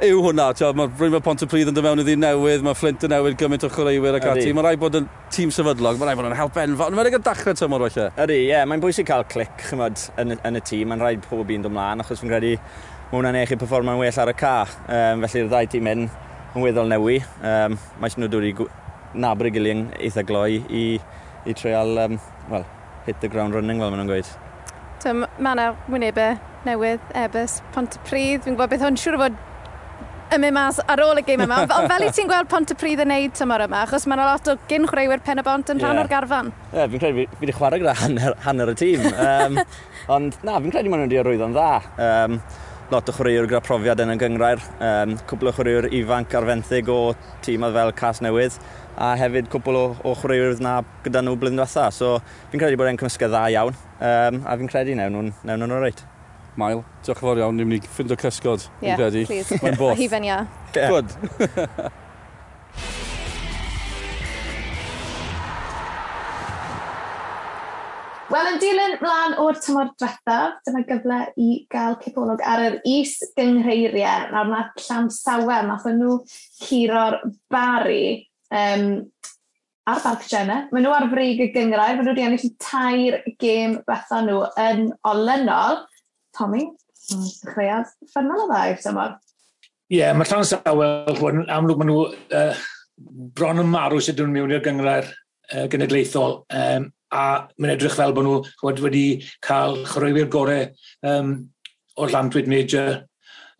yw 0.05 0.21
hwnna. 0.23 0.45
Mae 0.77 0.87
rwy'n 0.87 1.11
mae 1.13 1.23
Pontypridd 1.23 1.69
yn 1.71 1.75
dod 1.75 1.83
mewn 1.83 2.01
i 2.01 2.05
ddyn 2.07 2.21
newydd, 2.23 2.63
mae 2.63 2.77
Flint 2.77 3.03
yn 3.03 3.11
newid 3.11 3.35
gymaint 3.39 3.65
o 3.67 3.69
chwaraewyr 3.73 4.19
ac 4.19 4.27
ati. 4.31 4.53
Mae 4.55 4.65
rai 4.65 4.77
bod 4.79 4.95
yn 4.99 5.09
tîm 5.33 5.51
sefydlog, 5.51 5.99
mae 5.99 6.09
rai 6.09 6.15
bod 6.19 6.29
yn 6.29 6.37
help 6.39 6.59
enfawr. 6.63 6.95
Mae'n 6.95 7.09
rhaid 7.09 7.25
dachrau 7.25 7.57
tymor 7.59 7.83
felly. 7.89 8.07
Ydy, 8.23 8.37
ie. 8.45 8.47
Yeah, 8.53 8.63
mae'n 8.69 8.83
bwysig 8.83 9.09
cael 9.09 9.25
clic 9.31 9.65
chymod, 9.67 9.99
yn, 10.21 10.37
yn 10.37 10.59
y 10.59 10.63
tîm. 10.63 10.87
Mae'n 10.91 11.03
rhaid 11.03 11.27
pob 11.27 11.51
un 11.51 11.67
dymlaen, 11.67 12.03
achos 12.03 12.23
fi'n 12.23 12.31
credu 12.31 12.55
mae 12.55 13.17
hwnna'n 13.17 13.39
eich 13.41 13.51
i 13.55 13.59
performa'n 13.59 13.99
well 13.99 14.19
ar 14.23 14.31
y 14.31 14.35
ca. 14.39 14.55
Um, 14.87 15.25
felly'r 15.25 15.51
ddau 15.51 15.71
tîm 15.75 15.91
yn 15.91 16.07
yn 16.55 16.63
weddol 16.63 16.89
newi. 16.89 17.19
Um, 17.43 17.75
mae 17.99 18.09
eisiau 18.09 18.23
nhw 18.23 18.31
dod 18.33 18.47
i 18.47 18.53
nabod 19.19 19.51
gilydd 19.53 19.97
eitha 19.99 20.23
gloi 20.25 20.61
i, 20.69 20.83
i 21.49 21.57
treol, 21.57 21.97
um, 22.05 22.19
well, 22.49 22.65
hit 23.05 23.19
the 23.21 23.27
ground 23.27 23.57
running 23.57 23.81
fel 23.81 23.91
maen 23.91 24.05
nhw'n 24.05 24.13
gweud. 24.13 24.31
Mae 25.39 25.53
yna 25.55 25.67
wynebau 25.91 26.39
newydd, 26.67 27.03
Ebys, 27.17 27.59
Pontypridd. 27.75 28.43
Fi'n 28.45 28.55
gwybod 28.55 28.73
beth 28.73 28.83
hwn 28.85 28.99
siŵr 28.99 29.17
o 29.17 29.21
fod 29.25 29.37
ymu 30.35 30.51
mas 30.53 30.79
ar 30.85 31.01
ôl 31.03 31.19
y 31.19 31.23
gêm 31.25 31.43
yma. 31.45 31.63
Ond 31.65 31.91
fel 31.91 32.05
i 32.05 32.11
ti'n 32.13 32.29
gweld 32.29 32.49
pont 32.51 32.71
y 32.73 32.77
pryd 32.79 33.03
yn 33.03 33.11
neud 33.11 33.35
tymor 33.37 33.63
yma, 33.65 33.83
achos 33.85 34.07
mae'n 34.09 34.23
lot 34.23 34.49
o 34.51 34.55
gyn 34.69 34.87
chwaraewyr 34.89 35.23
pen 35.25 35.41
y 35.41 35.45
bont 35.45 35.71
yn 35.73 35.81
rhan 35.81 35.95
yeah. 35.95 36.03
o'r 36.03 36.11
garfan. 36.11 36.51
Ie, 36.51 36.77
yeah, 36.77 36.89
fi'n 36.91 37.03
credu 37.03 37.23
fi 37.23 37.43
wedi 37.43 37.55
chwarae 37.57 37.81
gyda 37.81 37.95
hanner, 38.03 38.35
hanner 38.45 38.73
y 38.73 38.75
tîm. 38.79 39.05
Um, 39.09 39.61
ond 40.15 40.37
na, 40.45 40.57
fi'n 40.59 40.75
credu 40.75 40.91
maen 40.93 41.05
nhw 41.05 41.09
wedi 41.09 41.21
arwyddo'n 41.23 41.55
dda. 41.57 41.69
Um, 42.09 42.37
lot 42.93 43.09
o 43.09 43.15
chwaraewr 43.15 43.49
gyda 43.49 43.63
profiad 43.65 44.03
yn 44.05 44.13
y 44.13 44.19
gyngrair. 44.21 44.61
Um, 44.81 45.17
cwbl 45.29 45.51
o 45.51 45.55
chwaraewr 45.57 45.89
ifanc 46.01 46.37
arfenthyg 46.39 46.93
o 46.93 46.99
tîmau 47.45 47.73
fel 47.75 47.93
Cas 47.97 48.21
Newydd 48.25 48.59
a 48.99 49.13
hefyd 49.19 49.49
cwbl 49.53 49.77
o, 49.79 49.83
o 50.03 50.15
chwaraewyr 50.19 50.61
na 50.65 50.79
gyda 51.05 51.23
nhw 51.25 51.37
blwyddyn 51.39 51.61
diwetha. 51.61 51.89
So 51.95 52.17
fi'n 52.51 52.61
credu 52.61 52.79
bod 52.79 52.91
e'n 52.91 53.01
cymysgau 53.01 53.31
dda 53.31 53.45
iawn 53.55 53.73
um, 53.73 54.41
a 54.45 54.57
fi'n 54.61 54.71
credu 54.71 54.97
newn 54.99 55.31
nhw'n 55.31 55.65
nhw 55.65 55.83
reit. 55.83 56.05
Mael, 56.59 56.83
diolch 57.05 57.21
yn 57.21 57.23
fawr 57.23 57.41
iawn, 57.43 57.57
ni'n 57.59 57.71
mynd 57.71 57.87
i 57.87 57.93
ffind 57.95 58.11
o 58.13 58.19
cysgod, 58.19 58.67
Ie, 58.83 58.91
yeah. 58.91 59.25
Please. 59.29 59.61
Mae'n 59.63 59.79
both. 59.79 59.97
Hifen 60.03 60.27
ia. 60.27 60.43
Yeah. 60.75 60.93
Good. 60.93 61.89
Wel, 68.29 68.45
yn 68.45 68.59
dilyn 68.61 68.91
mlaen 69.01 69.31
o'r 69.41 69.57
tymor 69.57 69.87
diwethaf, 69.97 70.59
dyma 70.67 70.83
gyfle 70.85 71.15
i 71.41 71.47
gael 71.73 71.95
cipolwg 72.03 72.43
ar 72.45 72.61
yr 72.61 72.75
is 72.85 73.15
gynghreiriau. 73.33 74.27
Nawr 74.29 74.51
yna 74.51 74.59
llam 74.83 75.07
sawer, 75.09 75.65
nath 75.65 75.87
nhw 75.89 76.19
curo'r 76.61 77.17
bari 77.49 78.27
um, 78.53 78.85
ar 79.89 80.03
barc 80.03 80.27
Jenna. 80.29 80.59
Maen 80.69 80.85
nhw 80.85 80.93
ar 80.93 81.07
frig 81.09 81.41
y 81.41 81.49
gyngrair, 81.55 81.97
maen 81.97 82.05
nhw 82.05 82.13
wedi 82.13 82.27
ennill 82.27 82.53
tair 82.61 83.17
gêm 83.41 83.79
betha 83.89 84.21
nhw 84.27 84.43
yn 84.61 84.91
olynol. 85.09 85.81
Tommy, 86.37 86.67
hmm, 86.69 87.23
yn 87.23 87.25
dechreuad 87.43 87.89
ffynol 88.13 88.45
o 88.45 88.47
dda 88.49 88.61
i'r 88.71 88.83
tymor. 88.83 89.17
Ie, 89.89 89.97
yeah, 90.01 90.13
mae 90.13 90.29
llan 90.29 90.45
sawel, 90.45 91.09
amlwg 91.49 91.81
maen 91.81 91.89
nhw 91.89 92.01
uh, 92.37 92.63
bron 93.35 93.63
yn 93.63 93.71
marw 93.71 94.01
sydd 94.03 94.21
yn 94.21 94.33
mewn 94.33 94.53
i'r 94.53 94.63
gyngrair 94.65 95.07
uh, 95.09 95.65
genedlaethol. 95.71 96.43
Um, 96.53 96.89
a 97.09 97.25
mae'n 97.57 97.73
edrych 97.73 97.95
fel 97.97 98.13
bod 98.13 98.27
nhw 98.27 98.39
chwod, 98.59 98.81
wedi 98.85 99.05
cael 99.45 99.79
chwaraewyr 99.89 100.29
gorau 100.29 100.67
um, 101.09 101.31
o'r 101.97 102.13
Lantwyd 102.13 102.49
Major, 102.51 102.99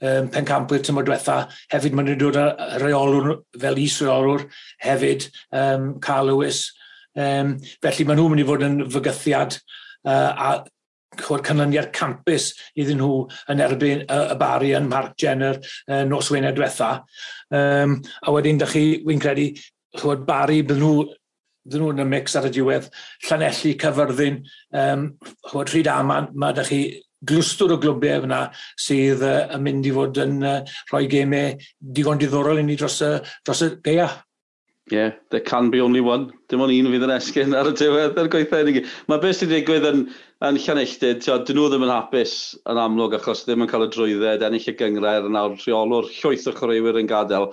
um, 0.06 0.30
pencampwyr 0.34 0.84
tymor 0.86 1.08
diwetha. 1.08 1.40
Hefyd 1.74 1.98
mae'n 1.98 2.14
dod 2.20 2.38
â 2.40 2.46
reolwr 2.84 3.40
fel 3.60 3.82
is-reolwr 3.82 4.46
hefyd, 4.86 5.30
um, 5.50 5.96
Carl 6.04 6.30
Lewis. 6.30 6.68
Um, 7.18 7.58
felly 7.84 8.06
mae 8.06 8.20
nhw'n 8.20 8.36
mynd 8.36 8.44
i 8.44 8.48
fod 8.48 8.66
yn 8.68 8.84
fygythiad 8.94 9.58
uh, 10.06 10.30
a 10.30 10.50
chwrdd 11.24 11.46
canlyniad 11.48 11.92
campus 11.96 12.52
iddyn 12.80 13.02
nhw 13.02 13.26
yn 13.52 13.64
erbyn 13.66 14.06
y, 14.06 14.20
y 14.34 14.38
bari 14.40 14.74
yn 14.78 14.90
Mark 14.92 15.18
Jenner 15.20 15.60
uh, 15.60 16.04
nos 16.08 16.32
Wener 16.34 16.56
diwetha. 16.56 16.92
Um, 17.52 18.00
a 18.24 18.34
wedyn, 18.36 18.62
da 18.62 18.70
chi, 18.70 19.02
wy'n 19.06 19.22
credu, 19.24 19.50
chwrdd 20.00 20.26
bari, 20.28 20.62
bydd 20.64 20.82
nhw 20.84 20.94
dyn 21.70 21.84
nhw'n 21.84 22.02
y 22.02 22.08
mix 22.08 22.38
ar 22.40 22.48
y 22.48 22.54
diwedd, 22.56 22.88
llanelli, 23.28 23.76
cyfyrddin, 23.80 24.42
um, 24.80 25.06
chwod 25.50 25.74
rhyd 25.74 25.92
aman, 25.92 26.32
mae 26.34 26.56
ydych 26.56 26.72
chi 26.72 26.82
glwstwr 27.30 27.76
o 27.76 27.78
glwbiau 27.84 28.24
fyna 28.24 28.40
sydd 28.80 29.24
uh, 29.28 29.50
yn 29.56 29.64
mynd 29.66 29.90
i 29.90 29.94
fod 29.96 30.20
yn 30.24 30.40
uh, 30.46 30.62
rhoi 30.92 31.06
gemau 31.12 31.52
digon 31.98 32.22
diddorol 32.22 32.62
i 32.62 32.66
ni 32.66 32.78
dros 32.80 33.02
y, 33.04 33.12
dros 33.44 33.64
y 33.66 33.74
geia. 33.86 34.10
Yeah, 34.90 35.12
there 35.30 35.42
can 35.42 35.70
be 35.70 35.82
only 35.82 36.02
one. 36.02 36.32
Dim 36.50 36.64
ond 36.66 36.74
un 36.74 36.90
fydd 36.90 37.06
yn 37.06 37.14
esgyn 37.14 37.54
ar 37.58 37.70
y 37.70 37.76
diwedd 37.78 38.18
ar 38.18 38.30
goethau. 38.34 38.72
Mae 39.12 39.22
beth 39.22 39.38
sydd 39.38 39.52
wedi 39.52 39.62
digwydd 39.62 39.90
yn 39.92 40.06
yn 40.48 40.56
Llanelltid, 40.64 41.26
dyn 41.26 41.58
nhw 41.58 41.66
ddim 41.68 41.84
yn 41.84 41.92
hapus 41.92 42.34
yn 42.72 42.80
amlwg 42.80 43.18
achos 43.18 43.42
ddim 43.44 43.66
yn 43.66 43.70
cael 43.72 43.84
y 43.84 43.90
drwydded, 43.92 44.44
ennill 44.48 44.70
y 44.72 44.74
gyngrair, 44.80 45.26
yn 45.28 45.36
awr 45.36 45.58
rheolwr 45.60 46.08
llwyth 46.14 46.48
o 46.48 46.54
chwaraewyr 46.56 47.00
yn 47.02 47.10
gadael. 47.10 47.50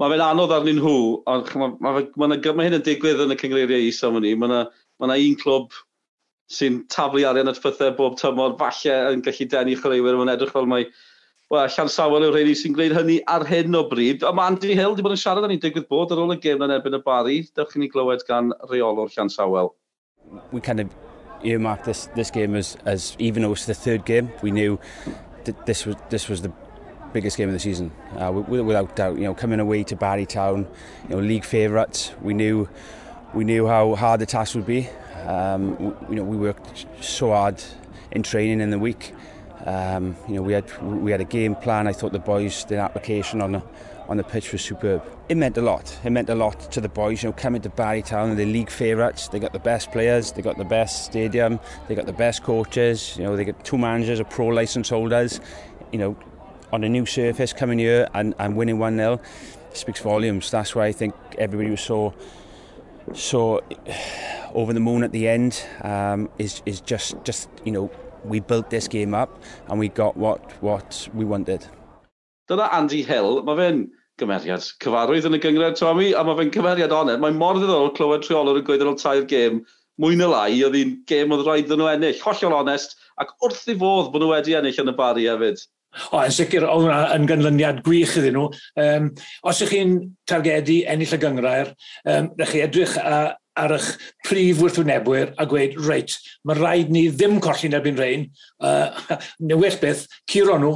Mae 0.00 0.12
fe'n 0.12 0.24
anodd 0.24 0.54
arnyn 0.56 0.80
nhw, 0.80 0.94
ond 1.28 1.50
mae 1.60 1.74
ma, 1.74 1.92
ma, 1.92 2.30
ma, 2.32 2.38
ma 2.38 2.64
hyn 2.64 2.78
yn 2.78 2.86
digwydd 2.86 3.20
yn 3.24 3.34
y 3.34 3.36
cyngreiriau 3.42 3.90
is 3.90 4.00
am 4.04 4.16
hynny. 4.16 4.32
Mae 4.36 4.48
yna 4.48 4.62
ma 5.02 5.12
un 5.12 5.36
clwb 5.42 5.76
sy'n 6.56 6.82
taflu 6.92 7.26
arian 7.28 7.52
at 7.52 7.60
pethau 7.60 7.92
bob 7.98 8.16
tymor, 8.20 8.56
falle 8.60 8.96
yn 9.12 9.24
gallu 9.26 9.48
denu 9.52 9.76
chwaraewyr, 9.82 10.20
mae'n 10.20 10.34
edrych 10.36 10.56
fel 10.56 10.72
mae 10.72 10.88
Wel, 11.46 11.68
llan 11.70 11.86
sawel 11.86 12.24
yw'r 12.26 12.32
rhaid 12.34 12.58
sy'n 12.58 12.74
gwneud 12.74 12.96
hynny 12.96 13.20
ar 13.30 13.44
hyn 13.46 13.78
o 13.78 13.84
bryd. 13.86 14.24
Ond 14.26 14.34
mae 14.34 14.50
Andy 14.50 14.74
Hill 14.74 14.96
wedi 14.96 15.06
bod 15.06 15.14
yn 15.14 15.22
siarad 15.22 15.46
â 15.46 15.52
ni'n 15.52 15.62
digwydd 15.62 15.86
bod 15.92 16.10
ar 16.10 16.24
ôl 16.24 16.34
y 16.34 16.40
gêm 16.42 16.66
yn 16.66 16.74
erbyn 16.74 16.98
y 16.98 17.04
bari. 17.06 17.40
Dewch 17.54 17.70
chi 17.70 17.84
ni 17.84 17.92
glywed 17.92 18.26
gan 18.26 18.50
reolwr 18.66 19.14
llan 19.14 19.30
sawel. 19.30 19.76
We 20.50 20.58
kind 20.58 20.82
of 20.82 21.05
earmarked 21.42 21.84
this, 21.84 22.06
this 22.14 22.30
game 22.30 22.54
as, 22.54 22.76
as 22.84 23.16
even 23.18 23.42
though 23.42 23.48
it 23.48 23.50
was 23.50 23.66
the 23.66 23.74
third 23.74 24.04
game, 24.04 24.30
we 24.42 24.50
knew 24.50 24.78
that 25.44 25.66
this 25.66 25.86
was, 25.86 25.96
this 26.10 26.28
was 26.28 26.42
the 26.42 26.52
biggest 27.12 27.36
game 27.36 27.48
of 27.48 27.54
the 27.54 27.60
season, 27.60 27.90
uh, 28.18 28.30
without 28.32 28.94
doubt. 28.96 29.16
You 29.16 29.24
know, 29.24 29.34
coming 29.34 29.60
away 29.60 29.84
to 29.84 29.96
Barry 29.96 30.26
Town, 30.26 30.66
you 31.08 31.16
know, 31.16 31.22
league 31.22 31.44
favourites. 31.44 32.12
We 32.20 32.34
knew 32.34 32.68
we 33.34 33.44
knew 33.44 33.66
how 33.66 33.94
hard 33.94 34.20
the 34.20 34.26
task 34.26 34.54
would 34.54 34.66
be. 34.66 34.88
Um, 35.24 35.78
we, 35.78 35.86
you 36.10 36.14
know, 36.16 36.24
we 36.24 36.36
worked 36.36 36.86
so 37.00 37.30
hard 37.30 37.62
in 38.10 38.22
training 38.22 38.60
in 38.60 38.70
the 38.70 38.78
week. 38.78 39.14
Um, 39.64 40.16
you 40.28 40.34
know, 40.34 40.42
we 40.42 40.52
had 40.52 40.82
we 40.82 41.10
had 41.10 41.20
a 41.20 41.24
game 41.24 41.54
plan. 41.54 41.86
I 41.86 41.92
thought 41.92 42.12
the 42.12 42.18
boys, 42.18 42.64
their 42.66 42.80
application 42.80 43.40
on 43.40 43.52
the 43.52 43.62
on 44.08 44.16
the 44.16 44.24
pitch 44.24 44.52
was 44.52 44.62
superb. 44.62 45.02
It 45.28 45.36
meant 45.36 45.56
a 45.58 45.62
lot. 45.62 45.98
It 46.04 46.10
meant 46.10 46.30
a 46.30 46.34
lot 46.34 46.70
to 46.72 46.80
the 46.80 46.88
boys. 46.88 47.22
You 47.22 47.30
know, 47.30 47.32
coming 47.32 47.62
to 47.62 47.68
Barry 47.68 48.02
Town, 48.02 48.36
the 48.36 48.46
league 48.46 48.70
favourites. 48.70 49.28
They 49.28 49.38
got 49.38 49.52
the 49.52 49.58
best 49.58 49.90
players. 49.90 50.32
They 50.32 50.42
got 50.42 50.56
the 50.56 50.64
best 50.64 51.04
stadium. 51.06 51.58
They 51.88 51.94
got 51.94 52.06
the 52.06 52.12
best 52.12 52.42
coaches. 52.42 53.16
You 53.16 53.24
know, 53.24 53.36
they 53.36 53.44
got 53.44 53.64
two 53.64 53.78
managers, 53.78 54.20
a 54.20 54.24
pro 54.24 54.46
licence 54.46 54.90
holders. 54.90 55.40
You 55.92 55.98
know, 55.98 56.16
on 56.72 56.84
a 56.84 56.88
new 56.88 57.06
surface 57.06 57.52
coming 57.52 57.78
here 57.78 58.08
and, 58.14 58.34
and 58.38 58.56
winning 58.56 58.78
1-0 58.78 59.20
speaks 59.72 60.00
volumes. 60.00 60.50
That's 60.50 60.74
why 60.74 60.86
I 60.86 60.92
think 60.92 61.14
everybody 61.38 61.70
was 61.70 61.80
so 61.80 62.14
so 63.14 63.62
over 64.52 64.72
the 64.72 64.80
moon 64.80 65.04
at 65.04 65.12
the 65.12 65.28
end 65.28 65.64
um, 65.82 66.28
is 66.38 66.62
is 66.66 66.80
just 66.80 67.14
just 67.24 67.48
you 67.64 67.70
know 67.70 67.90
we 68.24 68.40
built 68.40 68.70
this 68.70 68.88
game 68.88 69.14
up 69.14 69.40
and 69.68 69.78
we 69.78 69.88
got 69.88 70.16
what 70.16 70.40
what 70.62 71.08
we 71.14 71.24
wanted. 71.24 71.66
Dyna 72.50 72.68
Andy 72.76 73.02
Hill, 73.06 73.40
mae 73.46 73.58
fe'n 73.58 73.80
gymeriad 74.20 74.64
cyfarwydd 74.82 75.26
yn 75.28 75.36
y 75.36 75.40
gyngred 75.42 75.78
Tommy, 75.78 76.12
a 76.14 76.22
mae 76.24 76.38
fe'n 76.38 76.52
cymeriad 76.54 76.94
oned. 76.94 77.20
Mae'n 77.22 77.40
mor 77.40 77.58
ddiddorol 77.58 77.92
clywed 77.96 78.24
treolwr 78.24 78.60
yn 78.60 78.66
gweud 78.66 78.84
ar 78.84 78.92
ôl 78.92 79.00
tair 79.00 79.26
gêm, 79.30 79.62
mwy 80.00 80.18
na 80.18 80.28
lai, 80.30 80.60
oedd 80.64 80.76
hi'n 80.78 80.94
gêm 81.10 81.34
oedd 81.34 81.46
rhaid 81.46 81.72
yn 81.72 81.82
nhw 81.82 81.88
ennill, 81.92 82.20
hollol 82.22 82.58
onest, 82.60 82.96
ac 83.20 83.32
wrth 83.44 83.64
i 83.72 83.76
fodd 83.80 84.12
bod 84.12 84.22
nhw 84.22 84.30
wedi 84.32 84.56
ennill 84.58 84.82
yn 84.84 84.92
y 84.92 84.96
bari 84.96 85.26
hefyd. 85.30 85.64
O, 86.10 86.20
yn 86.20 86.34
sicr, 86.36 86.66
oedd 86.68 86.86
hwnna 86.86 87.00
yn 87.16 87.28
gynlyniad 87.28 87.82
gwych 87.86 88.16
iddyn 88.20 88.36
nhw. 88.36 88.46
Um, 88.82 89.10
os 89.48 89.62
ych 89.64 89.72
chi'n 89.72 89.98
targedu 90.28 90.82
ennill 90.92 91.16
y 91.16 91.20
gyngrair, 91.22 91.72
um, 92.04 92.30
rydych 92.36 92.52
chi 92.52 92.64
edrych 92.64 92.98
a, 93.00 93.20
ar 93.56 93.72
eich 93.78 93.94
prif 94.26 94.60
wrthwynebwyr 94.60 95.32
a 95.40 95.46
gweud, 95.48 95.78
reit, 95.88 96.18
mae 96.44 96.58
rhaid 96.58 96.92
ni 96.92 97.06
ddim 97.12 97.40
colli'n 97.44 97.78
erbyn 97.78 97.96
rhain, 98.00 98.28
uh, 98.60 99.16
neu 99.48 99.62
well 99.62 99.80
beth, 99.80 100.04
curo 100.28 100.60
nhw, 100.60 100.74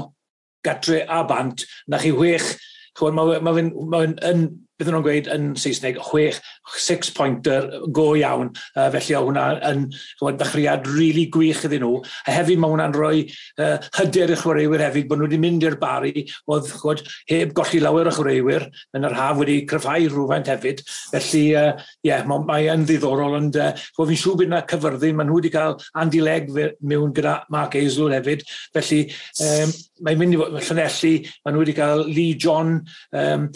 gatre 0.66 1.04
a 1.08 1.22
bant, 1.28 1.64
na 1.88 2.00
chi 2.02 2.12
wech, 2.16 2.54
chwan, 2.98 3.16
mae 3.16 3.38
fe'n 3.38 3.44
ma, 3.44 3.54
ma, 3.54 4.02
ma 4.04 4.04
yn 4.32 4.44
bydden 4.80 4.96
nhw'n 4.96 5.06
gweud 5.06 5.30
yn 5.34 5.50
Saesneg, 5.60 6.00
chwech 6.10 6.40
six-pointer 6.80 7.68
go 7.94 8.10
iawn. 8.18 8.50
Uh, 8.74 8.88
felly 8.96 9.16
o 9.18 9.22
hwnna 9.26 9.46
yn 9.70 9.86
chwod, 9.92 10.38
ddechreuad 10.40 10.88
rili 10.88 11.10
really 11.10 11.26
gwych 11.32 11.64
iddyn 11.66 11.84
nhw. 11.84 12.00
A 12.26 12.34
hefyd 12.34 12.60
mae 12.60 12.72
hwnna'n 12.72 12.94
rhoi 12.96 13.24
uh, 13.60 13.76
hyder 13.98 14.32
i 14.34 14.38
chwaraewyr 14.40 14.84
hefyd 14.84 15.08
bod 15.10 15.20
nhw 15.20 15.28
wedi 15.28 15.40
mynd 15.42 15.66
i'r 15.66 15.76
bari 15.80 16.24
oedd 16.50 16.70
chwod, 16.80 17.02
heb 17.30 17.54
golli 17.56 17.82
lawer 17.82 18.10
o 18.10 18.14
chwaraewyr 18.14 18.66
yn 18.96 19.08
yr 19.08 19.16
haf 19.18 19.38
wedi 19.40 19.60
cryfhau 19.70 20.08
rhywfaint 20.08 20.50
hefyd. 20.50 20.84
Felly, 21.10 21.44
ie, 21.50 21.56
uh, 21.58 21.88
yeah, 22.06 22.24
mae, 22.28 22.44
mae 22.48 22.70
yn 22.72 22.86
ddiddorol, 22.88 23.36
ond 23.40 23.58
uh, 23.60 23.72
fi'n 23.98 24.22
siŵr 24.22 24.40
bydd 24.40 24.50
yna 24.50 24.62
cyfyrddin, 24.70 25.18
mae 25.18 25.28
nhw 25.28 25.40
wedi 25.40 25.52
cael 25.54 25.76
Andy 26.00 26.22
Legg 26.24 26.50
mewn 26.80 27.14
gyda 27.16 27.40
Mark 27.52 27.76
Eisler 27.78 28.16
hefyd. 28.18 28.46
Felly, 28.76 29.02
um, 29.46 29.74
mae'n 30.06 30.22
mynd 30.22 30.36
i 30.36 30.40
fod, 30.40 30.56
llanelli, 30.70 31.14
mae 31.44 31.54
nhw 31.54 31.64
wedi 31.64 31.76
cael 31.76 32.06
Lee 32.08 32.38
John, 32.40 32.78
um, 33.16 33.50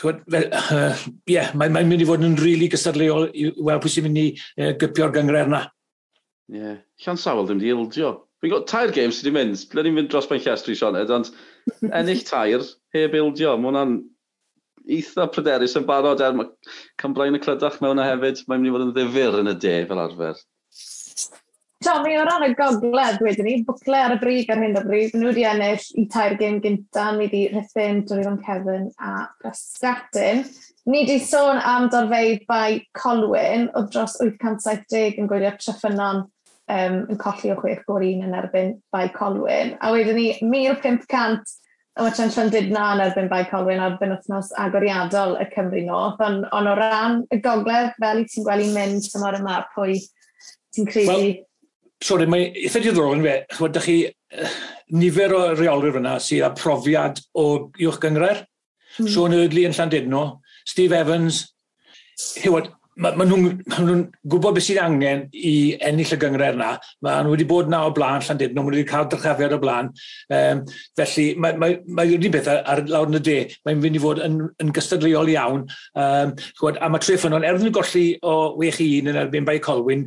chwod, 0.00 0.20
fel, 0.32 0.46
uh, 0.52 1.06
yeah, 1.30 1.52
mae'n 1.56 1.74
mae 1.74 1.88
mynd 1.88 2.04
i 2.04 2.08
fod 2.08 2.24
yn 2.24 2.36
rili 2.36 2.52
really 2.52 2.68
gystadleuol 2.72 3.30
i 3.32 3.48
weld 3.56 3.82
pwy 3.84 3.92
sy'n 3.92 4.06
mynd 4.08 4.22
i 4.22 4.26
uh, 4.34 4.72
gypio'r 4.80 5.14
gyngred 5.16 5.50
yna. 5.50 5.62
Ie, 6.52 6.58
yeah. 6.60 6.76
Llan 7.04 7.20
Sawl 7.20 7.46
ddim 7.48 7.62
di 7.62 7.72
ildio. 7.74 8.12
Fi'n 8.40 8.52
gwybod 8.52 8.68
tair 8.70 8.92
game 8.94 9.14
sydd 9.14 9.30
wedi 9.30 9.36
mynd. 9.38 9.62
Ble 9.72 9.86
ni'n 9.86 9.96
mynd 9.96 10.10
dros 10.12 10.28
ben 10.30 10.42
llestri, 10.44 10.76
Sioned, 10.78 11.12
ond 11.12 11.32
ennill 11.98 12.22
tair 12.28 12.66
heb 12.96 13.16
ildio. 13.16 13.56
Mae 13.56 13.72
hwnna'n 13.72 13.96
eitha 14.96 15.26
pryderus 15.32 15.76
yn 15.80 15.86
barod 15.88 16.22
er 16.22 16.36
mae 16.36 16.74
cambrain 17.02 17.38
y 17.38 17.42
clydach 17.42 17.80
mewn 17.82 18.02
hefyd. 18.02 18.44
Mae'n 18.46 18.62
mynd 18.62 18.70
i 18.70 18.76
fod 18.76 18.86
yn 18.86 18.94
ddifur 18.96 19.40
yn 19.40 19.52
y 19.52 19.56
de 19.64 19.74
fel 19.88 20.04
arfer. 20.04 20.44
Tommy, 21.86 22.16
o 22.18 22.24
ran 22.26 22.42
y 22.42 22.54
gogledd 22.58 23.20
wedyn 23.22 23.46
ni, 23.46 23.52
bwcle 23.62 23.98
ar 24.02 24.16
y 24.16 24.18
brig 24.18 24.48
ar 24.50 24.58
hyn 24.58 24.74
o 24.74 24.80
bryd, 24.82 25.12
nhw 25.14 25.28
wedi 25.30 25.44
ennill 25.46 25.84
i 26.00 26.02
tair 26.10 26.34
gym 26.40 26.56
gynta, 26.64 27.12
ni 27.14 27.28
wedi 27.28 27.42
Rhythyn, 27.52 28.00
Dwyron 28.08 28.40
Kevin 28.42 28.88
a 28.98 29.28
Brastatyn. 29.38 30.42
Ni 30.90 31.04
wedi 31.04 31.20
sôn 31.22 31.60
am 31.62 31.86
dorfeidd 31.92 32.42
bai 32.50 32.80
Colwyn, 32.98 33.68
o 33.78 33.84
dros 33.86 34.18
870 34.18 35.22
yn 35.22 35.30
gwylio 35.30 35.54
treffynon 35.62 36.24
um, 36.24 36.98
yn 37.06 37.22
colli 37.22 37.54
o 37.54 37.58
6 37.62 37.86
gor 37.86 38.02
1 38.02 38.26
yn 38.26 38.34
erbyn 38.40 38.74
bai 38.90 39.06
Colwyn. 39.14 39.76
A 39.78 39.94
wedyn 39.94 40.18
ni 40.18 40.28
1500 40.42 41.56
o 41.96 42.10
watchan 42.10 42.34
Llandudna 42.34 42.90
yn 42.96 43.06
erbyn 43.06 43.30
bai 43.30 43.44
Colwyn 43.52 43.86
ar 43.86 43.94
byn 44.02 44.16
wythnos 44.16 44.50
agoriadol 44.58 45.38
y 45.38 45.46
Cymru 45.54 45.86
North, 45.86 46.18
ond 46.18 46.50
on 46.50 46.66
o 46.66 46.74
ran 46.82 47.22
y 47.30 47.38
gogledd 47.46 47.94
fel 48.02 48.26
i 48.26 48.30
ti'n 48.32 48.50
gweld 48.50 48.66
i'n 48.66 48.74
mynd 48.74 49.12
tymor 49.14 49.38
yma, 49.38 49.62
pwy 49.78 50.00
ti'n 50.74 50.90
credu? 50.90 51.12
Well, 51.14 51.45
sori, 52.04 52.28
mae 52.30 52.50
eitha 52.52 52.82
diddorol 52.82 53.16
yn 53.16 53.24
fe, 53.24 53.36
chwbod, 53.54 53.74
da 53.76 53.82
chi 53.84 53.98
nifer 54.96 55.34
o 55.34 55.42
reolwyr 55.56 55.96
fyna 55.96 56.16
sydd 56.22 56.46
â 56.46 56.52
profiad 56.58 57.20
o 57.38 57.46
uwch 57.70 58.00
gyngred. 58.02 58.44
Mm. 58.96 59.10
Sean 59.12 59.36
Erdley 59.36 59.68
yn 59.68 59.76
Llandudno, 59.76 60.24
Steve 60.66 60.96
Evans, 60.96 61.42
hywod, 62.40 62.70
maen 62.96 63.18
ma 63.20 63.24
nhw'n 63.28 63.58
ma 63.68 63.82
nhw 63.84 63.96
gwybod 64.32 64.54
beth 64.56 64.64
sydd 64.64 64.78
angen 64.80 65.26
i 65.36 65.76
ennill 65.84 66.14
y 66.14 66.18
gyngred 66.20 66.56
yna. 66.56 66.70
Maen 67.04 67.26
nhw 67.26 67.34
wedi 67.34 67.48
bod 67.48 67.68
na 67.72 67.82
o 67.88 67.90
blaen, 67.96 68.24
Llandudno, 68.24 68.62
maen 68.62 68.72
nhw 68.72 68.78
wedi 68.78 68.88
cael 68.88 69.08
dyrchafiad 69.12 69.56
o 69.56 69.58
blaen. 69.60 69.90
Um, 70.32 70.62
felly, 70.96 71.26
mae, 71.42 71.58
mae, 71.60 71.76
mae 71.98 72.14
un 72.16 72.30
beth 72.32 72.48
ar, 72.52 72.62
ar 72.72 72.84
lawr 72.88 73.12
yn 73.12 73.20
y 73.20 73.22
de, 73.26 73.36
mae'n 73.68 73.84
fynd 73.84 74.00
i 74.00 74.02
fod 74.06 74.22
yn, 74.24 74.38
yn 74.64 74.72
gystadleuol 74.76 75.32
iawn. 75.34 75.66
Um, 76.06 76.32
chwbod, 76.56 76.80
a 76.80 76.88
mae 76.92 77.04
Treff 77.04 77.28
yn 77.28 77.36
o'n 77.36 77.48
erfyn 77.50 77.76
golli 77.76 78.06
o 78.24 78.38
6-1 78.56 79.12
yn 79.12 79.20
erbyn 79.26 79.48
bai 79.48 79.58
Colwyn, 79.64 80.06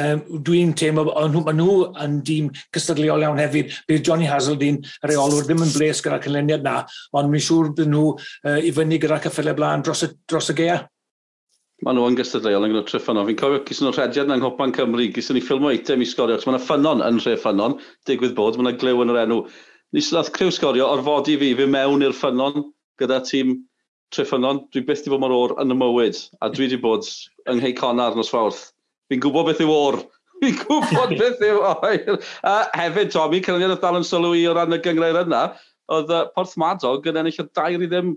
um, 0.00 0.22
dwi'n 0.46 0.74
teimlo, 0.78 1.06
ond 1.16 1.34
nhw, 1.36 1.54
nhw 1.56 1.76
yn 2.04 2.18
dîm 2.26 2.50
cystadleol 2.74 3.24
iawn 3.24 3.40
hefyd. 3.40 3.72
Bydd 3.88 4.04
Johnny 4.06 4.28
Hazeldine, 4.30 4.82
y 5.02 5.10
reolwr, 5.10 5.46
ddim 5.46 5.64
yn 5.64 5.72
bles 5.74 6.02
gyda'r 6.04 6.22
cynlyniad 6.24 6.66
na, 6.66 6.82
ond 7.16 7.32
mi'n 7.32 7.44
siŵr 7.46 7.72
bydd 7.76 7.92
nhw 7.92 8.04
uh, 8.16 8.58
i 8.60 8.72
fyny 8.76 9.00
gyda'r 9.02 9.24
ceffylau 9.26 9.56
blaen 9.58 9.84
dros 9.86 10.04
y, 10.06 10.10
dros 10.30 10.52
y 10.52 10.58
gea. 10.60 10.78
Mae 11.84 11.96
nhw 11.96 12.06
yn 12.08 12.16
gystadleuol 12.16 12.64
yn 12.64 12.72
gyda'r 12.72 12.88
triffan 12.88 13.22
Fi'n 13.28 13.38
cofio 13.40 13.62
gyson 13.68 13.88
nhw'n 13.88 13.96
rhediad 13.98 14.30
yng 14.32 14.40
Nghopban 14.40 14.74
Cymru, 14.76 15.08
gyson 15.12 15.36
ni 15.36 15.44
ffilm 15.44 15.66
o 15.68 15.72
eitem 15.74 16.04
i 16.04 16.08
sgorio, 16.08 16.38
mae 16.40 16.54
yna 16.54 16.62
ffynon 16.64 17.04
yn 17.04 17.20
rhe 17.20 17.34
ffynon, 17.42 17.76
digwydd 18.08 18.36
bod, 18.38 18.56
mae 18.56 18.70
yna 18.70 18.80
glyw 18.80 19.02
yn 19.04 19.12
yr 19.12 19.22
enw. 19.26 19.42
Nis 19.96 20.08
nath 20.14 20.32
criw 20.32 20.52
sgorio 20.54 20.88
orfodi 20.88 21.36
fi, 21.40 21.52
fi 21.58 21.66
mewn 21.68 22.04
i'r 22.06 22.16
ffynon 22.16 22.70
gyda 23.00 23.20
tîm 23.28 23.58
triffynon. 24.16 24.62
Dwi 24.72 24.86
beth 24.88 25.04
di 25.04 25.12
bod 25.12 25.20
mor 25.26 25.36
o'r 25.36 25.54
yn 25.60 25.76
y 25.76 25.76
mywyd, 25.76 26.22
a 26.40 26.48
dwi 26.48 26.64
wedi 26.64 26.80
bod 26.80 27.04
yng 27.44 27.60
Nghei 27.60 27.76
Conar 27.76 28.16
nos 28.16 28.32
fawrth 28.32 28.70
Fi'n 29.10 29.22
gwybod 29.22 29.50
beth 29.50 29.62
yw 29.62 29.72
or. 29.72 30.00
Fi'n 30.42 30.58
gwybod 30.62 31.14
beth 31.20 31.44
yw 31.46 31.62
o'r. 31.70 32.18
A 32.46 32.56
hefyd, 32.80 33.12
Tommy, 33.14 33.40
cynnydd 33.44 33.76
oedd 33.76 33.84
dal 33.84 34.00
yn 34.00 34.06
sylw 34.06 34.34
i 34.38 34.44
o 34.50 34.56
ran 34.56 34.74
y 34.74 34.80
gyngreir 34.82 35.20
yna, 35.22 35.46
oedd 35.92 36.12
uh, 36.12 36.26
Porthmadog 36.36 37.06
yn 37.10 37.20
ennill 37.22 37.40
y 37.44 37.48
dair 37.56 37.78
i 37.78 37.90
ddim 37.90 38.16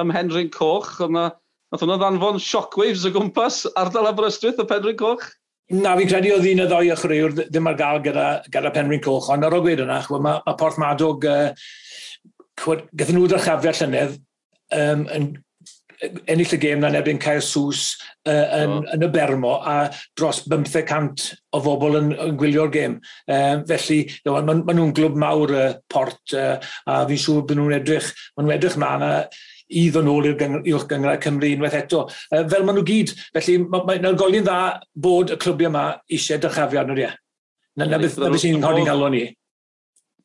ym 0.00 0.14
Henryn 0.14 0.50
Coch. 0.54 0.94
Yna, 1.04 1.28
nath 1.72 1.84
hwnna 1.84 2.00
ddanfon 2.00 2.40
shockwaves 2.42 3.06
o 3.08 3.12
gwmpas 3.14 3.62
ardal 3.80 4.10
Aberystwyth 4.10 4.60
y 4.62 4.68
Penryn 4.68 4.98
Coch. 5.00 5.28
Na, 5.72 5.94
fi'n 5.96 6.10
credu 6.10 6.34
oedd 6.34 6.48
un 6.50 6.64
o 6.64 6.68
ddoi 6.68 6.90
ychrwyr 6.92 7.36
ddim 7.38 7.68
ar 7.70 7.78
gael 7.78 8.02
gyda, 8.04 8.26
gyda 8.52 8.72
Penryn 8.74 9.00
Coch, 9.04 9.30
ond 9.32 9.46
ar 9.46 9.56
o 9.56 9.62
gwed 9.64 9.80
yna, 9.84 10.00
mae 10.10 10.24
ma 10.26 10.56
Porthmadog, 10.60 11.24
uh, 11.28 12.74
gyda 12.92 13.14
nhw 13.14 13.28
ddyrchafiad 13.30 13.78
llynedd, 13.78 14.18
um, 14.76 15.06
yn 15.16 15.30
ennill 16.02 16.54
y 16.56 16.58
gêm 16.60 16.82
na'n 16.82 16.96
erbyn 16.98 17.20
Caer 17.22 17.42
Sws 17.44 17.84
uh, 18.26 18.46
yn, 18.58 18.74
oh. 18.78 18.90
yn 18.94 19.06
y 19.06 19.10
Bermo 19.12 19.54
a 19.60 19.76
dros 20.18 20.42
500 20.50 21.28
o 21.54 21.62
bobl 21.62 21.98
yn, 22.00 22.12
yn 22.26 22.36
gwylio'r 22.40 22.72
gêm. 22.74 22.98
Um, 23.30 23.64
felly, 23.70 24.02
maen 24.26 24.64
ma, 24.66 24.74
nhw'n 24.74 24.94
glwb 24.96 25.18
mawr 25.20 25.54
y 25.54 25.62
uh, 25.62 25.80
port 25.92 26.36
uh, 26.38 26.58
a 26.86 27.02
fi'n 27.08 27.24
siŵr 27.24 27.46
bod 27.46 27.58
nhw'n 27.58 27.78
edrych, 27.78 28.12
maen 28.36 28.48
nhw'n 28.48 28.56
edrych 28.58 28.78
mlaen 28.82 29.06
a 29.06 29.12
i 29.72 29.86
ddod 29.88 30.08
ôl 30.12 30.28
i'r 30.28 30.42
uwch 30.74 30.88
gyngrau 30.90 31.20
Cymru 31.22 31.52
unwaith 31.56 31.78
eto. 31.78 32.04
Uh, 32.32 32.42
fel 32.50 32.66
maen 32.66 32.80
nhw 32.80 32.86
gyd, 32.88 33.14
felly 33.36 33.58
mae'n 33.62 33.86
ma, 33.88 33.98
ma 34.08 34.16
golyn 34.18 34.48
dda 34.48 34.58
bod 35.06 35.32
y 35.32 35.38
clwbiau 35.42 35.72
yma 35.72 35.86
eisiau 36.10 36.42
dyrchafiad 36.42 36.90
nhw, 36.90 36.98
ie. 37.06 37.12
Na, 37.80 37.86
na 37.88 38.00
beth 38.02 38.18
sy'n 38.42 38.64
hodi 38.64 38.84
galw 38.84 39.08
ni 39.12 39.24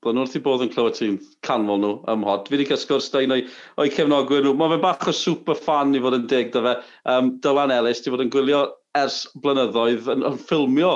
bod 0.04 0.16
nhw 0.16 0.24
wrth 0.26 0.38
i 0.38 0.42
bod 0.46 0.64
yn 0.66 0.72
clywed 0.74 0.98
ti'n 0.98 1.18
canfol 1.46 1.82
nhw 1.82 1.92
ym 2.12 2.22
mhod. 2.24 2.48
Fi 2.48 2.56
wedi 2.56 2.68
cael 2.70 2.80
sgwrs 2.82 3.10
da 3.14 3.22
un 3.26 3.36
o'i 3.38 3.92
cefnogwyr 3.94 4.46
nhw. 4.46 4.54
Mae 4.58 4.74
fe 4.76 4.80
bach 4.84 5.08
o 5.10 5.14
super 5.16 5.58
fan 5.58 5.96
i 5.98 6.02
fod 6.04 6.18
yn 6.20 6.28
dig 6.32 6.52
da 6.54 6.64
fe. 6.66 6.74
Um, 7.14 7.36
Dylan 7.44 7.74
Ellis, 7.74 8.02
ti 8.04 8.14
fod 8.14 8.24
yn 8.26 8.32
gwylio 8.34 8.64
ers 8.98 9.24
blynyddoedd 9.44 10.10
yn, 10.14 10.26
yn 10.30 10.42
ffilmio 10.48 10.94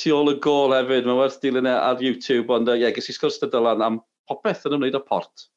tu 0.00 0.12
ôl 0.16 0.32
y 0.32 0.36
gol 0.42 0.74
hefyd. 0.76 1.08
Mae'n 1.08 1.20
werth 1.20 1.40
dilyn 1.44 1.68
e 1.68 1.74
ar 1.76 2.04
YouTube, 2.04 2.52
ond 2.54 2.70
ie, 2.70 2.80
yeah, 2.82 2.94
ges 2.96 3.10
i 3.12 3.16
sgwrs 3.16 3.40
da 3.42 3.50
Dylan 3.52 3.84
am 3.84 4.00
popeth 4.30 4.66
yn 4.68 4.78
ymwneud 4.78 4.98
â 4.98 5.02
port. 5.06 5.48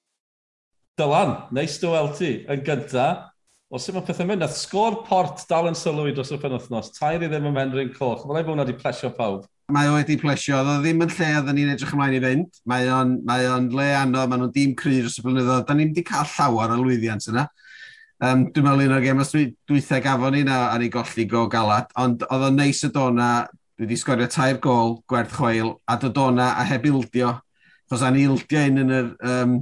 Dylan, 1.00 1.38
neis 1.56 1.80
dy 1.82 1.90
weld 1.90 2.18
ti 2.20 2.34
yn 2.52 2.66
gynta. 2.68 3.08
Os 3.74 3.88
yma 3.90 4.04
pethau 4.06 4.28
mynd, 4.30 4.44
nath 4.44 4.54
sgôr 4.60 5.00
port 5.08 5.42
dal 5.50 5.66
yn 5.72 5.78
sylwi 5.78 6.12
dros 6.14 6.30
y 6.36 6.38
penwthnos. 6.42 6.92
Tair 6.94 7.24
i 7.24 7.30
ddim 7.30 7.48
yn 7.48 7.56
mynd 7.56 7.74
Menryn 7.74 7.96
Coch. 7.96 8.28
Mae'n 8.28 8.44
ei 8.44 8.46
bod 8.46 8.54
hwnna 8.54 8.68
wedi 8.68 8.78
plesio 8.78 9.10
pawb 9.18 9.48
mae 9.74 9.90
o 9.90 9.96
wedi 9.98 10.18
plesio, 10.22 10.60
oedd 10.60 10.70
o 10.70 10.78
ddim 10.84 11.02
yn 11.06 11.12
lle 11.14 11.30
oedden 11.40 11.58
ni'n 11.58 11.74
edrych 11.74 11.94
ymlaen 11.96 12.16
i 12.18 12.22
fynd. 12.24 12.62
Mae 12.70 12.90
o'n, 12.94 13.18
mae 13.28 13.48
on 13.50 13.70
le 13.74 13.90
anodd, 13.98 14.30
mae 14.30 14.42
nhw'n 14.42 14.54
dîm 14.56 14.76
cryr 14.80 15.10
os 15.10 15.18
y 15.20 15.26
blynyddoedd. 15.26 15.66
Da 15.68 15.76
ni'n 15.78 15.92
wedi 15.92 16.06
cael 16.08 16.30
llawer 16.36 16.76
o 16.76 16.80
lwyddiant 16.82 17.28
yna. 17.32 17.48
Um, 18.24 18.46
dwi'n 18.56 18.68
meddwl 18.68 18.86
un 18.86 18.96
o'r 18.96 19.04
gem 19.04 19.24
os 19.24 19.34
dwi'n 19.34 20.04
gafon 20.06 20.38
ni 20.38 20.44
na, 20.48 20.60
a 20.72 20.78
ni 20.80 20.88
golli 20.94 21.26
go 21.28 21.48
galad. 21.52 21.90
Ond 22.00 22.24
oedd 22.30 22.48
o'n 22.50 22.60
neis 22.62 22.84
y 22.86 22.92
dona, 22.94 23.32
dwi 23.76 23.88
wedi 23.88 23.98
sgorio 24.00 24.30
tair 24.32 24.62
gol, 24.64 25.00
gwerth 25.10 25.34
chweil, 25.36 25.74
a 25.90 25.98
dod 26.00 26.14
dona 26.16 26.54
a 26.62 26.64
heb 26.70 26.86
ildio. 26.88 27.34
Chos 27.90 28.06
a'n 28.06 28.20
ildio 28.22 28.64
un 28.70 28.84
yn 28.86 28.96
yr, 29.00 29.12
um, 29.34 29.58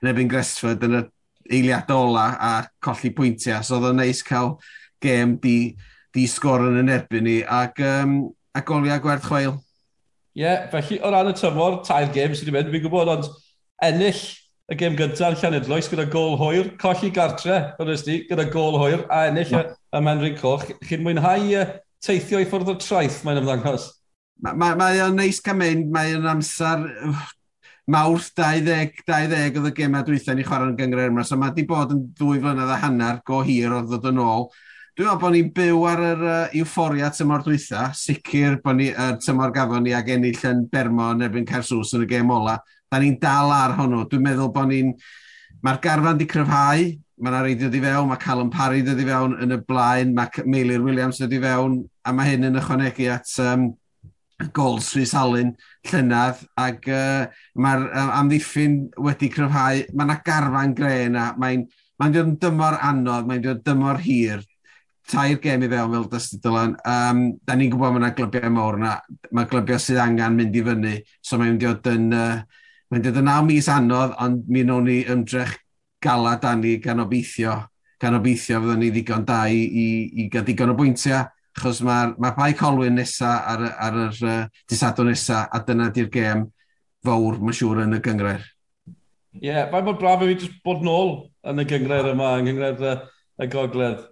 yn 0.00 0.12
ebyn 0.12 0.30
Gresford 0.30 0.86
yn 0.86 1.00
y 1.00 1.04
eiliad 1.58 1.90
ola 1.94 2.30
a 2.40 2.54
colli 2.82 3.12
pwyntiau. 3.14 3.60
So 3.66 3.76
oedd 3.76 3.90
o'n 3.90 4.00
neis 4.00 4.22
cael 4.26 4.54
gêm 5.02 5.36
di, 5.42 5.74
di 6.14 6.24
sgor 6.30 6.64
yn 6.70 6.80
yn 6.84 6.92
erbyn 6.96 7.26
ni. 7.26 7.36
Ac 7.42 7.82
um, 7.84 8.18
a 8.56 8.64
goliau 8.64 9.02
gwerth 9.04 9.28
chweil. 9.28 9.54
Ie, 10.36 10.42
yeah, 10.42 10.66
felly 10.72 10.98
o 11.00 11.12
ran 11.12 11.30
y 11.30 11.36
tymor, 11.36 11.80
tair 11.86 12.10
gêm 12.12 12.34
sydd 12.36 12.50
wedi 12.50 12.56
mynd, 12.56 12.72
fi'n 12.72 12.84
gwybod, 12.84 13.12
ond 13.12 13.30
ennill 13.84 14.24
y 14.66 14.76
gêm 14.80 14.96
gyntaf 14.98 15.36
yn 15.36 15.40
Llanedloes 15.40 15.88
gyda 15.92 16.08
gol 16.12 16.36
hwyr, 16.40 16.72
colli 16.80 17.12
gartre, 17.14 17.60
yndes 17.80 18.04
di, 18.06 18.18
gyda 18.28 18.48
gol 18.52 18.80
hwyr, 18.80 19.06
a 19.12 19.26
ennill 19.30 19.52
no. 19.54 19.62
y 19.94 20.02
Menrin 20.04 20.36
Coch. 20.40 20.66
Chi'n 20.88 21.04
mwynhau 21.06 21.62
teithio 22.02 22.42
i 22.42 22.48
ffwrdd 22.48 22.74
o 22.74 22.76
traeth, 22.80 23.22
mae'n 23.24 23.40
ymddangos? 23.44 23.88
Mae 24.44 24.58
ma, 24.60 24.74
ma 24.76 24.90
o'n 25.06 25.16
neis 25.16 25.40
cael 25.44 25.56
mynd, 25.60 25.88
mae'n 25.94 26.28
amser 26.28 26.84
mawrth 27.88 28.32
20, 28.34 28.90
20 29.06 29.60
oedd 29.60 29.70
y 29.70 29.74
gemau 29.76 30.04
dwi'n 30.04 30.36
ni 30.36 30.44
chwarae 30.46 30.72
yn 30.72 30.78
gyngreir 30.78 31.12
yma, 31.12 31.24
so 31.24 31.38
mae 31.38 31.52
wedi 31.52 31.64
bod 31.68 31.94
yn 31.94 32.02
ddwy 32.18 32.40
flynedd 32.42 32.72
a 32.74 32.80
hanner 32.82 33.20
go 33.26 33.40
hir 33.46 33.72
oedd 33.76 33.88
ddod 33.92 34.10
yn 34.10 34.18
ôl. 34.24 34.48
Dwi'n 34.96 35.10
meddwl 35.10 35.18
bod 35.20 35.34
ni'n 35.34 35.48
byw 35.52 35.82
ar 35.90 36.00
yr 36.00 36.22
uh, 36.24 36.52
euphoria 36.56 37.10
tymor 37.12 37.42
dwytha. 37.44 37.90
Sicr 37.92 38.54
bod 38.64 38.78
ni 38.78 38.86
uh, 38.94 39.10
tymor 39.20 39.50
gafon 39.52 39.82
ni 39.84 39.92
ag 39.92 40.06
ennill 40.14 40.46
yn 40.48 40.62
Bermo 40.72 41.10
yn 41.12 41.26
erbyn 41.26 41.44
Carsws 41.44 41.92
yn 41.98 42.06
y 42.06 42.08
gêm 42.08 42.32
ola. 42.32 42.54
Da 42.88 43.02
ni'n 43.02 43.18
dal 43.20 43.52
ar 43.52 43.74
hwnnw. 43.76 44.06
Dwi'n 44.08 44.24
meddwl 44.24 44.48
bod 44.54 44.70
ni'n... 44.70 44.94
Mae'r 45.60 45.82
garfan 45.84 46.16
di 46.16 46.24
cryfhau. 46.32 46.88
Mae 47.20 47.28
yna 47.34 47.44
reidio 47.44 47.68
di 47.68 47.84
fewn. 47.84 48.08
Mae 48.08 48.22
Callum 48.24 48.48
Parry 48.56 48.80
di 48.88 48.96
fewn 48.96 49.36
yn 49.44 49.58
y 49.58 49.60
blaen. 49.68 50.16
Mae 50.16 50.48
Meilir 50.48 50.80
Williams 50.88 51.20
di 51.20 51.42
fewn. 51.44 51.82
A 52.00 52.16
mae 52.16 52.32
hyn 52.32 52.48
yn 52.48 52.56
ychwanegu 52.62 53.12
at 53.18 53.36
um, 53.44 53.68
gols 54.56 54.94
Rhys 54.96 55.12
Alun 55.12 55.52
llynydd 55.92 56.44
ac 56.64 56.88
uh, 56.88 57.28
mae'r 57.52 57.88
uh, 57.90 58.10
amddiffyn 58.22 58.82
wedi 58.96 59.28
cryfhau, 59.28 59.84
mae 59.92 60.08
yna 60.08 60.20
garfan 60.24 60.76
gre 60.76 60.98
yna, 61.10 61.30
mae'n 61.36 61.68
mae 62.00 62.12
dod 62.12 62.32
yn 62.32 62.36
dymor 62.40 62.80
anodd, 62.80 63.28
mae'n 63.28 63.44
dod 63.44 63.64
dymor 63.64 64.00
hir, 64.04 64.44
tair 65.10 65.38
gem 65.42 65.64
i 65.64 65.70
fewn 65.70 65.92
fel 65.94 66.08
Dusty 66.10 66.38
Dylan. 66.42 66.76
Um, 66.86 67.22
da 67.46 67.56
ni'n 67.56 67.70
gwybod 67.72 67.94
mae 67.94 68.02
yna 68.02 68.12
glybiau 68.16 68.52
mawr 68.54 68.80
yna. 68.80 68.94
Mae 69.36 69.48
glybiau 69.50 69.82
sydd 69.82 70.02
angen 70.02 70.38
mynd 70.38 70.56
i 70.56 70.64
fyny. 70.66 70.96
So 71.22 71.40
mae'n 71.40 71.60
dod 71.62 71.86
yn... 71.92 72.08
Uh, 72.14 72.64
mae'n 72.90 73.02
dod 73.02 73.16
yn 73.18 73.26
naw 73.26 73.44
mis 73.46 73.66
anodd, 73.72 74.12
ond 74.22 74.44
mi 74.50 74.62
wnawn 74.62 74.84
ni 74.86 75.00
ymdrech 75.10 75.56
gala 76.02 76.36
da 76.42 76.54
ni 76.54 76.76
gan 76.82 77.02
obeithio. 77.02 77.56
Gan 78.02 78.18
obeithio 78.18 78.60
fyddwn 78.62 78.82
ni 78.84 78.90
ddigon 78.94 79.24
da 79.26 79.40
i, 79.50 79.62
i, 79.66 79.86
i 80.22 80.28
gael 80.30 80.46
digon 80.46 80.74
o 80.74 80.76
bwyntiau. 80.78 81.24
Chos 81.56 81.80
mae'r 81.86 82.12
ma 82.20 82.34
bai 82.36 82.52
colwyn 82.54 82.98
nesa 83.00 83.38
ar, 83.48 83.64
ar 83.80 83.94
yr 84.06 84.18
uh, 84.28 84.42
disadwn 84.68 85.08
nesa, 85.10 85.46
a 85.48 85.62
dyna 85.64 85.88
di'r 85.94 86.10
gem 86.12 86.44
fawr, 87.06 87.38
mae'n 87.40 87.56
siŵr, 87.56 87.80
yn 87.86 87.96
y 87.96 88.02
gyngred. 88.04 88.44
Ie, 89.36 89.48
yeah, 89.48 89.64
faint 89.72 89.86
mor 89.88 89.96
braf 90.00 90.22
i 90.24 90.34
fi 90.36 90.50
bod 90.64 90.84
nôl 90.84 91.14
yn 91.48 91.62
y 91.62 91.66
gyngred 91.68 92.10
yma, 92.12 92.34
yng 92.40 92.46
nghyngred 92.50 92.84
y, 92.84 92.92
y 93.40 93.48
gogledd. 93.52 94.04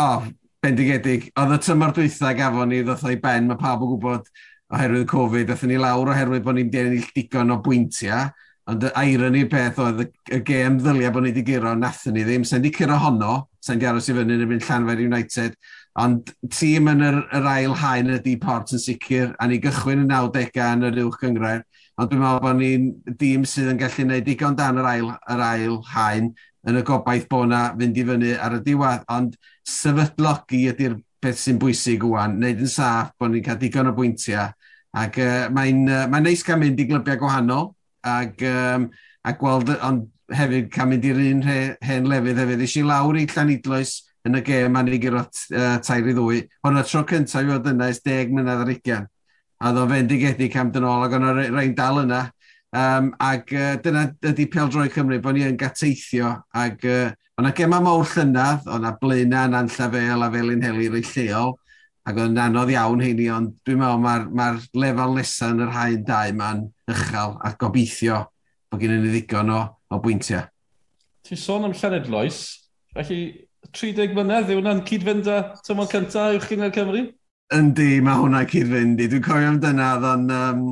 O, 0.00 0.02
oh, 0.02 0.22
bendigedig. 0.64 1.26
Oedd 1.36 1.50
y 1.52 1.56
tymor 1.60 1.90
dwytha 1.92 2.30
gafon 2.32 2.70
ni 2.72 2.78
ddoth 2.80 3.02
o'i 3.04 3.18
ben, 3.20 3.50
mae 3.50 3.58
pawb 3.60 3.82
yn 3.84 3.90
gwybod 3.90 4.30
oherwydd 4.72 5.10
Covid, 5.10 5.44
ddoth 5.50 5.64
ni 5.68 5.76
lawr 5.76 6.08
oherwydd 6.14 6.46
bod 6.46 6.56
ni'n 6.56 6.70
ennill 6.72 7.10
digon 7.12 7.52
o 7.52 7.58
bwyntiau, 7.66 8.30
ond 8.72 8.86
y 8.88 9.02
irony'r 9.12 9.50
peth 9.52 9.82
oedd 9.84 10.00
y 10.06 10.40
gêm 10.46 10.78
ddylia 10.80 11.10
bod 11.12 11.26
ni 11.26 11.34
wedi 11.34 11.44
giro, 11.50 11.74
nathyn 11.76 12.16
ni 12.16 12.24
ddim, 12.24 12.48
sa'n 12.48 12.64
di 12.64 12.72
curo 12.72 12.96
honno, 13.02 13.34
sa'n 13.60 13.82
di 13.82 13.90
aros 13.90 14.08
i 14.08 14.16
fyny 14.16 14.38
yn 14.38 14.40
y 14.40 14.46
erbyn 14.46 14.64
Llanfair 14.64 15.04
United, 15.04 15.60
ond 16.00 16.32
tîm 16.48 16.88
yn 16.94 17.04
yr, 17.10 17.20
yr 17.36 17.52
ail 17.52 17.76
haen 17.82 18.14
ydy 18.16 18.38
port 18.40 18.72
yn 18.72 18.80
sicr, 18.80 19.34
a 19.36 19.50
ni 19.50 19.60
gychwyn 19.60 20.06
yn 20.06 20.14
90au 20.14 20.78
yn 20.78 20.88
yr 20.88 21.02
uwch 21.04 21.20
gyngrair, 21.26 21.66
ond 22.00 22.08
dwi'n 22.08 22.24
meddwl 22.24 22.46
bod 22.46 22.56
ni'n 22.62 22.92
dîm 23.20 23.44
sydd 23.44 23.74
yn 23.74 23.82
gallu 23.84 24.06
gwneud 24.06 24.24
digon 24.24 24.56
dan 24.56 24.80
yr 24.80 24.94
ail, 24.94 25.12
yr 25.34 25.44
ail 25.44 25.82
haen, 25.92 26.32
yn 26.68 26.80
y 26.80 26.84
gobaith 26.86 27.28
bod 27.30 27.48
na 27.50 27.62
fynd 27.78 27.98
i 28.00 28.04
fyny 28.08 28.32
ar 28.36 28.58
y 28.58 28.62
diwedd, 28.64 29.06
ond 29.12 29.36
sefydlogi 29.68 30.66
ydy'r 30.72 30.98
beth 31.20 31.40
sy'n 31.40 31.60
bwysig 31.60 32.04
wwan, 32.04 32.38
wneud 32.38 32.64
yn 32.64 32.70
saff 32.70 33.12
bod 33.20 33.32
ni'n 33.34 33.44
cael 33.44 33.60
digon 33.60 33.90
o 33.90 33.94
bwyntiau, 33.96 34.50
ac 35.00 35.20
uh, 35.22 35.48
mae'n 35.54 35.84
uh, 35.88 36.06
mae 36.10 36.24
neis 36.24 36.44
cael 36.44 36.60
mynd 36.60 36.80
i 36.80 36.88
glybiau 36.88 37.20
gwahanol, 37.20 37.70
ac, 38.06 38.40
um, 38.48 38.88
ac 39.28 39.40
gweld, 39.40 39.72
ond 39.86 40.08
hefyd 40.34 40.70
cael 40.74 40.90
mynd 40.90 41.06
i'r 41.10 41.20
un 41.26 41.42
hen, 41.46 41.76
hen 41.84 42.08
lefydd 42.10 42.40
hefyd. 42.40 42.64
Ys 42.66 42.76
i 42.80 42.84
lawr 42.86 43.18
i 43.18 43.26
Llanidloes 43.30 43.94
yn 44.28 44.36
y 44.36 44.42
gêm 44.46 44.76
a'n 44.76 44.90
i 44.92 45.00
gyro 45.00 45.22
uh, 45.24 45.78
tair 45.84 46.08
i 46.08 46.14
ddwy. 46.16 46.42
Hwna 46.64 46.84
tro 46.86 47.04
cyntaf 47.08 47.44
i 47.44 47.50
fod 47.50 47.70
yna 47.72 47.88
ys 47.92 48.02
deg 48.04 48.32
mlynedd 48.32 48.64
ar 48.64 48.72
ugian. 48.74 49.08
A 49.60 49.72
ddo 49.76 49.86
fendigedig 49.88 50.56
am 50.56 50.70
dyn 50.72 50.86
ôl 50.88 51.06
ac 51.06 51.16
o'n 51.16 51.26
rhaid 51.40 51.74
dal 51.76 52.02
yna 52.04 52.22
Um, 52.70 53.10
ac 53.18 53.50
uh, 53.56 53.72
dyna 53.82 54.04
ydy 54.30 54.46
Peldroi 54.50 54.90
Cymru, 54.94 55.18
bod 55.22 55.34
ni 55.34 55.46
yn 55.48 55.58
gateithio. 55.58 56.36
Ac 56.54 56.86
uh, 56.86 57.10
o'na 57.40 57.54
gema 57.56 57.80
mawr 57.82 58.06
llynydd, 58.12 58.68
o'na 58.70 58.94
blaena 59.00 59.46
na'n 59.50 59.70
llafel 59.74 60.26
a 60.26 60.30
felin 60.30 60.66
heli 60.66 60.90
rei 60.92 61.06
lleol. 61.06 61.56
Ac 62.08 62.18
o'n 62.22 62.38
anodd 62.40 62.70
iawn 62.72 63.02
heini, 63.04 63.28
ond 63.34 63.56
dwi'n 63.66 63.80
meddwl 63.82 64.04
mae'r 64.04 64.28
ma 64.34 64.52
lefel 64.82 65.16
nesaf 65.18 65.54
yn 65.54 65.64
yr 65.66 65.74
haen 65.74 66.04
dau 66.06 66.36
ma'n 66.38 66.62
uchel 66.90 67.36
a 67.44 67.52
gobeithio 67.60 68.24
bod 68.70 68.80
gen 68.80 68.94
i 68.94 68.98
ni 69.02 69.10
ddigon 69.10 69.50
o, 69.50 69.60
o 69.90 69.98
bwyntiau. 70.02 70.46
Ti'n 71.26 71.38
sôn 71.38 71.66
am 71.66 71.74
Llaned 71.76 72.06
Loes, 72.12 72.42
felly 72.94 73.22
30 73.74 74.14
mlynedd 74.14 74.52
yw 74.52 74.60
hwnna'n 74.60 74.84
cyd-fynd 74.86 75.30
â 75.30 75.40
tymor 75.66 75.90
cyntaf 75.90 76.36
i'w 76.36 76.44
chi'n 76.44 76.70
Cymru? 76.74 77.02
Yndi, 77.54 77.88
mae 78.06 78.20
hwnna'n 78.22 78.46
cyd-fynd 78.50 79.02
i. 79.02 79.08
Dwi'n 79.10 79.26
cofio 79.26 79.50
am 79.50 79.58
dyna, 79.62 79.90
oedd 79.96 80.06
o'n 80.12 80.30
um, 80.36 80.62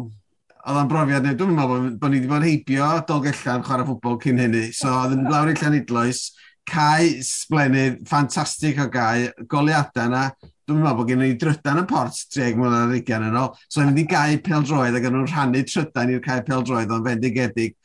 oedd 0.68 0.82
o'n 0.82 0.90
brofiad 0.90 1.24
neu, 1.24 1.36
dwi'n 1.38 1.54
meddwl 1.56 1.86
bod 2.00 2.12
ni 2.12 2.18
wedi 2.18 2.28
bod 2.28 2.42
yn 2.42 2.50
heibio 2.50 2.88
dolgellan 3.08 3.64
chwarae 3.64 3.86
ffwbol 3.88 4.18
cyn 4.20 4.42
hynny. 4.42 4.66
So, 4.76 4.90
oedd 4.92 5.14
yn 5.16 5.28
lawr 5.32 5.48
i 5.48 5.56
Llanidloes, 5.56 6.26
cae 6.68 7.22
sblenydd 7.24 8.02
ffantastig 8.08 8.80
o 8.82 8.88
gae, 8.92 9.30
goliadau 9.48 10.10
yna, 10.10 10.26
dwi'n 10.68 10.82
meddwl 10.82 10.98
bod 10.98 11.08
gen 11.08 11.24
i 11.24 11.30
drydan 11.40 11.80
yn 11.82 11.88
port 11.88 12.18
30 12.36 12.58
mlynedd 12.58 12.82
ar 12.82 12.98
ugen 12.98 13.24
yn 13.30 13.40
ôl, 13.40 13.54
so 13.64 13.80
i'n 13.80 13.88
mynd 13.88 14.02
i 14.02 14.06
gae 14.10 14.36
peldroedd 14.44 14.98
ac 14.98 15.08
yn 15.08 15.16
nhw'n 15.16 15.30
rhannu 15.30 15.64
trydan 15.70 16.12
i'r 16.12 16.22
cae 16.28 16.44
pel 16.44 16.66
droed 16.68 16.92
o'n 16.92 17.06
fendigedig. 17.06 17.78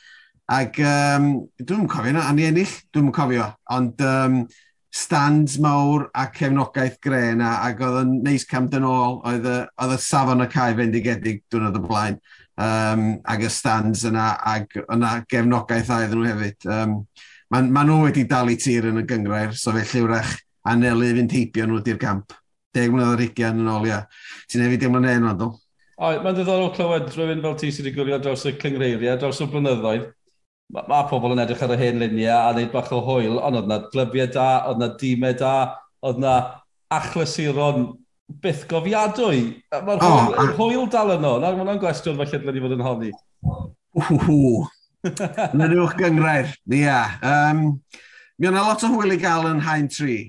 Ac 0.51 0.81
um, 0.83 1.31
dwi'n 1.63 1.87
cofio, 1.87 2.19
a 2.19 2.35
ni 2.35 2.49
ennill, 2.49 2.75
dwi'n 2.91 3.15
cofio, 3.15 3.47
ond 3.71 4.03
um, 4.03 4.41
stands 4.93 5.55
mawr 5.63 6.09
a 6.13 6.27
cefnogaeth 6.35 6.99
gre 7.01 7.31
na, 7.39 7.55
ac 7.65 7.79
oedd 7.81 8.01
yn 8.03 8.17
neis 8.27 8.43
cam 8.49 8.67
dyn 8.69 8.85
ôl, 8.85 9.21
oedd 9.29 9.47
y, 9.47 9.57
oedd 9.79 9.95
y 9.95 9.99
safon 10.03 10.43
y 10.43 10.49
cae 10.51 10.75
fendigedig 10.77 11.45
dwi'n 11.47 11.69
oedd 11.69 11.79
y 11.79 11.87
blaen 11.87 12.19
um, 12.57 13.05
ag 13.29 13.45
y 13.45 13.51
stands 13.51 14.05
yna, 14.09 14.29
ac 14.53 14.77
yna 14.83 15.15
gefnogaeth 15.29 15.91
a 15.93 16.03
iddyn 16.05 16.21
nhw 16.21 16.31
hefyd. 16.31 16.69
Um, 16.69 17.01
Mae 17.53 17.67
ma 17.69 17.83
nhw 17.85 17.99
wedi 18.07 18.23
dalu 18.25 18.55
tir 18.57 18.87
yn 18.89 19.03
y 19.03 19.03
gyngrair, 19.05 19.51
so 19.53 19.69
felly 19.75 20.01
wrach 20.07 20.31
anelu 20.65 21.11
fynd 21.19 21.35
heibio 21.35 21.67
nhw 21.69 21.83
di'r 21.85 21.99
gamp. 22.01 22.33
Deg 22.73 22.89
mlynedd 22.89 23.13
ar 23.13 23.21
ugian 23.27 23.59
yn 23.61 23.69
ôl, 23.69 23.85
ia. 23.85 23.99
Ti'n 24.49 24.63
hefyd 24.65 24.81
dim 24.81 24.97
yn 24.97 25.05
hen, 25.11 25.27
O, 25.93 26.09
Mae'n 26.09 26.33
ddiddorol 26.33 26.71
clywed 26.73 27.11
rhywun 27.13 27.43
fel 27.43 27.53
ti 27.61 27.69
sydd 27.69 27.85
wedi 27.85 27.95
gwylio 27.95 28.17
dros 28.19 28.47
y 28.49 28.55
cyngreiriau, 28.57 29.19
dros 29.21 29.41
y 29.43 29.45
blynyddoedd. 29.51 30.07
Mae 30.73 30.87
ma 30.89 31.03
pobl 31.05 31.35
yn 31.35 31.43
edrych 31.43 31.61
ar 31.61 31.75
y 31.75 31.77
hen 31.77 32.01
luniau 32.01 32.33
a 32.33 32.53
wneud 32.55 32.71
bach 32.73 32.89
o 32.95 33.01
hwyl, 33.05 33.37
ond 33.37 33.59
oedd 33.59 33.67
yna 33.69 33.77
glybiau 33.93 34.31
da, 34.33 34.47
oedd 34.71 34.81
yna 34.81 34.89
dîmau 34.97 35.35
da, 35.37 35.53
oedd 36.01 36.17
yna 36.17 36.33
achlasuron 36.97 37.85
byth 38.43 38.67
gofiadwy. 38.69 39.41
Mae'r 39.73 40.03
oh, 40.03 40.19
hwyl, 40.27 40.37
a... 40.39 40.45
hwyl 40.57 40.85
dal 40.91 41.15
yno. 41.17 41.35
Mae'n 41.43 41.65
ma 41.67 41.77
gwestiwn 41.81 42.19
falle 42.19 42.39
dyle 42.39 42.55
ni 42.55 42.63
fod 42.63 42.75
yn 42.77 42.85
honni. 42.85 43.11
holi. 43.13 43.71
Whwhw. 43.99 44.67
Nyrwch 45.59 45.97
gyngrair. 45.99 46.53
Ia. 46.71 46.77
Yeah. 46.79 47.17
Um, 47.27 47.81
mi 48.39 48.49
o'na 48.49 48.63
lot 48.67 48.85
o 48.85 48.93
hwyl 48.93 49.15
i 49.15 49.19
gael 49.21 49.49
yn 49.51 49.63
hain 49.65 49.89
3. 49.91 50.21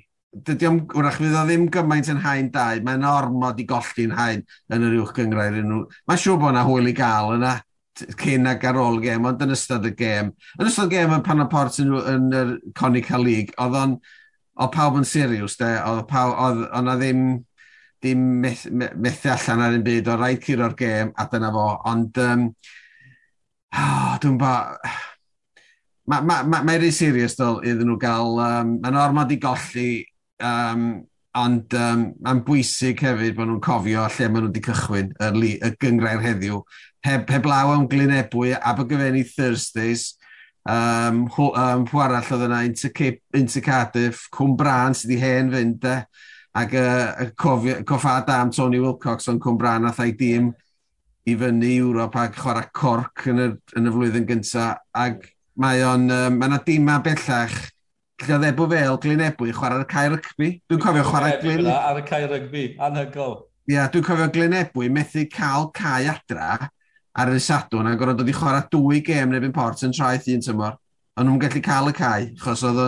Dydy 0.45 0.67
o'n 0.67 0.81
wrach, 0.99 1.21
fydd 1.21 1.37
o 1.39 1.45
ddim 1.47 1.69
gymaint 1.73 2.11
yn 2.11 2.25
hain 2.25 2.51
2. 2.55 2.83
Mae'n 2.87 3.07
ormod 3.09 3.63
i 3.63 3.69
golli'n 3.71 4.17
hain 4.19 4.43
yn 4.75 4.89
yr 4.89 4.99
uwch 5.05 5.15
gyngrair. 5.21 5.61
Mae'n 5.63 6.21
siŵr 6.21 6.43
bod 6.43 6.55
yna 6.55 6.67
hwyl 6.67 6.91
i 6.91 6.97
gael 6.99 7.37
yna 7.39 7.55
cyn 7.95 8.51
ag 8.51 8.65
ar 8.67 8.79
ôl 8.83 8.99
gêm, 8.99 9.27
ond 9.29 9.43
yn 9.45 9.55
ystod 9.55 9.87
y 9.87 9.93
gêm. 9.95 10.33
Yn 10.59 10.67
ystod 10.67 10.91
y 10.91 10.97
gêm 10.97 11.15
yn 11.15 11.23
pan 11.23 11.45
o 11.45 11.49
port 11.51 11.79
yn, 11.79 11.93
yn 11.95 12.25
yr 12.35 12.55
Conica 12.75 13.21
League, 13.23 13.55
oedd 13.63 13.77
o'n, 13.79 13.93
oedd 14.59 14.73
pawb 14.75 14.99
yn 14.99 15.07
seriws, 15.07 15.55
de? 15.61 15.71
Oedd 15.87 16.03
pawb, 16.11 16.35
oedd 16.35 16.91
ddim 16.99 17.23
dim 18.05 18.23
methu, 18.45 18.71
methu 18.77 19.33
allan 19.33 19.65
ar 19.65 19.79
un 19.79 19.87
byd 19.87 20.13
o 20.13 20.19
rhaid 20.19 20.43
curo'r 20.45 20.77
gêm 20.79 21.13
a 21.17 21.27
dyna 21.33 21.51
fo, 21.55 21.67
ond 21.91 22.23
um, 22.29 22.47
oh, 23.81 24.15
dwi'n 24.23 24.39
ba... 24.41 24.55
Mae'n 26.05 26.27
ma, 26.29 26.43
ma, 26.45 26.61
ma, 26.61 26.77
ma 26.77 26.91
serious 26.93 27.33
dyl 27.39 27.63
iddyn 27.65 27.89
nhw 27.89 27.97
gael, 28.01 28.35
um, 28.45 28.75
mae'n 28.83 28.99
ormod 29.01 29.31
i 29.33 29.39
golli, 29.41 29.93
um, 30.45 30.83
ond 31.35 31.77
um, 31.81 32.03
mae'n 32.23 32.43
bwysig 32.45 33.01
hefyd 33.03 33.39
bod 33.39 33.49
nhw'n 33.49 33.63
cofio 33.65 34.05
lle 34.05 34.29
maen 34.29 34.45
nhw 34.45 34.51
wedi 34.51 34.63
cychwyn 34.67 35.15
y, 35.17 35.31
li, 35.39 35.55
y 35.65 35.71
gyngrair 35.81 36.21
heddiw. 36.23 36.61
Heb, 37.05 37.33
heb 37.33 37.49
law 37.49 37.73
am 37.73 37.89
Glynebwy, 37.89 38.53
Abergavenny 38.61 39.25
Thursdays, 39.31 40.13
um, 40.69 41.25
hw, 41.33 41.49
um, 41.59 41.89
pwy 41.89 42.05
arall 42.05 42.31
oedd 42.37 42.47
yna, 42.51 42.61
Inter, 42.69 43.19
Inter 43.41 43.65
Cardiff, 43.65 44.29
Cwm 44.37 44.55
Bran 44.61 44.97
sydd 44.97 45.15
wedi 45.15 45.21
hen 45.25 45.51
fynd, 45.57 45.81
de. 45.83 45.97
Ac 46.55 46.75
uh, 46.79 47.31
coffa 47.35 48.21
dam 48.27 48.51
Tony 48.55 48.79
Wilcox 48.79 49.27
o'n 49.29 49.41
Cwmbran 49.43 49.89
thai 49.91 50.13
dîm 50.15 50.53
i 51.27 51.35
fyny 51.41 51.71
Ewrop 51.81 52.15
ac 52.21 52.37
chwarae 52.39 52.69
corc 52.77 53.25
yn 53.33 53.41
y, 53.43 53.47
yn 53.79 53.89
y 53.89 53.95
flwyddyn 53.95 54.29
gyntaf. 54.29 54.83
Ac 54.95 55.25
mae 55.59 55.83
o'n, 55.87 56.05
um, 56.13 56.37
mae 56.39 56.53
yna 56.53 56.61
dîma 56.67 57.01
bellach 57.03 57.57
lle 58.23 58.37
oedd 58.37 58.47
Ebu 58.53 58.69
Fel, 58.71 59.01
Glyn 59.03 59.25
Ebu, 59.27 59.49
chwarae'r 59.57 59.89
cae 59.91 60.13
rygbi. 60.13 60.53
Dwi'n 60.71 60.85
cofio 60.85 61.03
chwarae 61.09 61.41
Glyn... 61.43 61.67
Ar 61.75 61.99
y 61.99 62.07
cae 62.07 62.29
rygbi, 62.31 62.65
anhygol. 62.79 63.37
Ia, 63.67 63.75
yeah, 63.75 63.91
dwi'n 63.91 64.07
cofio 64.07 64.31
Glyn 64.35 64.55
methu 64.95 65.27
cael 65.33 65.71
cae 65.75 66.07
adra 66.13 66.69
ar 67.15 67.31
y 67.35 67.41
sadwn 67.43 67.91
a 67.91 67.97
gorfod 67.99 68.23
dod 68.23 68.31
i 68.31 68.37
chwarae 68.37 68.69
dwy 68.71 69.03
gêm 69.07 69.35
neu 69.35 69.43
byn 69.43 69.55
port 69.55 69.83
yn 69.87 69.95
traeth 69.95 70.31
un 70.31 70.45
tymor 70.45 70.79
ond 71.15 71.29
nhw'n 71.29 71.41
gallu 71.45 71.61
cael 71.63 71.91
y 71.91 71.95
cae, 71.95 72.23
achos 72.35 72.63
oedd 72.67 72.81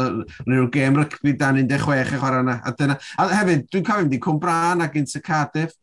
rhyw 0.47 0.67
gêm 0.75 0.97
rygbi 0.99 1.35
dan 1.39 1.61
16 1.63 2.15
y 2.17 2.21
chwarae 2.21 2.43
yna. 2.43 2.57
A, 2.67 2.73
dyna, 2.75 2.97
a 3.23 3.27
hefyd, 3.31 3.67
dwi'n 3.71 3.85
cofio 3.87 4.07
wedi 4.07 4.19
cwm 4.23 4.41
bran 4.43 4.83
ac 4.83 4.97
Inter 4.99 5.23
Cardiff, 5.23 5.77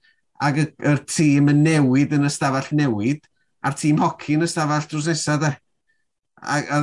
ac 0.43 0.59
y, 0.59 0.65
y, 0.83 0.95
tîm 1.07 1.51
yn 1.53 1.61
newid 1.63 2.15
yn 2.17 2.27
ystafell 2.27 2.67
newid, 2.75 3.23
a'r 3.63 3.77
tîm 3.79 4.01
hoci 4.03 4.35
yn 4.35 4.43
ystafell 4.47 4.89
drws 4.91 5.07
nesaf, 5.11 5.39
de. 5.45 5.53
Ac, 6.43 6.67
y, 6.67 6.81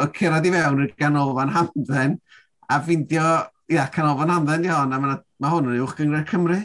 ac 0.00 0.18
cyrraedd 0.18 0.50
i 0.50 0.52
fewn 0.56 0.82
i'r 0.82 0.96
ganolfan 0.98 1.54
hamdden, 1.54 2.18
a 2.66 2.80
ffindio, 2.82 3.28
ia, 3.70 3.86
canolfan 3.94 4.34
hamdden 4.34 4.66
di 4.66 4.72
hon, 4.72 4.96
a 4.96 4.98
mae 4.98 5.14
ma 5.38 5.52
hwn 5.54 5.70
yn 5.70 5.84
uwch 5.84 5.94
gyngor 6.00 6.26
Cymru. 6.26 6.58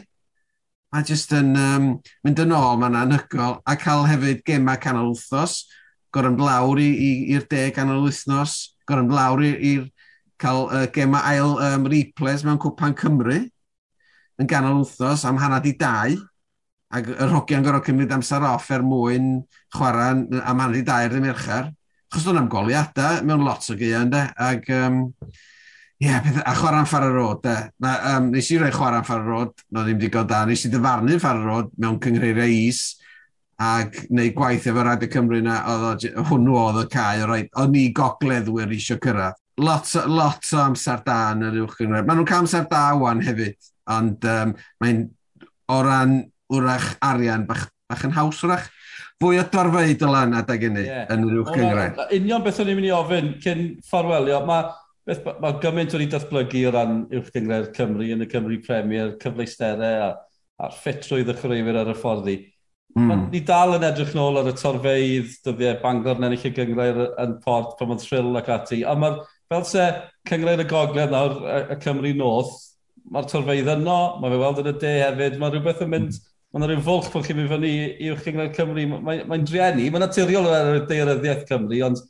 A 0.94 1.02
jyst 1.06 1.32
yn 1.34 1.54
um, 1.58 1.86
mynd 2.26 2.42
yn 2.42 2.54
ôl, 2.54 2.76
mae'n 2.82 2.98
anhygol, 2.98 3.60
a 3.66 3.78
cael 3.78 4.04
hefyd 4.10 4.42
gemau 4.46 4.78
canol 4.82 5.14
wythnos, 5.14 5.64
gorym 6.14 6.38
lawr 6.38 6.80
i'r 6.80 7.48
de 7.50 7.64
ganol 7.74 8.04
wythnos, 8.06 8.76
gorym 8.86 9.10
lawr 9.10 9.42
i'r 9.44 9.88
cael 10.38 10.68
uh, 10.68 10.84
gema 10.94 11.24
ail 11.26 11.58
um, 11.58 11.88
replays 11.90 12.44
mewn 12.46 12.60
cwpan 12.62 12.94
Cymru 12.98 13.40
yn 14.40 14.50
ganol 14.50 14.82
wythnos 14.82 15.24
am 15.28 15.38
hanad 15.42 15.66
i 15.66 15.74
dau 15.78 16.14
ac 16.94 17.08
yr 17.10 17.32
hogiau'n 17.32 17.64
gorfod 17.64 17.88
cymryd 17.88 18.12
amser 18.14 18.44
off 18.46 18.68
er 18.74 18.84
mwyn 18.86 19.40
chwarae 19.74 20.42
am 20.42 20.60
hanad 20.62 20.78
i 20.78 20.84
dau 20.86 21.06
ar 21.06 21.10
ddim 21.10 21.26
mercher. 21.26 21.70
Chos 22.12 22.26
dwi'n 22.26 22.38
am 22.44 22.50
goliadau 22.50 23.24
mewn 23.26 23.42
lot 23.46 23.66
o 23.70 23.74
gaeau 23.78 24.04
ynddo. 24.04 24.20
Ac, 24.48 24.68
um, 24.76 25.00
yeah, 26.02 26.20
peth, 26.22 26.38
a 26.38 26.54
chwarae'n 26.54 26.86
ffar 26.86 27.08
y 27.08 27.12
rod, 27.16 27.40
de. 27.42 27.56
Na, 27.82 27.94
um, 28.12 28.28
nes 28.34 28.50
i 28.54 28.60
roi 28.60 28.70
chwarae'n 28.74 29.06
ffar 29.06 29.24
y 29.24 29.32
rod, 29.32 29.64
no 29.74 29.82
ddim 29.82 29.98
digon 30.02 30.28
da. 30.30 30.44
Nes 30.46 30.62
i 30.68 30.70
dyfarnu 30.70 31.18
ffar 31.18 31.40
y 31.40 31.48
rod 31.48 31.74
mewn 31.82 31.98
cyngreiriau 32.04 32.54
is 32.68 32.84
ac 33.62 33.96
wneud 34.08 34.34
gwaith 34.34 34.66
efo 34.70 34.82
Radio 34.82 35.08
Cymru 35.10 35.40
na, 35.44 35.60
oedd 35.70 36.06
hwnnw 36.28 36.56
oedd 36.58 36.80
y 36.82 36.86
cae, 36.90 37.24
right, 37.28 37.50
o'n 37.60 37.74
i 37.78 37.86
gogleddwyr 37.94 38.72
eisiau 38.74 39.00
cyrraedd. 39.02 39.38
Lot, 39.62 39.86
lot 40.10 40.48
o 40.50 40.62
amser 40.64 41.02
da 41.06 41.18
yn 41.30 41.44
yr 41.46 41.60
uwch 41.62 41.82
yn 41.84 41.92
Maen 41.94 42.08
nhw'n 42.18 42.26
cael 42.26 42.42
amser 42.42 42.64
da 42.70 42.88
wan 42.98 43.22
hefyd, 43.22 43.54
ond 43.94 44.24
um, 44.26 44.54
mae'n 44.82 45.04
o 45.70 45.82
ran 45.86 46.16
wrach 46.50 46.94
arian 47.06 47.44
bach, 47.46 47.68
bach 47.90 48.02
yn 48.06 48.16
haws 48.16 48.42
wrach. 48.42 48.66
Fwy 49.22 49.38
o 49.38 49.44
dorfeid 49.52 50.02
o 50.02 50.08
lan 50.10 50.34
adeg 50.34 50.66
hynny 50.66 50.82
yeah. 50.88 51.06
yn 51.14 51.22
yr 51.28 51.36
uwch 51.44 51.52
gyngrair. 51.54 51.94
Union 52.16 52.42
beth 52.42 52.58
o'n 52.60 52.72
i'n 52.72 52.80
mynd 52.80 52.88
i 52.88 52.96
ofyn 52.96 53.30
cyn 53.44 53.62
ffarwelio, 53.86 54.40
mae 54.48 54.66
beth, 55.06 55.22
ma 55.40 55.52
gymaint 55.62 55.94
o'n 55.94 56.02
i 56.02 56.08
datblygu 56.10 56.64
o 56.66 56.74
ran 56.74 57.04
uwch 57.14 57.30
gyngrair 57.36 57.70
Cymru 57.76 58.10
yn 58.16 58.26
y 58.26 58.28
Cymru 58.32 58.58
Premier, 58.66 59.14
cyfleisterau 59.22 60.02
a, 60.08 60.10
a'r 60.66 60.74
ffitrwydd 60.74 61.30
y 61.30 61.38
chwaraewyr 61.38 61.78
ar 61.84 61.94
y 61.94 61.96
fforddi 61.98 62.36
Mm. 62.94 63.24
Ni 63.32 63.40
dal 63.42 63.74
yn 63.74 63.84
edrych 63.88 64.12
nôl 64.14 64.38
ar 64.38 64.46
y 64.46 64.54
torfeidd 64.54 65.32
dyddiau 65.46 65.80
Bangor 65.82 66.20
yn 66.20 66.28
ennill 66.28 66.44
y 66.46 66.52
gyngreir 66.54 67.00
yn 67.24 67.32
port 67.42 67.72
pan 67.78 67.90
oedd 67.90 68.04
Thrill 68.04 68.38
ac 68.38 68.50
ati. 68.54 68.84
A 68.86 68.94
mae'r, 68.98 69.16
fel 69.50 69.64
se, 69.66 69.86
cyngreir 70.30 70.62
y 70.62 70.68
gogledd 70.70 71.10
nawr, 71.10 71.34
y 71.74 71.78
Cymru 71.82 72.12
North, 72.20 72.54
mae'r 73.10 73.26
torfeidd 73.32 73.72
yno, 73.74 73.98
mae 74.22 74.30
fe 74.30 74.38
weld 74.44 74.62
yn 74.62 74.70
y 74.70 74.74
de 74.84 74.92
hefyd, 75.00 75.40
mae 75.42 75.50
rhywbeth 75.50 75.82
yn 75.82 75.90
mynd, 75.90 76.20
mae 76.54 76.62
yna 76.62 76.70
rhyw 76.70 76.84
fwlch 76.86 77.10
bod 77.10 77.26
chi'n 77.26 77.40
mynd 77.40 77.50
fyny 77.50 77.72
i'w 78.06 78.20
chyngreir 78.22 78.54
Cymru. 78.60 78.86
Mae'n 78.94 79.04
mae, 79.10 79.24
mae 79.26 79.90
mae'n 79.90 80.06
naturiol 80.06 80.46
ar 80.52 80.72
y 80.76 80.84
deiryddiaeth 80.92 81.44
Cymru, 81.50 81.80
ond 81.88 82.04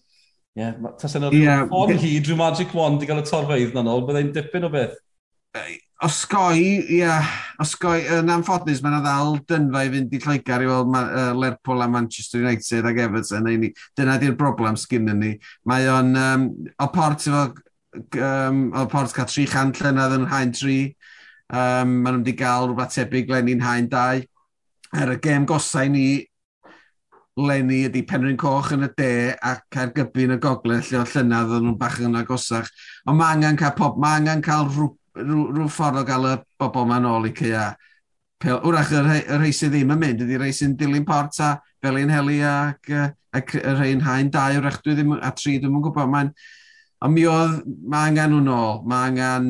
yeah, 0.61 0.77
tas 1.01 1.17
yna 1.17 1.33
yeah. 1.33 1.65
ffordd 1.71 1.97
hyd, 2.05 2.29
rhyw 2.29 2.39
magic 2.39 2.77
wand 2.77 3.01
i 3.01 3.09
gael 3.09 3.25
y 3.25 3.27
torfeidd 3.31 3.73
na 3.73 3.89
nôl, 3.89 4.05
byddai'n 4.05 4.35
dipyn 4.37 4.69
o 4.69 4.73
beth. 4.77 5.01
Osgoi, 6.03 6.59
ie, 6.59 6.97
yeah, 6.99 7.27
osgoi, 7.63 8.01
yn 8.17 8.31
anffodus, 8.35 8.81
mae'n 8.83 8.97
ddal 9.05 9.37
dynfa 9.47 9.85
i 9.87 9.91
fynd 9.93 10.15
i 10.17 10.19
Lloegar 10.25 10.65
i 10.65 10.67
weld 10.67 10.97
uh, 10.99 11.29
Lerpwl 11.39 11.85
a 11.85 11.87
Manchester 11.89 12.43
United 12.43 12.89
ac 12.91 12.99
Everton. 13.05 13.47
Ni, 13.63 13.71
dyna 13.95 14.17
di'r 14.19 14.35
broblem 14.37 14.75
sgyn 14.81 15.07
ni. 15.21 15.37
Mae 15.71 15.87
o'n, 15.89 16.11
um, 16.19 16.49
o 16.83 16.89
port 16.91 17.23
efo, 17.31 17.45
um, 18.19 18.67
o 18.75 18.83
port 18.91 19.15
cael 19.15 19.31
300 19.31 19.85
llynedd 19.85 20.17
yn 20.19 20.27
hain 20.33 20.53
3. 20.59 20.75
Um, 21.55 21.95
Maen 22.03 22.19
nhw 22.19 22.25
wedi 22.25 22.35
cael 22.43 22.67
rhywbeth 22.67 22.99
tebyg 22.99 23.31
Lenny'n 23.31 23.63
hain 23.63 23.87
2. 23.93 24.27
Er 24.99 25.15
y 25.15 25.17
gêm 25.23 25.47
gosau 25.47 25.95
ni 25.95 26.09
Lenny 27.39 27.85
ydy 27.87 28.03
Penryn 28.07 28.37
Coch 28.39 28.75
yn 28.75 28.87
y 28.87 28.91
de 28.99 29.15
ac 29.39 29.65
Caergybi 29.75 30.27
yn 30.27 30.37
y 30.37 30.41
gogledd 30.43 30.91
lle 30.91 31.01
o 31.01 31.07
llynydd 31.07 31.55
o'n 31.55 31.65
nhw'n 31.69 31.79
bach 31.79 32.03
yn 32.03 32.19
agosach. 32.19 32.69
Ond 33.07 33.19
mae 33.23 33.39
angen 33.39 33.63
cael 33.63 33.75
pop, 33.79 33.97
mae 34.03 34.19
angen 34.19 34.43
cael 34.45 34.69
rhywbeth 34.69 35.01
rhyw 35.19 35.69
ffordd 35.71 36.01
o 36.03 36.07
gael 36.09 36.31
y 36.31 36.37
bobl 36.61 36.89
ma'n 36.91 37.07
ôl 37.09 37.29
i 37.29 37.35
cea. 37.37 37.69
Wrach, 38.45 38.91
y 38.93 39.01
rhai, 39.01 39.21
y 39.23 39.39
rhai 39.39 39.53
sydd 39.57 39.73
ddim 39.73 39.93
yn 39.95 40.01
mynd, 40.01 40.25
ydy 40.25 40.39
rhai 40.41 40.53
sy'n 40.53 40.75
dilyn 40.77 41.07
port 41.09 41.39
a 41.41 41.55
fel 41.85 42.01
un 42.01 42.13
heli 42.13 42.41
ac, 42.45 42.91
ac 43.35 43.55
y 43.57 43.63
rhai'n 43.63 44.03
hain 44.05 44.31
dau, 44.33 44.59
wrach 44.61 44.81
dwi 44.85 44.97
ddim 44.99 45.15
a 45.17 45.31
tri, 45.37 45.57
dwi'n 45.63 45.79
gwybod. 45.85 46.11
Mae'n, 46.13 46.33
ond 47.05 47.15
mi 47.15 47.25
oedd, 47.31 47.63
mae 47.91 48.11
angen 48.11 48.35
nhw'n 48.35 48.51
ôl, 48.53 48.83
mae 48.91 49.11
angen, 49.11 49.49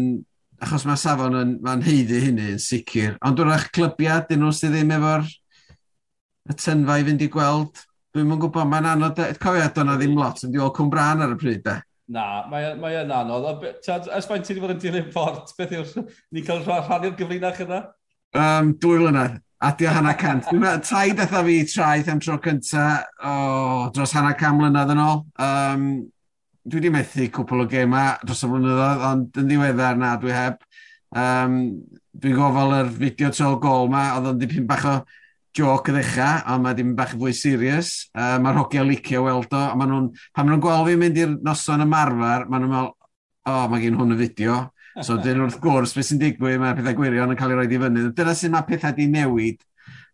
achos 0.62 0.86
mae 0.88 1.00
safon 1.00 1.38
yn, 1.40 1.56
mae'n 1.64 1.82
heiddi 1.86 2.20
hynny 2.26 2.52
yn 2.54 2.62
sicr. 2.62 3.16
Ond 3.26 3.42
wrach 3.42 3.70
clybiad, 3.74 4.28
dyn 4.30 4.44
nhw 4.44 4.52
sydd 4.54 4.76
ddim 4.76 4.94
efo'r 4.98 5.26
y 6.50 6.56
tynfa 6.60 7.00
i 7.00 7.08
fynd 7.08 7.24
i 7.24 7.30
gweld, 7.32 7.82
dwi'n 8.14 8.30
mwyn 8.30 8.44
gwybod, 8.44 8.70
mae'n 8.70 8.92
anodd, 8.92 9.20
e- 9.24 9.34
cofio, 9.42 9.66
do'na 9.74 9.98
ddim 9.98 10.14
lot, 10.18 10.44
yn 10.46 10.54
diol 10.54 10.72
Cwmbran 10.76 11.24
ar 11.24 11.34
y 11.34 11.40
pryd, 11.40 11.64
de. 11.66 11.78
Na, 12.12 12.44
mae, 12.50 12.74
mae 12.76 12.98
yn 13.00 13.12
anodd. 13.16 13.64
Ys 13.80 14.28
faint 14.28 14.44
ti 14.44 14.52
wedi 14.52 14.62
bod 14.64 14.74
yn 14.74 14.82
dilyn 14.82 15.10
port, 15.14 15.54
beth 15.56 15.72
yw'r... 15.72 16.08
Ni 16.34 16.42
cael 16.44 16.60
rhannu'r 16.66 17.16
gyfrinach 17.16 17.62
yna? 17.64 17.80
Um, 18.36 18.74
dwy 18.82 19.00
flynedd. 19.00 19.40
A 19.64 19.70
di 19.78 19.86
o 19.88 19.92
hanner 19.94 20.16
cant. 20.20 20.50
Taid 20.84 21.20
eitha 21.22 21.40
fi 21.46 21.54
traeth 21.70 22.10
am 22.12 22.20
tro 22.20 22.36
cynta, 22.44 22.88
oh, 23.24 23.86
dros 23.94 24.12
hana 24.12 24.34
cam 24.36 24.58
mlynedd 24.60 24.92
yn 24.92 25.00
ôl. 25.00 25.22
Um, 25.40 25.86
dwi 26.68 26.82
wedi 26.82 26.92
methu 26.92 27.28
cwpl 27.32 27.64
o 27.64 27.68
gema 27.70 28.04
dros 28.24 28.44
y 28.44 28.50
flynyddoedd, 28.50 29.04
ond 29.08 29.40
yn 29.40 29.48
ddiweddar 29.48 29.96
na 30.00 30.14
dwi 30.20 30.34
heb. 30.36 30.60
Um, 31.16 31.56
dwi'n 32.20 32.36
gofal 32.36 32.76
yr 32.82 32.92
fideo 32.98 33.32
tro 33.32 33.54
gol 33.62 33.88
ma, 33.92 34.10
oedd 34.18 34.34
o'n 34.34 34.42
dipyn 34.42 34.68
bach 34.68 34.84
o 34.90 34.98
joc 35.54 35.88
y 35.90 35.94
ddechrau, 35.94 36.42
a 36.46 36.58
mae 36.58 36.76
dim 36.78 36.94
bach 36.98 37.14
fwy 37.14 37.34
serius. 37.36 38.10
Uh, 38.14 38.36
Mae'r 38.42 38.60
hogiau 38.62 38.86
licio 38.88 39.24
weld 39.26 39.52
o, 39.54 39.60
a 39.70 39.74
maen 39.78 39.92
nhw'n, 39.92 40.08
pan 40.34 40.46
maen 40.46 40.56
nhw'n 40.56 40.64
gweld 40.64 40.88
fi'n 40.90 41.02
mynd 41.02 41.20
i'r 41.20 41.34
noson 41.46 41.84
ymarfer, 41.84 42.48
maen 42.50 42.64
nhw'n 42.64 42.72
meddwl, 42.74 42.94
o, 43.44 43.52
oh, 43.52 43.66
mae 43.70 43.84
gen 43.84 43.98
hwn 44.00 44.16
y 44.16 44.18
fideo. 44.22 44.58
So, 45.02 45.18
dyn 45.24 45.42
wrth 45.44 45.60
gwrs, 45.62 45.94
beth 45.94 46.10
sy'n 46.10 46.22
digwydd, 46.22 46.58
mae 46.62 46.74
pethau 46.78 46.98
gwirion 46.98 47.34
yn 47.34 47.38
cael 47.38 47.54
ei 47.54 47.60
roed 47.60 47.74
i 47.74 47.80
fyny. 47.84 48.08
Dyna 48.18 48.34
sy'n 48.38 48.54
mae 48.54 48.66
pethau 48.68 48.96
di 48.96 49.06
newid 49.10 49.62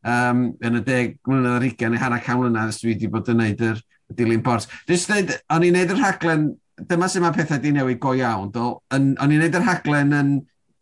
um, 0.04 0.44
yn 0.60 0.80
y 0.80 0.84
deg 0.86 1.16
mlynedd 1.28 1.56
ar 1.56 1.66
ugen, 1.68 1.94
neu 1.94 2.02
hanner 2.04 2.24
cawn 2.26 2.44
mlynedd, 2.44 2.76
dwi 2.80 2.94
wedi 2.94 3.10
bod 3.12 3.32
yn 3.32 3.40
neud 3.40 3.64
yr 3.70 3.82
dilyn 4.16 4.44
port. 4.44 4.68
Dwi'n 4.88 5.04
dweud, 5.06 5.34
o'n 5.56 5.66
i'n 5.68 5.76
neud 5.78 5.94
yr 5.94 6.00
rhaglen, 6.00 6.46
dyma 6.90 7.08
sy'n 7.10 7.24
mae 7.24 7.36
pethau 7.36 7.60
di 7.62 7.74
newid 7.76 8.00
go 8.02 8.14
iawn. 8.18 8.52
O'n 8.56 9.10
i'n 9.16 9.36
neud 9.40 9.56
yr 9.56 9.66
rhaglen 9.66 10.16
yn, 10.16 10.32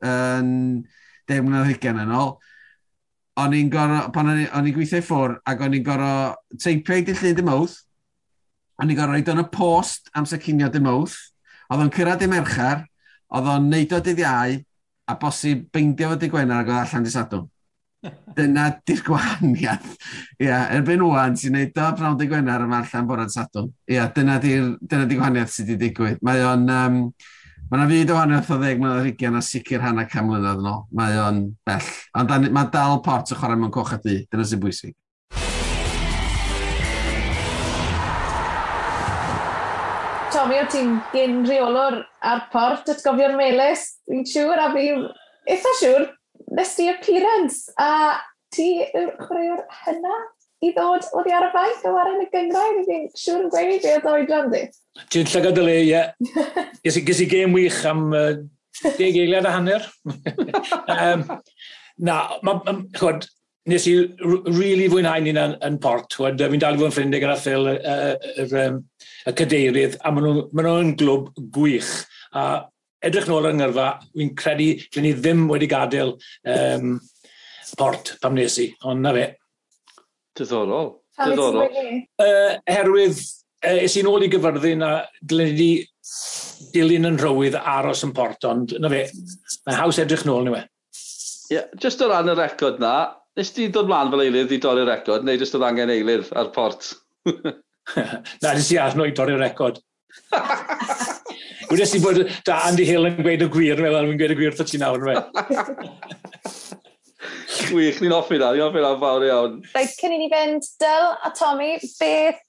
yn, 0.06 0.52
deg 1.28 1.42
mlynedd 1.42 1.66
ar 1.66 1.74
ugen 1.74 2.02
yn 2.04 2.14
ôl, 2.18 2.36
o'n 3.38 3.54
i'n 3.54 3.70
gorau, 3.72 4.08
pan 4.14 4.30
o'n 4.32 4.40
i'n 4.42 4.74
gweithio 4.74 5.00
ffwr, 5.04 5.36
ac 5.46 5.62
o'n 5.64 5.76
i'n 5.78 5.84
gorau 5.86 6.34
teipio 6.58 6.98
i 6.98 7.04
dillu 7.06 7.34
dim 7.38 7.46
mawth, 7.50 7.76
o'n 8.82 8.90
i'n 8.90 8.98
gorau 8.98 9.14
roed 9.14 9.30
o'n 9.32 9.42
y 9.44 9.46
post 9.54 10.10
amser 10.18 10.42
cinio 10.42 10.70
dim 10.74 10.86
mawth, 10.88 11.16
oedd 11.68 11.84
o'n 11.84 11.92
cyrraedd 11.94 12.24
i 12.26 12.30
merchar, 12.32 12.82
oedd 13.34 13.52
o'n 13.54 13.70
neud 13.70 13.94
o 13.94 14.02
dydd 14.02 14.24
iau, 14.24 14.58
a 15.08 15.16
bosib 15.20 15.68
beindio 15.72 16.10
fod 16.12 16.26
i 16.26 16.32
gwener 16.32 16.60
ac 16.62 16.72
oedd 16.72 16.82
allan 16.82 17.06
di 17.06 17.14
sadwn. 17.14 17.46
Dyna 18.36 18.68
di'r 18.86 19.00
gwahaniaeth. 19.06 19.94
Ia, 20.38 20.44
yeah, 20.44 20.68
erbyn 20.76 21.02
wwan, 21.02 21.38
sy'n 21.38 21.56
neud 21.56 21.80
o 21.82 21.88
prawn 21.98 22.18
di 22.18 22.28
gwener 22.30 22.66
yma 22.66 22.82
allan 22.84 23.08
boran 23.08 23.32
sadwn. 23.32 23.72
Ia, 23.88 23.96
yeah, 23.96 24.12
dyna 24.14 24.38
di'r 24.42 25.08
di 25.08 25.18
gwahaniaeth 25.18 25.54
sydd 25.54 25.74
wedi 25.74 25.88
digwydd. 25.88 26.22
Mae 26.26 26.44
o'n... 26.46 26.70
Um, 26.74 27.02
Mae 27.68 27.82
yna 27.82 27.86
fyd 27.90 28.08
o 28.08 28.14
wahanol 28.16 28.38
o 28.40 28.56
ddeg 28.62 28.78
mlynedd 28.80 29.06
ugian 29.10 29.34
a 29.36 29.40
sicr 29.44 29.82
hanner 29.84 30.06
cam 30.08 30.24
mlynedd 30.30 30.62
yn 30.62 30.68
ôl. 30.70 30.78
Mae 30.96 31.18
o'n 31.20 31.40
bell. 31.68 31.90
Ond 32.16 32.30
mae 32.56 32.70
dal 32.72 32.96
port 33.04 33.28
o 33.28 33.36
chwarae 33.36 33.58
mewn 33.60 33.74
coch 33.74 33.90
a 33.92 33.98
di. 34.00 34.14
Dyna 34.32 34.46
sy'n 34.48 34.62
bwysig. 34.62 34.94
Tommy, 40.32 40.62
o 40.62 40.64
ti'n 40.72 40.96
gyn 41.12 41.44
reolwr 41.44 41.98
ar 42.32 42.42
port 42.54 42.88
at 42.88 43.04
gofio'r 43.04 43.36
melus. 43.36 43.84
Fi'n 44.08 44.24
siŵr 44.32 44.64
a 44.64 44.72
fi 44.72 44.88
eitha 45.52 45.76
siŵr 45.82 46.08
nes 46.56 46.74
ti 46.78 46.88
appearance 46.88 47.76
a 47.76 47.90
ti 48.48 48.70
yw'r 48.86 49.12
chwaraewr 49.26 49.64
hynna 49.84 50.18
i 50.64 50.72
ddod 50.72 51.04
oedd 51.12 51.28
i 51.28 51.36
ar 51.36 51.50
y 51.50 51.54
faith 51.60 51.84
o 51.84 51.92
waran 52.00 52.24
y 52.24 52.32
gyngrair. 52.32 52.84
Fi'n 52.88 53.10
siŵr 53.12 53.44
yn 53.44 53.52
gweud 53.52 53.84
fi 53.84 53.96
oedd 53.98 54.12
oedran 54.16 54.54
di. 54.56 54.64
Ti'n 55.12 55.28
llygad 55.30 55.58
y 55.60 55.64
le, 55.64 55.76
ie. 55.86 56.04
Ges 56.84 56.98
i, 57.00 57.02
ges 57.06 57.22
i 57.24 57.26
gêm 57.30 57.54
wych 57.56 57.80
am 57.88 58.06
uh, 58.14 58.36
deg 58.98 59.18
eiliad 59.18 59.48
a 59.48 59.54
hanner. 59.56 59.86
um, 60.94 61.24
na, 61.98 62.20
ma, 62.46 62.54
ma, 62.62 62.74
chod, 62.96 63.26
nes 63.68 63.86
i 63.90 63.94
really 64.46 64.88
fwynhau 64.90 65.24
ni'n 65.24 65.40
yn, 65.42 65.56
yn 65.66 65.78
port. 65.82 66.18
Fi'n 66.18 66.38
dal 66.38 66.76
i 66.76 66.80
fod 66.80 66.88
yn 66.88 66.94
ffrindig 66.94 67.24
gyda 67.24 67.38
Phil, 67.42 67.70
y, 67.72 67.76
y, 67.78 68.46
y, 68.46 68.66
y 69.28 69.36
cadeirydd, 69.38 69.98
a 70.02 70.12
maen 70.14 70.28
nhw'n 70.28 70.92
nhw 70.92 70.96
glwb 71.02 71.32
gwych. 71.54 71.92
A 72.38 72.46
edrych 73.04 73.28
nôl 73.30 73.50
yn 73.50 73.60
ngyrfa, 73.60 73.90
fi'n 74.14 74.32
credu 74.38 74.70
lle 74.86 75.04
ni 75.04 75.12
ddim 75.18 75.46
wedi 75.50 75.68
gadael 75.70 76.14
um, 76.54 76.96
port 77.78 78.14
pam 78.22 78.38
nes 78.38 78.56
i, 78.62 78.70
ond 78.88 79.04
na 79.04 79.12
fe. 79.16 79.26
Diddorol. 80.38 80.94
Diddorol. 81.18 81.68
Uh, 82.22 82.56
herwydd 82.70 83.20
es 83.62 83.96
i'n 83.98 84.08
ôl 84.10 84.26
i 84.26 84.30
gyfyrddin 84.32 84.84
a 84.86 84.92
dylen 85.20 85.54
ni 85.58 85.70
dilyn 86.74 87.08
yn 87.08 87.18
rhywydd 87.20 87.56
aros 87.58 88.04
yn 88.06 88.14
port, 88.16 88.44
ond 88.48 88.74
na 88.82 88.90
fe, 88.92 89.04
mae'n 89.66 89.78
haws 89.80 90.00
edrych 90.02 90.24
nôl 90.28 90.46
ni 90.46 90.54
we. 90.54 90.62
Ie, 91.48 91.56
yeah, 91.56 91.68
just 91.80 92.02
o 92.04 92.08
ran 92.10 92.28
y 92.28 92.36
record 92.36 92.80
na, 92.82 92.94
nes 93.38 93.52
ti 93.54 93.68
dod 93.72 93.88
mlaen 93.88 94.10
fel 94.12 94.24
eilydd 94.26 94.54
i 94.54 94.60
dorri'r 94.62 94.88
record, 94.88 95.24
neu 95.24 95.38
jyst 95.40 95.56
oedd 95.56 95.66
angen 95.68 95.92
eilydd 95.92 96.32
ar 96.38 96.50
port? 96.54 96.92
na, 98.42 98.50
nes 98.52 98.72
i 98.74 98.80
arno 98.82 99.06
i 99.08 99.14
dorri'r 99.16 99.40
record. 99.42 99.80
Wnes 101.68 101.94
i 101.96 102.00
bod, 102.00 102.20
da 102.48 102.62
Andy 102.68 102.86
Hill 102.88 103.08
yn 103.10 103.20
gweud 103.20 103.44
y 103.44 103.48
gwir, 103.52 103.80
fel 103.84 104.00
yn 104.00 104.20
gweud 104.20 104.34
y 104.34 104.38
gwir 104.38 104.54
wrth 104.54 104.70
ti 104.72 104.80
nawr, 104.80 105.04
fe. 105.04 105.16
Gwych, 107.68 107.98
ni'n 108.00 108.14
offi 108.16 108.38
na, 108.40 108.52
ni'n 108.54 108.64
offi 108.68 108.80
na 108.80 108.94
fawr 109.00 109.24
iawn. 109.26 109.58
Rhaid, 109.74 109.96
cyn 110.00 110.14
i 110.16 110.20
ni 110.22 110.28
fynd, 110.32 110.68
Dyl 110.80 111.08
a 111.26 111.32
Tommy, 111.36 111.74
beth 112.00 112.40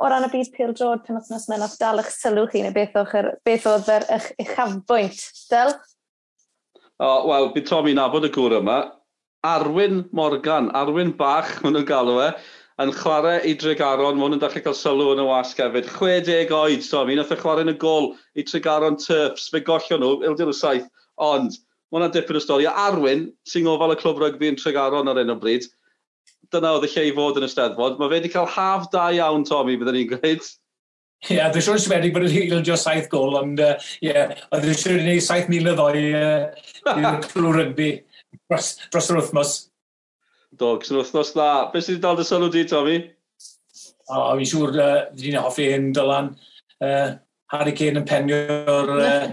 o 0.00 0.10
ran 0.10 0.26
y 0.26 0.30
byd 0.32 0.50
pil 0.54 0.72
drod 0.74 1.04
pen 1.06 1.18
othnos 1.20 1.46
mewn 1.50 1.64
os 1.66 1.76
dal 1.78 2.02
eich 2.02 2.10
sylw 2.10 2.48
chi 2.50 2.64
neu 2.64 2.74
beth, 2.74 2.96
o'ch, 2.98 3.14
beth 3.46 3.68
oedd 3.70 3.90
yr 3.94 4.06
eich 4.16 4.30
uchafbwynt, 4.42 5.22
Del? 5.52 5.74
O, 6.98 7.06
oh, 7.06 7.20
Wel, 7.28 7.48
bydd 7.54 7.68
Tommy 7.70 7.94
nabod 7.94 8.26
y 8.26 8.30
gŵr 8.34 8.58
yma. 8.60 8.78
Arwyn 9.44 10.04
Morgan, 10.16 10.70
Arwyn 10.78 11.12
Bach, 11.18 11.50
maen 11.62 11.76
nhw'n 11.76 11.88
galw 11.88 12.20
e, 12.24 12.28
yn 12.82 12.92
chwarae 12.96 13.42
i 13.46 13.54
Dregaron, 13.60 14.16
maen 14.18 14.34
nhw'n 14.34 14.42
dechrau 14.42 14.64
cael 14.66 14.78
sylw 14.78 15.12
yn 15.12 15.22
y 15.22 15.26
wasg 15.28 15.62
hefyd. 15.62 15.90
60 15.92 16.54
oed, 16.58 16.86
Tom, 16.88 17.12
nath 17.12 17.34
oedd 17.34 17.42
chwarae 17.42 17.66
yn 17.66 17.74
y 17.74 17.76
gol 17.82 18.10
i 18.34 18.46
Tregaron 18.48 18.98
Turfs, 19.02 19.50
fe 19.52 19.62
gollio 19.66 20.00
nhw, 20.00 20.14
ildio 20.30 20.48
nhw 20.48 20.56
saith, 20.58 20.88
ond 21.22 21.58
mae 21.58 22.00
hwnna 22.00 22.10
dipyn 22.14 22.40
o 22.40 22.42
stori. 22.42 22.66
Arwyn, 22.70 23.28
sy'n 23.46 23.68
gofal 23.68 23.94
y 23.94 23.98
clwb 24.00 24.22
rygbi 24.22 24.50
yn 24.54 24.58
Tregaron 24.58 25.12
ar 25.12 25.20
un 25.22 25.34
o 25.34 25.38
bryd, 25.38 25.68
dyna 26.54 26.74
oedd 26.76 26.86
y 26.88 26.92
lle 26.92 27.06
i 27.10 27.14
fod 27.16 27.40
yn 27.40 27.46
y 27.46 27.50
steddfod. 27.50 27.98
Mae 27.98 28.10
fe 28.10 28.18
wedi 28.18 28.30
cael 28.32 28.50
haf 28.54 28.86
da 28.92 29.08
iawn, 29.14 29.46
Tommy, 29.48 29.76
byddwn 29.80 29.98
ni'n 29.98 30.12
gweud. 30.12 30.48
Ie, 31.24 31.38
yeah, 31.38 31.50
dwi'n 31.52 31.64
siŵr 31.64 31.80
sbedig 31.80 32.12
bod 32.12 32.26
wedi 32.26 32.46
ildio 32.52 32.76
saith 32.76 33.06
gol, 33.12 33.38
ond 33.40 33.60
ie, 33.62 33.68
uh, 33.70 33.92
yeah, 34.04 34.34
oedd 34.52 34.66
yn 34.68 34.80
siŵr 34.80 34.98
i 34.98 35.04
wneud 35.06 35.24
saith 35.24 35.46
mil 35.52 35.70
o 35.70 35.76
ddoi 35.78 36.02
uh, 36.18 36.42
i'r 36.94 37.20
clw 37.30 37.52
rygbi 37.56 37.90
dros, 38.50 38.74
dros 38.92 39.10
yr 39.10 39.20
wythnos. 39.20 39.54
Do, 40.60 40.74
gysyn 40.82 41.00
wythnos 41.00 41.32
dda. 41.34 41.50
Be 41.72 41.82
sydd 41.82 41.96
wedi 41.96 42.04
dal 42.04 42.18
dy 42.18 42.26
sylw 42.28 42.50
di, 42.52 42.64
Tommy? 42.70 42.98
O, 44.04 44.18
oh, 44.18 44.32
fi'n 44.36 44.50
siŵr 44.50 44.76
uh, 44.76 44.96
fi'n 45.20 45.40
hoffi 45.40 45.70
hyn, 45.72 45.92
Dylan. 45.96 46.34
Uh, 46.84 47.14
Harry 47.54 47.72
Kane 47.76 48.02
yn 48.02 48.08
penio'r 48.08 48.92
uh, 48.94 49.28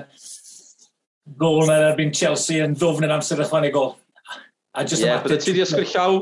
gol 1.42 1.66
na 1.68 1.78
erbyn 1.90 2.14
Chelsea 2.16 2.64
yn 2.64 2.76
ddofn 2.78 3.08
yn 3.08 3.16
amser 3.16 3.42
ychwanegol. 3.44 3.96
A 4.74 4.86
just 4.86 5.04
yeah, 5.04 5.18
about... 5.18 5.28
Bydde 5.28 5.44
ti 5.44 5.56
di 5.56 5.64
ysgrillaw 5.66 6.22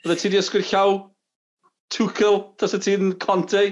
Fydde 0.00 0.16
ti 0.16 0.28
wedi 0.28 0.40
ysgwyr 0.40 0.64
llaw 0.64 0.92
Tuchel, 1.92 2.38
tas 2.56 2.72
y 2.76 2.80
ti'n 2.80 3.14
Conte? 3.20 3.64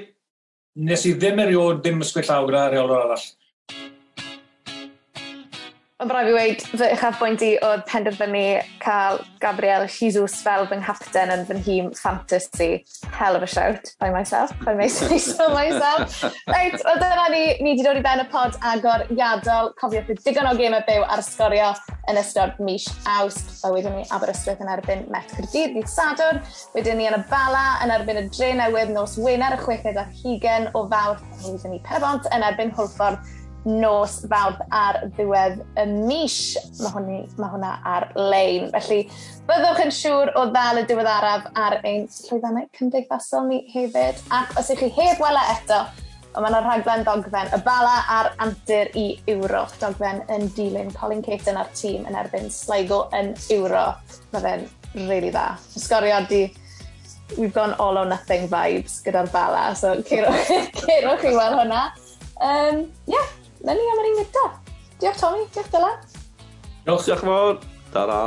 Nes 0.76 1.04
i 1.08 1.14
ddim 1.16 1.40
eriod 1.40 1.80
ddim 1.80 2.02
ysgwyr 2.04 2.26
llaw 2.28 2.48
gyda 2.50 2.64
reolwr 2.74 3.04
arall. 3.06 3.24
Mae'n 5.98 6.10
braf 6.12 6.28
i 6.30 6.34
weid, 6.36 6.60
fy 6.78 6.88
uchafbwynt 6.94 7.40
i 7.42 7.46
oedd 7.66 7.80
penderfynu 7.88 8.42
cael 8.78 9.16
Gabriel 9.42 9.82
Jesus 9.90 10.36
fel 10.46 10.62
fy 10.70 10.76
nghapten 10.78 11.32
yn 11.34 11.40
fy 11.48 11.56
nhîm 11.56 11.88
fantasy. 11.98 12.84
Hell 13.16 13.34
of 13.34 13.42
a 13.42 13.48
shout 13.50 13.90
by 13.98 14.12
myself, 14.14 14.52
by 14.62 14.76
myself, 14.78 15.10
myself. 15.56 16.20
Reit, 16.46 16.76
wel 16.86 17.00
dyna 17.02 17.24
ni, 17.32 17.40
ni 17.58 17.72
wedi 17.72 17.86
dod 17.88 17.98
i 17.98 18.04
ben 18.04 18.22
y 18.22 18.26
pod 18.30 18.54
agor 18.70 19.08
iadol. 19.10 19.72
Cofiwch 19.80 20.12
digon 20.22 20.46
o 20.46 20.52
gym 20.60 20.76
y 20.78 20.80
byw 20.86 21.02
ar 21.16 21.24
sgorio 21.26 21.72
yn 22.06 22.22
ystod 22.22 22.54
mis 22.62 22.86
awst. 23.16 23.50
Fel 23.64 23.74
wedyn 23.74 23.98
ni 23.98 24.06
Aberystwyth 24.14 24.62
yn 24.62 24.70
erbyn 24.76 25.02
Met 25.10 25.34
Cyrdydd, 25.34 25.74
dydd 25.80 25.90
Sadwrn. 25.90 26.38
Wedyn 26.76 27.02
ni 27.02 27.10
yn 27.10 27.18
y 27.18 27.20
Bala 27.32 27.64
yn 27.82 27.96
erbyn 27.96 28.22
y 28.22 28.24
Dre 28.30 28.52
Newydd 28.62 28.94
nos 28.94 29.18
Wener 29.18 29.58
y 29.58 29.60
6 29.66 29.90
ar 29.96 30.14
20 30.22 30.70
o 30.78 30.86
Fawr. 30.94 31.18
Wedyn 31.42 31.74
ni 31.74 31.82
Perebont 31.90 32.30
yn 32.30 32.46
erbyn 32.52 32.70
Hwlffordd 32.78 33.34
nos 33.64 34.18
fawrth 34.30 34.60
ar 34.74 35.00
ddiwedd 35.16 35.62
y 35.78 35.86
mis. 35.90 36.38
Mae, 36.78 36.92
hwnni, 36.94 37.20
mae 37.40 37.52
hwnna 37.52 37.72
ar-lein. 37.88 38.68
Felly, 38.74 39.00
byddwch 39.48 39.82
yn 39.84 39.94
siŵr 39.94 40.34
o 40.38 40.44
ddal 40.52 40.82
y 40.82 40.84
diwedd 40.88 41.10
araf 41.10 41.48
ar 41.58 41.78
ein 41.82 42.06
llwyddannau 42.12 42.68
cymdeithasol 42.78 43.48
ni 43.48 43.62
hefyd. 43.72 44.22
Ac 44.34 44.54
os 44.60 44.70
ych 44.74 44.84
chi 44.84 44.92
heb 44.98 45.22
wela 45.22 45.42
eto, 45.56 45.82
ond 46.34 46.44
mae 46.44 46.52
yna 46.52 46.62
rhaglen 46.64 47.04
dogfen 47.08 47.52
y 47.56 47.60
bala 47.66 47.96
a'r 48.18 48.30
antur 48.44 48.92
i 48.98 49.08
euro. 49.34 49.66
Dogfen 49.82 50.22
yn 50.34 50.48
dilyn 50.56 50.94
Colin 50.96 51.24
Caton 51.24 51.58
a'r 51.60 51.70
tîm 51.76 52.06
yn 52.08 52.18
erbyn 52.18 52.48
Sligo 52.54 53.06
yn 53.18 53.34
euro. 53.56 53.90
Mae 54.32 54.44
fe'n 54.46 54.66
really 55.08 55.32
dda. 55.34 55.50
Sgoriad 55.74 56.30
di 56.30 56.46
we've 57.36 57.52
gone 57.52 57.74
all 57.74 57.98
or 57.98 58.06
nothing 58.06 58.48
vibes 58.48 59.02
gyda'r 59.04 59.28
bala, 59.32 59.74
so 59.76 59.96
cerwch, 60.08 60.48
cerwch 60.80 61.26
i 61.28 61.34
weld 61.36 61.58
hwnna. 61.58 61.82
Um, 62.40 62.86
yeah, 63.10 63.26
'na 63.62 63.74
ni 63.74 63.90
am 63.92 64.00
yr 64.02 64.10
un 64.10 64.18
gyda. 64.22 64.46
Diolch 65.00 65.20
Tommy, 65.20 65.44
diolch 65.54 65.70
Dylan. 65.74 66.00
Diolch 66.86 67.06
diolch 67.06 67.26
yn 67.26 67.60
Ta-ra. 67.92 68.18